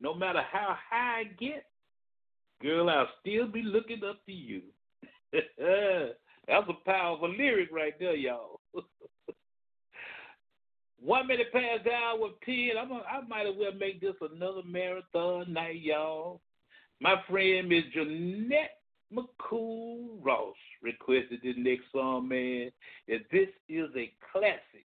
No 0.00 0.14
matter 0.14 0.42
how 0.52 0.76
high 0.90 1.20
I 1.20 1.24
get, 1.38 1.64
girl, 2.62 2.88
I'll 2.88 3.08
still 3.20 3.48
be 3.48 3.62
looking 3.62 4.02
up 4.08 4.24
to 4.26 4.32
you. 4.32 4.62
That's 5.32 6.68
a 6.68 6.84
powerful 6.84 7.34
lyric 7.34 7.70
right 7.72 7.98
there, 7.98 8.14
y'all. 8.14 8.60
One 11.00 11.26
minute 11.26 11.52
past 11.52 11.84
the 11.84 11.92
hour 11.92 12.26
of 12.26 12.40
10. 12.44 12.70
I'm 12.80 12.90
a, 12.90 12.96
I 12.96 13.20
might 13.28 13.46
as 13.46 13.54
well 13.58 13.72
make 13.72 14.00
this 14.00 14.14
another 14.20 14.62
marathon 14.66 15.52
night, 15.52 15.80
y'all. 15.80 16.40
My 17.00 17.22
friend, 17.28 17.68
Miss 17.68 17.84
Jeanette 17.92 18.78
McCool 19.14 20.06
Ross, 20.20 20.56
requested 20.82 21.40
this 21.42 21.54
next 21.56 21.84
song, 21.92 22.28
man. 22.28 22.70
And 23.08 23.20
this 23.30 23.48
is 23.68 23.88
a 23.96 24.12
classic. 24.32 24.86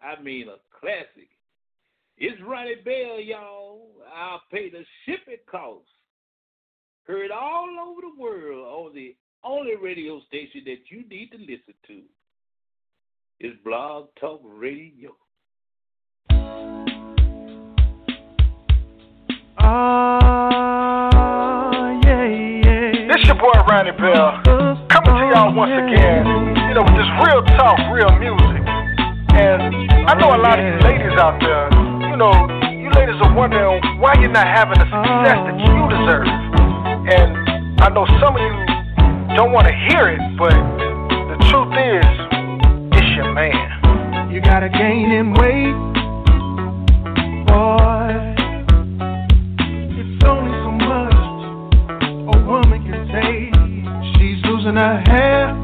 I 0.00 0.20
mean, 0.22 0.48
a 0.48 0.56
classic. 0.78 1.28
It's 2.20 2.42
Ronnie 2.42 2.74
Bell, 2.84 3.20
y'all. 3.20 3.86
I'll 4.12 4.42
pay 4.50 4.70
the 4.70 4.84
shipping 5.06 5.36
cost. 5.48 5.86
Heard 7.04 7.30
all 7.30 7.68
over 7.88 8.00
the 8.00 8.20
world 8.20 8.66
on 8.66 8.92
the 8.92 9.14
only 9.44 9.76
radio 9.80 10.20
station 10.26 10.62
that 10.64 10.90
you 10.90 11.04
need 11.08 11.30
to 11.30 11.38
listen 11.38 11.74
to 11.86 12.02
is 13.38 13.52
Blog 13.64 14.08
Talk 14.20 14.40
Radio. 14.44 15.14
Ah, 19.60 21.10
yeah, 22.02 22.24
yeah. 22.24 23.14
This 23.14 23.24
your 23.26 23.36
boy 23.36 23.62
Ronnie 23.68 23.92
Bell 23.92 24.42
coming 24.90 25.14
to 25.14 25.30
y'all 25.32 25.54
once 25.54 25.70
again. 25.70 26.26
You 26.66 26.74
know, 26.74 26.82
with 26.82 26.96
this 26.98 27.06
real 27.24 27.42
talk, 27.56 27.78
real 27.94 28.10
music. 28.18 28.66
And 29.38 29.62
I 30.10 30.14
know 30.18 30.34
a 30.34 30.40
lot 30.42 30.58
of 30.58 30.66
you 30.66 30.80
ladies 30.80 31.16
out 31.16 31.38
there 31.40 31.77
know, 32.18 32.34
you 32.74 32.90
ladies 32.98 33.14
are 33.22 33.32
wondering 33.32 33.80
why 34.00 34.12
you're 34.18 34.28
not 34.28 34.48
having 34.48 34.74
the 34.74 34.90
success 34.90 35.38
that 35.38 35.54
you 35.54 35.86
deserve. 35.86 36.26
And 36.26 37.30
I 37.80 37.88
know 37.94 38.06
some 38.18 38.34
of 38.34 38.42
you 38.42 39.36
don't 39.36 39.52
want 39.52 39.68
to 39.68 39.72
hear 39.86 40.08
it, 40.08 40.18
but 40.36 40.50
the 40.50 41.38
truth 41.46 41.70
is, 41.78 42.10
it's 42.98 43.14
your 43.14 43.32
man. 43.32 44.30
You 44.32 44.40
gotta 44.40 44.68
gain 44.68 45.10
him 45.10 45.32
weight, 45.34 45.78
boy. 47.46 48.34
It's 49.94 50.24
only 50.26 50.50
so 50.58 50.70
much 50.74 51.14
a 52.34 52.46
woman 52.46 52.82
can 52.82 53.06
take. 53.14 53.54
She's 54.18 54.44
losing 54.44 54.74
her 54.74 55.02
hair. 55.06 55.57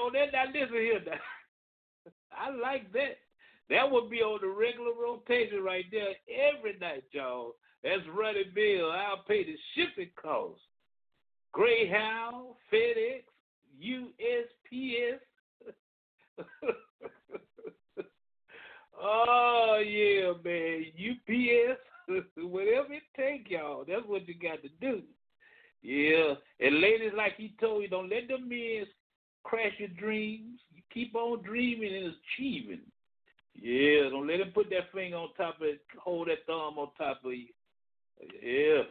Jonette, 0.00 0.32
now 0.32 0.44
listen 0.46 0.74
here. 0.74 1.00
Now. 1.04 1.12
I 2.32 2.50
like 2.50 2.92
that. 2.92 3.18
That 3.68 3.90
would 3.90 4.10
be 4.10 4.20
on 4.22 4.40
the 4.40 4.48
regular 4.48 4.92
rotation 5.00 5.62
right 5.62 5.84
there 5.90 6.14
every 6.28 6.78
night, 6.78 7.04
y'all. 7.12 7.54
That's 7.84 8.02
Ronnie 8.14 8.44
Bell. 8.54 8.90
I'll 8.90 9.24
pay 9.26 9.44
the 9.44 9.56
shipping 9.74 10.10
cost. 10.20 10.60
Greyhound, 11.52 12.54
FedEx, 12.72 13.22
USPS. 13.82 15.20
oh 19.00 19.82
yeah, 19.86 20.32
man. 20.44 20.84
UPS, 20.98 21.80
whatever 22.38 22.94
it 22.94 23.02
take, 23.16 23.50
y'all. 23.50 23.84
That's 23.86 24.06
what 24.06 24.26
you 24.28 24.34
got 24.34 24.62
to 24.62 24.68
do. 24.80 25.02
Yeah. 25.82 26.34
And 26.60 26.80
ladies, 26.80 27.12
like 27.16 27.36
he 27.36 27.54
told 27.60 27.82
you, 27.82 27.88
don't 27.88 28.10
let 28.10 28.28
them 28.28 28.48
men 28.48 28.84
crash 29.42 29.72
your 29.78 29.88
dreams. 29.88 30.60
You 30.74 30.82
keep 30.92 31.14
on 31.14 31.42
dreaming 31.42 31.94
and 31.94 32.14
achieving. 32.14 32.80
Yeah, 33.54 34.08
don't 34.10 34.26
let 34.26 34.40
him 34.40 34.52
put 34.54 34.70
that 34.70 34.92
finger 34.94 35.16
on 35.16 35.28
top 35.36 35.56
of 35.56 35.66
it, 35.66 35.80
hold 35.98 36.28
that 36.28 36.46
thumb 36.46 36.78
on 36.78 36.88
top 36.96 37.24
of 37.24 37.32
you. 37.32 37.48
Yeah. 38.42 38.82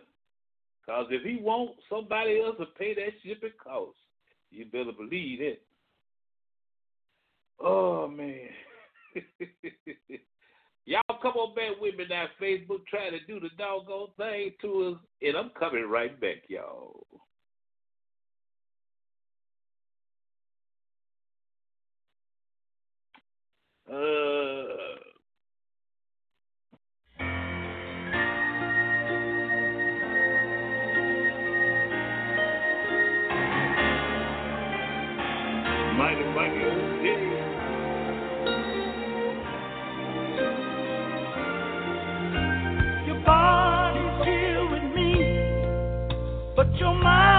Because 0.86 1.08
if 1.12 1.24
he 1.24 1.42
won't, 1.42 1.76
somebody 1.90 2.42
else 2.42 2.56
will 2.58 2.68
pay 2.78 2.94
that 2.96 3.14
shipping 3.24 3.52
cost. 3.64 3.98
You 4.52 4.66
better 4.66 4.92
believe 4.92 5.42
it. 5.42 5.62
Oh, 7.60 8.08
man. 8.08 8.50
Y'all 10.86 11.20
come 11.22 11.34
on 11.34 11.54
back 11.54 11.80
with 11.80 11.96
me 11.96 12.06
now, 12.10 12.26
Facebook, 12.42 12.86
trying 12.88 13.12
to 13.12 13.20
do 13.28 13.40
the 13.40 13.50
doggone 13.58 14.08
thing 14.18 14.54
to 14.62 14.96
us, 14.96 14.98
and 15.22 15.38
I'm 15.38 15.52
coming 15.60 15.88
right 15.88 16.20
back, 16.20 16.38
y'all. 16.48 17.06
Uh, 23.90 23.96
mighty, 35.98 36.24
mighty 36.36 36.66
old 36.66 37.04
day. 37.04 37.56
Your 43.08 43.22
body's 43.26 44.26
here 44.26 44.70
with 44.72 44.96
me, 44.96 45.58
but 46.56 46.68
your 46.80 46.94
mind 46.96 47.39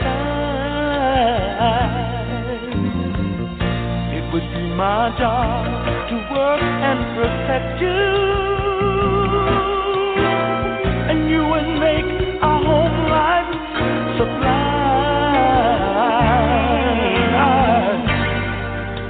would 4.41 4.53
be 4.53 4.61
my 4.75 5.13
job 5.17 5.65
to 6.09 6.15
work 6.33 6.61
and 6.61 6.99
protect 7.15 7.81
you, 7.81 7.89
and 11.09 11.29
you 11.29 11.41
would 11.45 11.67
make 11.79 12.41
our 12.41 12.63
home 12.63 13.09
life 13.09 13.53
sublime. 14.17 14.61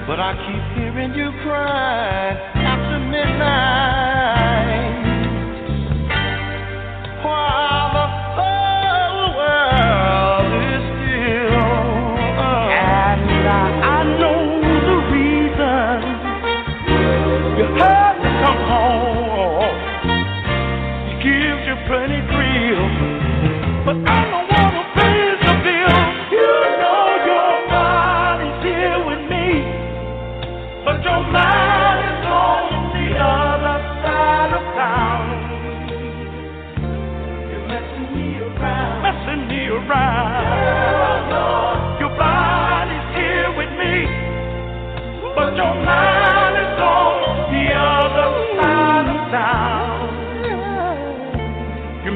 But 0.07 0.19
I 0.19 0.33
keep 0.45 0.63
hearing 0.77 1.13
you 1.13 1.31
cry 1.43 2.33
after 2.55 2.99
midnight. 2.99 3.90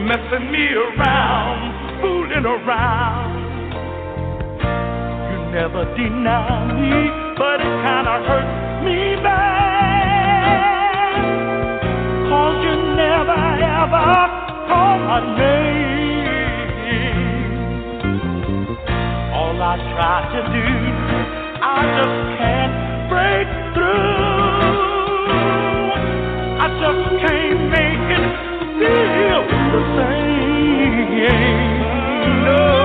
messing 0.05 0.51
me 0.51 0.67
around, 0.73 1.99
fooling 1.99 2.45
around. 2.45 3.43
You 5.31 5.39
never 5.51 5.83
deny 5.97 6.65
me, 6.79 7.09
but 7.37 7.59
it 7.59 7.75
kinda 7.83 8.15
hurts 8.27 8.83
me 8.85 9.15
bad. 9.23 10.61
Cause 12.29 12.57
you 12.65 12.75
never 12.95 13.41
ever 13.81 14.09
call 14.69 14.97
my 15.09 15.19
name. 15.37 16.65
All 19.33 19.57
I 19.61 19.75
try 19.91 20.17
to 20.33 20.41
do, 20.55 20.67
I 21.61 21.79
just 21.97 22.17
can't 22.37 22.84
i 26.59 26.67
just 26.81 27.03
can't 27.21 27.61
make 27.71 28.09
no. 32.45 32.84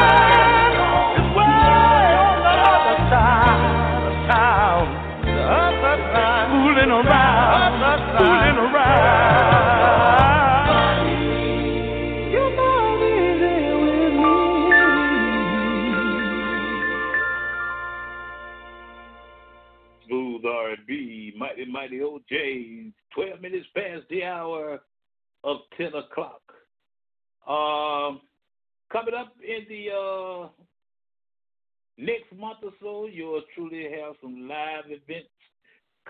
some 34.21 34.47
live 34.47 34.85
events 34.85 35.29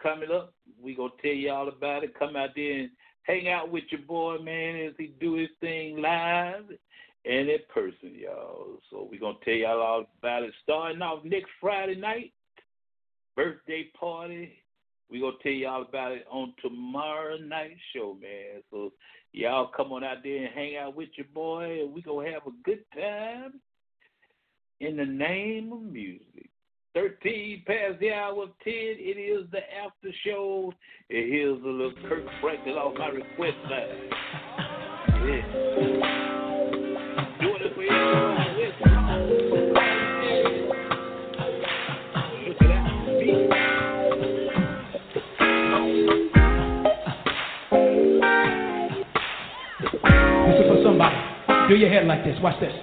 coming 0.01 0.31
up. 0.31 0.53
We 0.81 0.95
gonna 0.95 1.11
tell 1.21 1.31
y'all 1.31 1.69
about 1.69 2.03
it. 2.03 2.17
Come 2.17 2.35
out 2.35 2.49
there 2.55 2.79
and 2.79 2.89
hang 3.23 3.49
out 3.49 3.71
with 3.71 3.83
your 3.91 4.01
boy, 4.01 4.37
man, 4.39 4.87
as 4.87 4.93
he 4.97 5.13
do 5.19 5.35
his 5.35 5.49
thing 5.59 6.01
live 6.01 6.65
and 7.25 7.49
in 7.49 7.57
person, 7.73 8.15
y'all. 8.15 8.79
So 8.89 9.07
we 9.09 9.17
gonna 9.17 9.37
tell 9.43 9.53
y'all 9.53 9.81
all 9.81 10.05
about 10.19 10.43
it. 10.43 10.53
Starting 10.63 11.01
off 11.01 11.23
next 11.23 11.49
Friday 11.59 11.95
night, 11.95 12.33
birthday 13.35 13.89
party. 13.99 14.57
We 15.09 15.19
gonna 15.19 15.33
tell 15.43 15.51
y'all 15.51 15.83
about 15.83 16.13
it 16.13 16.25
on 16.31 16.53
tomorrow 16.61 17.37
night 17.37 17.77
show, 17.93 18.17
man. 18.19 18.63
So 18.71 18.93
y'all 19.33 19.67
come 19.75 19.91
on 19.91 20.03
out 20.03 20.17
there 20.23 20.45
and 20.45 20.53
hang 20.53 20.77
out 20.77 20.95
with 20.95 21.09
your 21.15 21.27
boy, 21.33 21.81
and 21.81 21.93
we 21.93 22.01
gonna 22.01 22.31
have 22.31 22.47
a 22.47 22.51
good 22.63 22.83
time. 22.95 23.59
In 24.79 24.97
the 24.97 25.05
name 25.05 25.71
of 25.73 25.81
music. 25.81 26.49
13 26.93 27.63
past 27.65 27.99
the 27.99 28.11
hour 28.11 28.43
of 28.43 28.49
10. 28.63 28.73
It 28.73 29.17
is 29.17 29.49
the 29.51 29.59
after 29.83 30.09
show. 30.25 30.73
And 31.09 31.31
here's 31.31 31.61
a 31.61 31.65
little 31.65 31.93
Kirk 32.07 32.25
Franklin 32.41 32.75
off 32.75 32.97
my 32.97 33.07
request 33.07 33.57
line. 33.69 34.09
Yeah. 35.25 35.41
Doing 37.39 37.61
it 37.61 37.75
for 37.75 37.83
you. 37.83 37.91
Listen. 38.57 38.91
Listen 50.47 50.67
for 50.67 50.79
somebody. 50.83 51.15
Do 51.69 51.75
your 51.75 51.89
head 51.89 52.05
like 52.05 52.23
this. 52.25 52.37
Watch 52.41 52.59
this. 52.59 52.73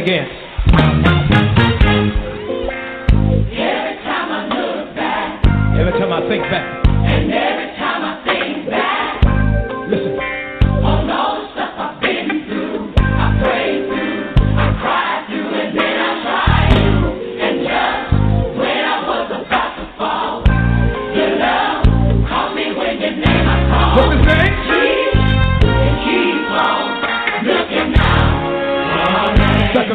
again. 0.00 0.39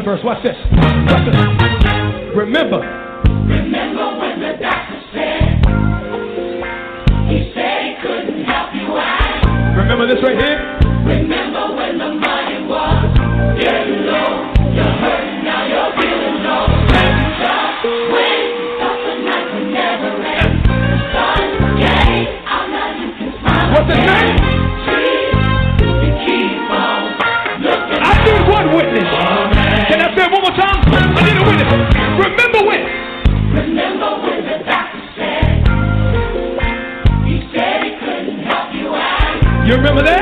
verse. 0.05 0.21
Watch 0.23 0.43
this. 0.43 0.55
Watch 0.71 1.25
this. 1.25 1.35
Remember. 2.37 2.77
Remember 3.49 4.19
when 4.19 4.39
the 4.39 4.53
doctor 4.61 5.01
said 5.11 5.65
he 7.27 7.51
said 7.55 7.81
he 7.83 7.95
couldn't 8.05 8.45
help 8.45 8.73
you 8.75 8.95
out. 8.95 9.75
Remember 9.75 10.07
this 10.07 10.23
right 10.23 10.37
here. 10.37 10.84
You 39.75 39.81
remember 39.81 40.03
that? 40.03 40.14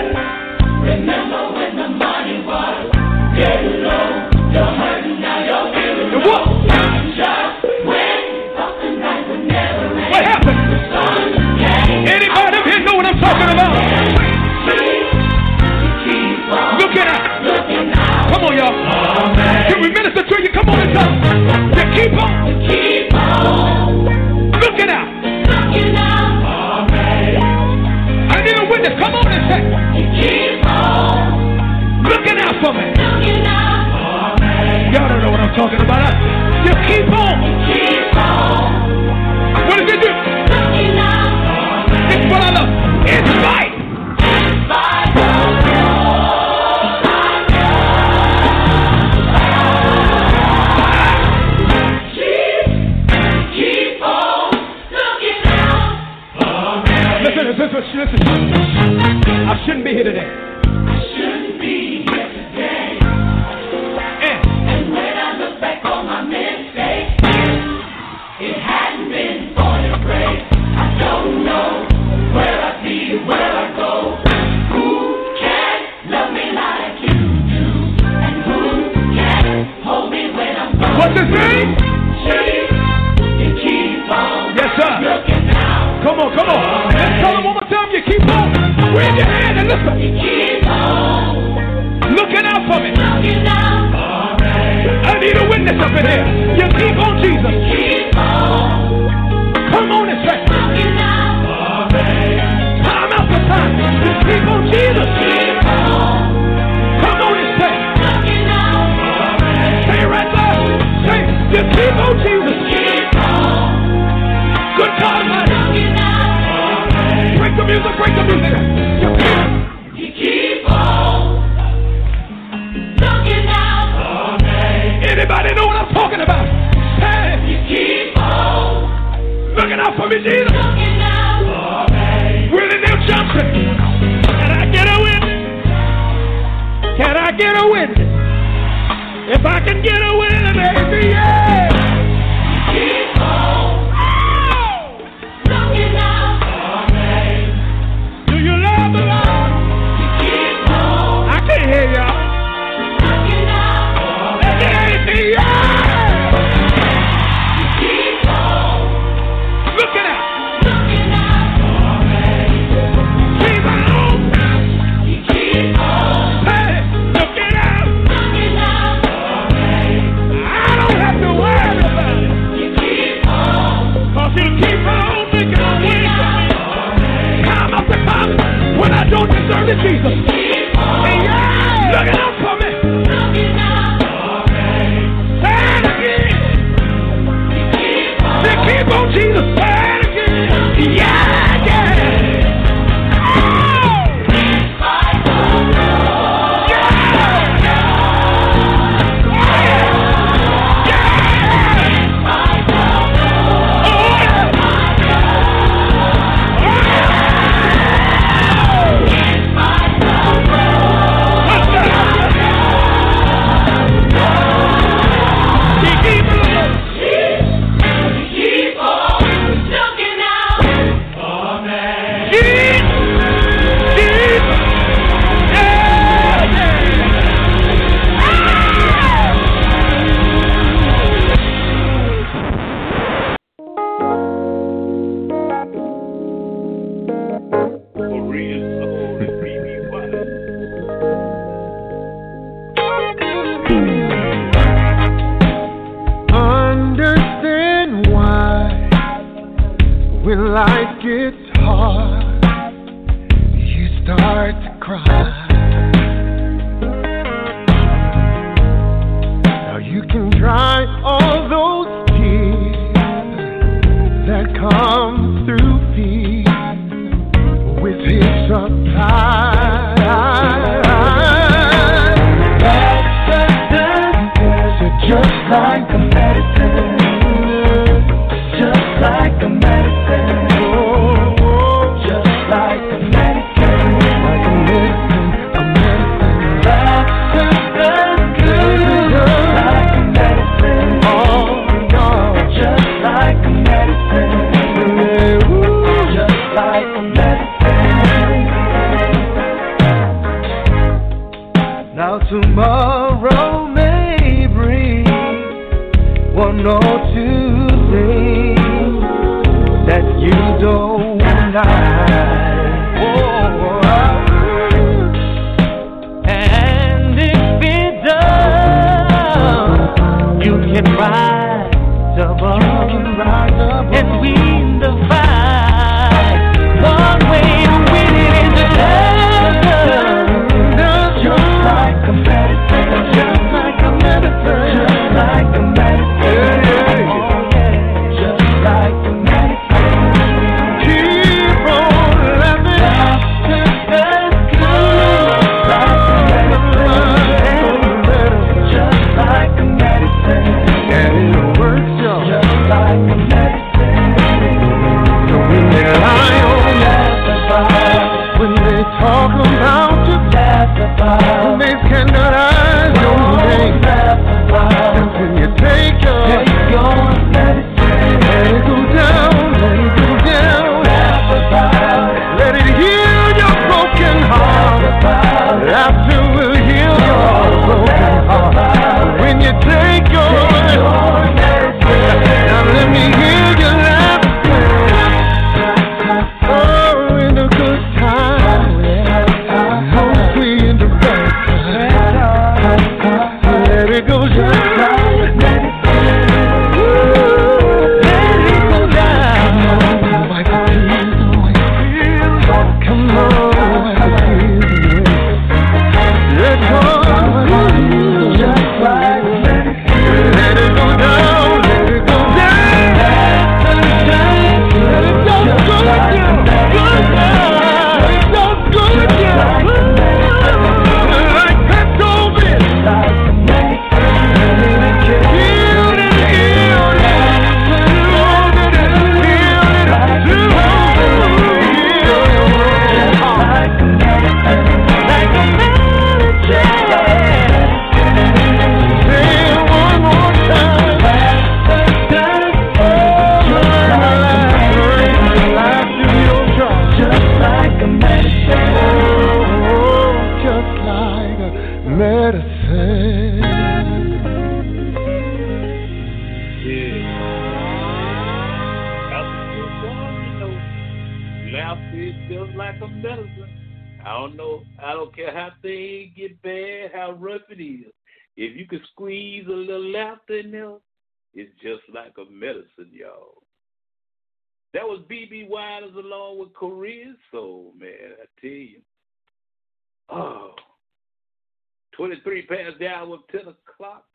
23 481.98 482.42
past 482.44 482.80
the 482.80 482.88
hour 482.88 483.16
of 483.16 483.28
10 483.32 483.42
o'clock. 483.42 484.06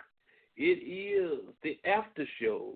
It 0.57 0.62
is 0.62 1.40
the 1.62 1.78
after 1.89 2.26
show 2.40 2.74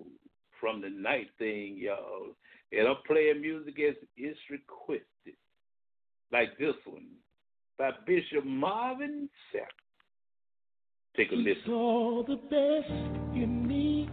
from 0.61 0.81
the 0.81 0.91
night 0.91 1.29
thing, 1.39 1.77
y'all. 1.79 2.37
And 2.71 2.89
I'm 2.89 2.97
playing 3.07 3.41
music 3.41 3.75
as 3.81 3.97
it's 4.17 4.39
requested. 4.51 5.37
Like 6.31 6.57
this 6.59 6.75
one 6.87 7.09
by 7.79 7.91
Bishop 8.07 8.45
Marvin 8.45 9.29
Sapp. 9.53 9.67
Take 11.17 11.33
a 11.33 11.35
listen. 11.35 11.63
saw 11.67 12.25
the 12.27 12.37
best 12.37 13.35
in 13.35 13.67
me 13.67 14.09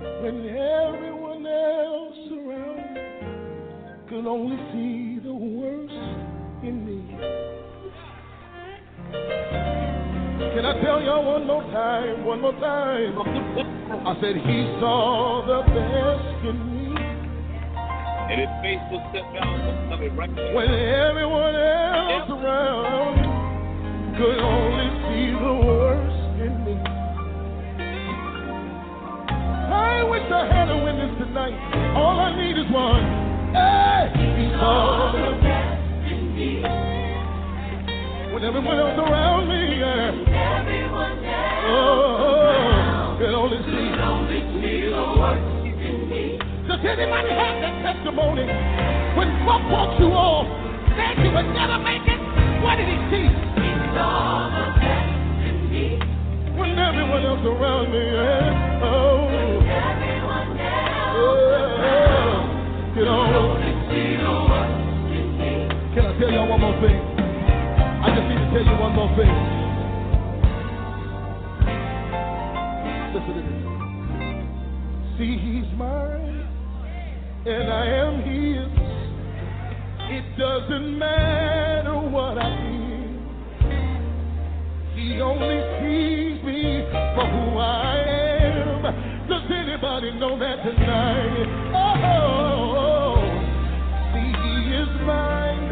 when 0.00 0.46
everyone 0.46 1.46
else 1.46 2.18
around 2.32 2.98
could 4.08 4.26
only 4.26 4.56
see 4.72 5.18
the 5.24 5.32
worst 5.34 5.79
I 10.70 10.80
tell 10.84 11.02
y'all 11.02 11.24
one 11.24 11.46
more 11.48 11.62
time? 11.72 12.24
One 12.24 12.40
more 12.40 12.52
time. 12.52 13.18
I 14.06 14.14
said 14.20 14.36
he 14.36 14.58
saw 14.78 15.42
the 15.44 15.66
best 15.66 16.46
in 16.46 16.56
me 16.70 16.94
And 18.30 18.38
his 18.38 18.48
Facebook 18.62 19.02
step 19.10 19.26
down 19.34 19.90
coming 19.90 20.14
right 20.16 20.30
there. 20.34 20.54
when 20.54 20.70
everyone 20.70 21.54
else 21.56 22.30
around 22.30 23.18
could 24.16 24.38
only 24.38 24.88
see 25.10 25.32
the 25.34 25.54
worst 25.66 26.22
in 26.38 26.54
me. 26.64 26.74
I 29.74 30.04
wish 30.06 30.22
I 30.30 30.46
had 30.54 30.70
a 30.70 30.78
witness 30.84 31.18
tonight. 31.18 31.58
All 31.96 32.20
I 32.20 32.30
need 32.36 32.56
is 32.56 32.70
one. 32.70 33.02
Hey, 33.58 34.06
he 34.38 34.50
saw 34.54 35.10
the 35.18 35.34
best 35.42 36.12
in 36.12 36.34
me. 36.36 36.62
When 38.40 38.48
everyone 38.48 38.78
else 38.80 38.96
around 38.96 39.48
me, 39.52 39.84
yeah. 39.84 40.16
Everyone 40.16 41.20
else 41.28 41.60
oh, 41.68 43.16
could 43.20 43.36
only 43.36 43.60
see, 43.68 43.92
could 43.92 44.00
only 44.00 44.40
see 44.56 44.88
the 44.88 45.04
worst 45.20 45.44
in 45.68 46.08
me. 46.08 46.40
Does 46.64 46.80
anybody 46.80 47.36
have 47.36 47.60
that 47.60 47.76
testimony? 47.84 48.48
When 49.12 49.28
folk 49.44 49.60
walked 49.68 50.00
you 50.00 50.08
off, 50.16 50.48
said 50.96 51.20
you 51.20 51.36
would 51.36 51.52
never 51.52 51.84
make 51.84 52.00
it, 52.08 52.16
what 52.64 52.80
did 52.80 52.88
he 52.88 52.96
see? 53.12 53.28
He 53.28 53.70
saw 53.92 54.48
the 54.48 54.72
best 54.80 55.44
in 55.44 55.68
me. 55.68 56.00
When 56.56 56.80
everyone 56.80 57.20
else 57.28 57.44
around 57.44 57.92
me, 57.92 58.00
yeah. 58.08 58.88
oh, 58.88 59.28
everyone 59.68 60.56
else, 60.56 61.12
oh, 61.12 62.96
could 62.96 63.04
only 63.04 63.68
see 63.92 64.16
the 64.16 64.32
worst 64.48 65.12
in 65.12 65.28
me. 65.36 65.68
Can 65.92 66.08
I 66.08 66.16
tell 66.16 66.32
y'all 66.32 66.48
one 66.48 66.64
more 66.64 66.80
thing? 66.80 67.09
Tell 68.52 68.64
you 68.64 68.76
one 68.82 68.94
more 68.96 69.08
thing. 69.14 69.30
Listen 73.14 73.34
to 73.34 73.42
this. 73.42 73.60
See, 75.18 75.38
he's 75.38 75.70
mine, 75.78 76.48
and 77.46 77.72
I 77.72 77.86
am 77.86 78.22
his. 78.26 78.70
It 80.10 80.36
doesn't 80.36 80.98
matter 80.98 81.94
what 81.94 82.38
I 82.38 82.50
did. 82.58 83.10
He 84.98 85.20
only 85.20 85.60
sees 85.78 86.42
me 86.42 86.82
for 87.14 87.26
who 87.30 87.58
I 87.58 88.02
am. 88.02 88.82
Does 89.28 89.46
anybody 89.48 90.10
know 90.18 90.36
that 90.40 90.64
tonight? 90.64 91.46
Oh, 91.72 91.94
oh, 92.02 92.74
oh, 92.74 92.80
oh. 92.80 93.22
see, 94.12 94.32
he 94.42 94.74
is 94.74 94.90
mine, 95.06 95.70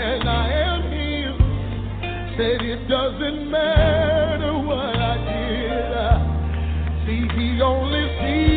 and 0.00 0.28
I 0.28 0.50
am. 0.50 0.71
Said 2.34 2.62
it 2.62 2.88
doesn't 2.88 3.50
matter 3.50 4.54
what 4.66 4.96
I 4.96 5.16
did. 5.28 7.06
See, 7.06 7.28
he 7.36 7.60
only 7.60 8.08
sees 8.20 8.51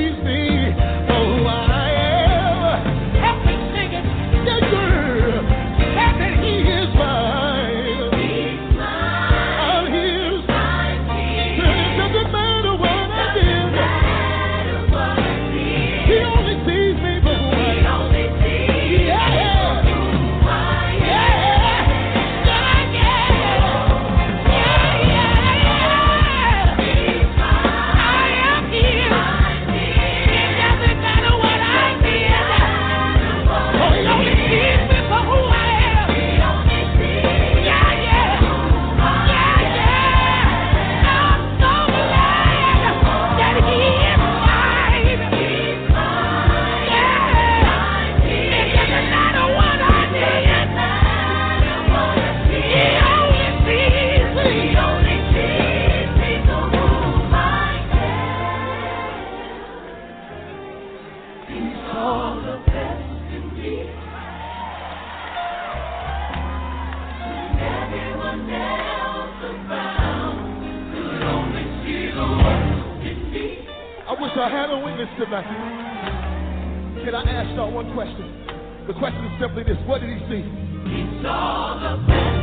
witness 75.06 75.25
tonight. 75.25 77.03
Can 77.06 77.16
I 77.16 77.24
ask 77.24 77.56
y'all 77.56 77.72
one 77.72 77.93
question? 77.93 78.85
The 78.88 78.93
question 78.93 79.25
is 79.25 79.40
simply 79.40 79.64
this: 79.64 79.77
What 79.85 80.01
did 80.01 80.09
he 80.09 80.19
see? 80.30 80.42
He 80.42 81.22
saw 81.22 81.77
the 81.80 82.35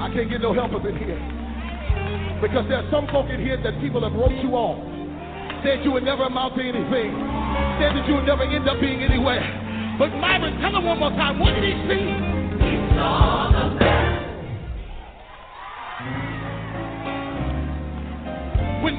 I 0.00 0.14
can't 0.14 0.30
get 0.30 0.40
no 0.40 0.54
help 0.54 0.72
up 0.72 0.84
in 0.86 0.96
here. 0.96 1.20
Because 2.40 2.64
there's 2.68 2.88
some 2.90 3.06
folk 3.08 3.28
in 3.28 3.40
here 3.40 3.60
that 3.62 3.80
people 3.80 4.00
have 4.02 4.12
wrote 4.12 4.32
you 4.42 4.54
off. 4.54 4.78
Said 5.64 5.84
you 5.84 5.90
would 5.90 6.04
never 6.04 6.22
amount 6.22 6.54
to 6.54 6.62
anything. 6.62 7.12
Said 7.82 7.98
that 7.98 8.06
you 8.06 8.14
would 8.14 8.24
never 8.24 8.44
end 8.44 8.68
up 8.68 8.80
being 8.80 9.02
anywhere. 9.02 9.42
But 9.98 10.14
Myron, 10.14 10.60
tell 10.60 10.76
him 10.76 10.84
one 10.84 11.00
more 11.00 11.10
time, 11.10 11.40
what 11.40 11.52
did 11.54 11.64
he 11.64 11.74
see? 11.90 12.06
He 12.62 12.78
saw 12.94 13.50
the 13.50 13.77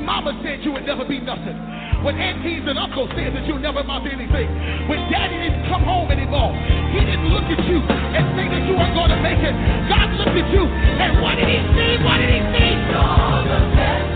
mama 0.05 0.35
said 0.43 0.63
you 0.63 0.71
would 0.71 0.85
never 0.85 1.05
be 1.05 1.19
nothing. 1.19 1.57
When 2.03 2.15
aunties 2.15 2.63
and 2.63 2.79
uncles 2.79 3.11
said 3.11 3.35
that 3.35 3.43
you'll 3.43 3.59
never 3.59 3.83
amount 3.83 4.05
to 4.07 4.11
anything. 4.11 4.47
When 4.87 5.11
daddy 5.11 5.35
didn't 5.35 5.67
come 5.67 5.83
home 5.83 6.11
anymore. 6.11 6.55
He 6.95 7.03
didn't 7.03 7.27
look 7.27 7.43
at 7.43 7.59
you 7.67 7.83
and 7.83 8.23
say 8.39 8.47
that 8.47 8.63
you 8.63 8.73
weren't 8.79 8.95
going 8.95 9.11
to 9.11 9.19
make 9.19 9.43
it. 9.43 9.51
God 9.91 10.07
looked 10.15 10.37
at 10.39 10.47
you 10.51 10.63
and 10.63 11.19
what 11.19 11.35
did 11.35 11.51
he 11.51 11.59
see? 11.75 11.91
What 11.99 12.17
did 12.23 12.31
he 12.31 12.39
see? 12.55 12.73
the 12.79 13.59
best. 13.75 14.09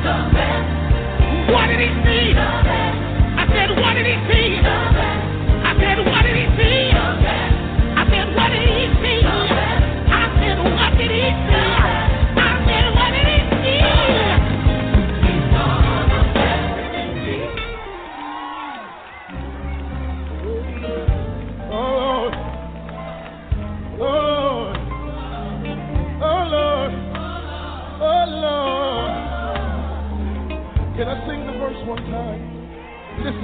The 0.00 0.16
best. 0.32 1.52
What 1.52 1.66
did 1.68 1.80
he 1.84 1.90
see? 2.08 2.26
I 2.34 3.44
said, 3.52 3.68
what 3.76 3.92
did 3.94 4.06
he 4.08 4.16
see? 4.32 4.48
I 4.64 5.72
said, 5.76 5.98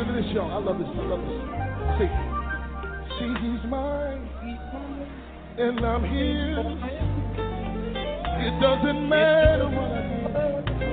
Listen 0.01 0.15
to 0.15 0.23
this. 0.23 0.33
I 0.41 0.43
love 0.57 0.79
this. 0.79 0.89
I 0.89 1.05
love 1.05 1.21
this. 1.21 1.41
See, 1.99 2.09
see, 3.19 3.33
he's 3.43 3.65
mine, 3.69 4.25
and 5.59 5.81
I'm 5.85 6.05
here. 6.09 6.61
It 8.41 8.61
doesn't 8.63 9.09
matter 9.11 9.69
what 9.69 9.91
I 9.93 10.63
do, 10.65 10.89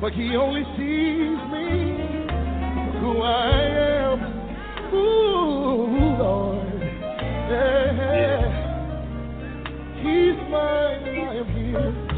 but 0.00 0.12
he 0.14 0.34
only 0.34 0.64
sees 0.74 1.38
me 1.52 1.96
who 2.98 3.22
I 3.22 3.50
am. 4.10 4.18
Ooh, 4.94 6.18
Lord. 6.18 6.80
Yeah. 7.50 8.50
He's 9.98 10.38
mine 10.50 11.06
and 11.06 11.18
I 11.20 11.34
am 11.36 11.46
his. 11.54 12.13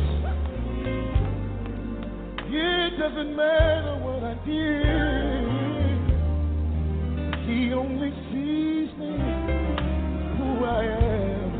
It 2.48 2.96
doesn't 2.98 3.34
matter 3.34 3.96
what 4.02 4.22
I 4.22 4.34
did. 4.46 5.46
He 7.46 7.72
only 7.72 8.10
sees 8.30 8.96
me 8.98 9.18
who 10.38 10.64
I 10.64 10.84
am. 10.84 11.50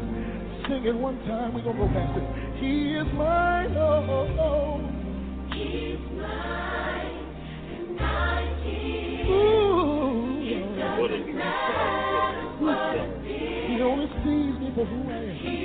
Sing 0.68 0.84
it 0.86 0.94
one 0.94 1.18
time, 1.26 1.54
we're 1.54 1.62
gonna 1.62 1.78
go 1.78 1.88
past 1.88 2.16
it. 2.16 2.24
He 2.60 2.94
is 2.94 3.06
mine, 3.14 3.76
oh, 3.76 4.06
oh, 4.08 4.28
oh. 4.40 4.80
He's 5.54 5.98
mine, 6.16 7.16
and 7.98 7.98
his. 8.62 9.26
Ooh, 9.26 10.38
it 10.46 10.70
doesn't 10.78 11.34
matter 11.34 12.62
what 12.62 12.78
I 12.78 13.06
did. 13.22 13.70
He 13.70 13.82
only 13.82 14.06
sees 14.22 14.54
me 14.60 14.68
for 14.74 14.84
who 14.84 14.98
I 15.10 15.12
am. 15.18 15.56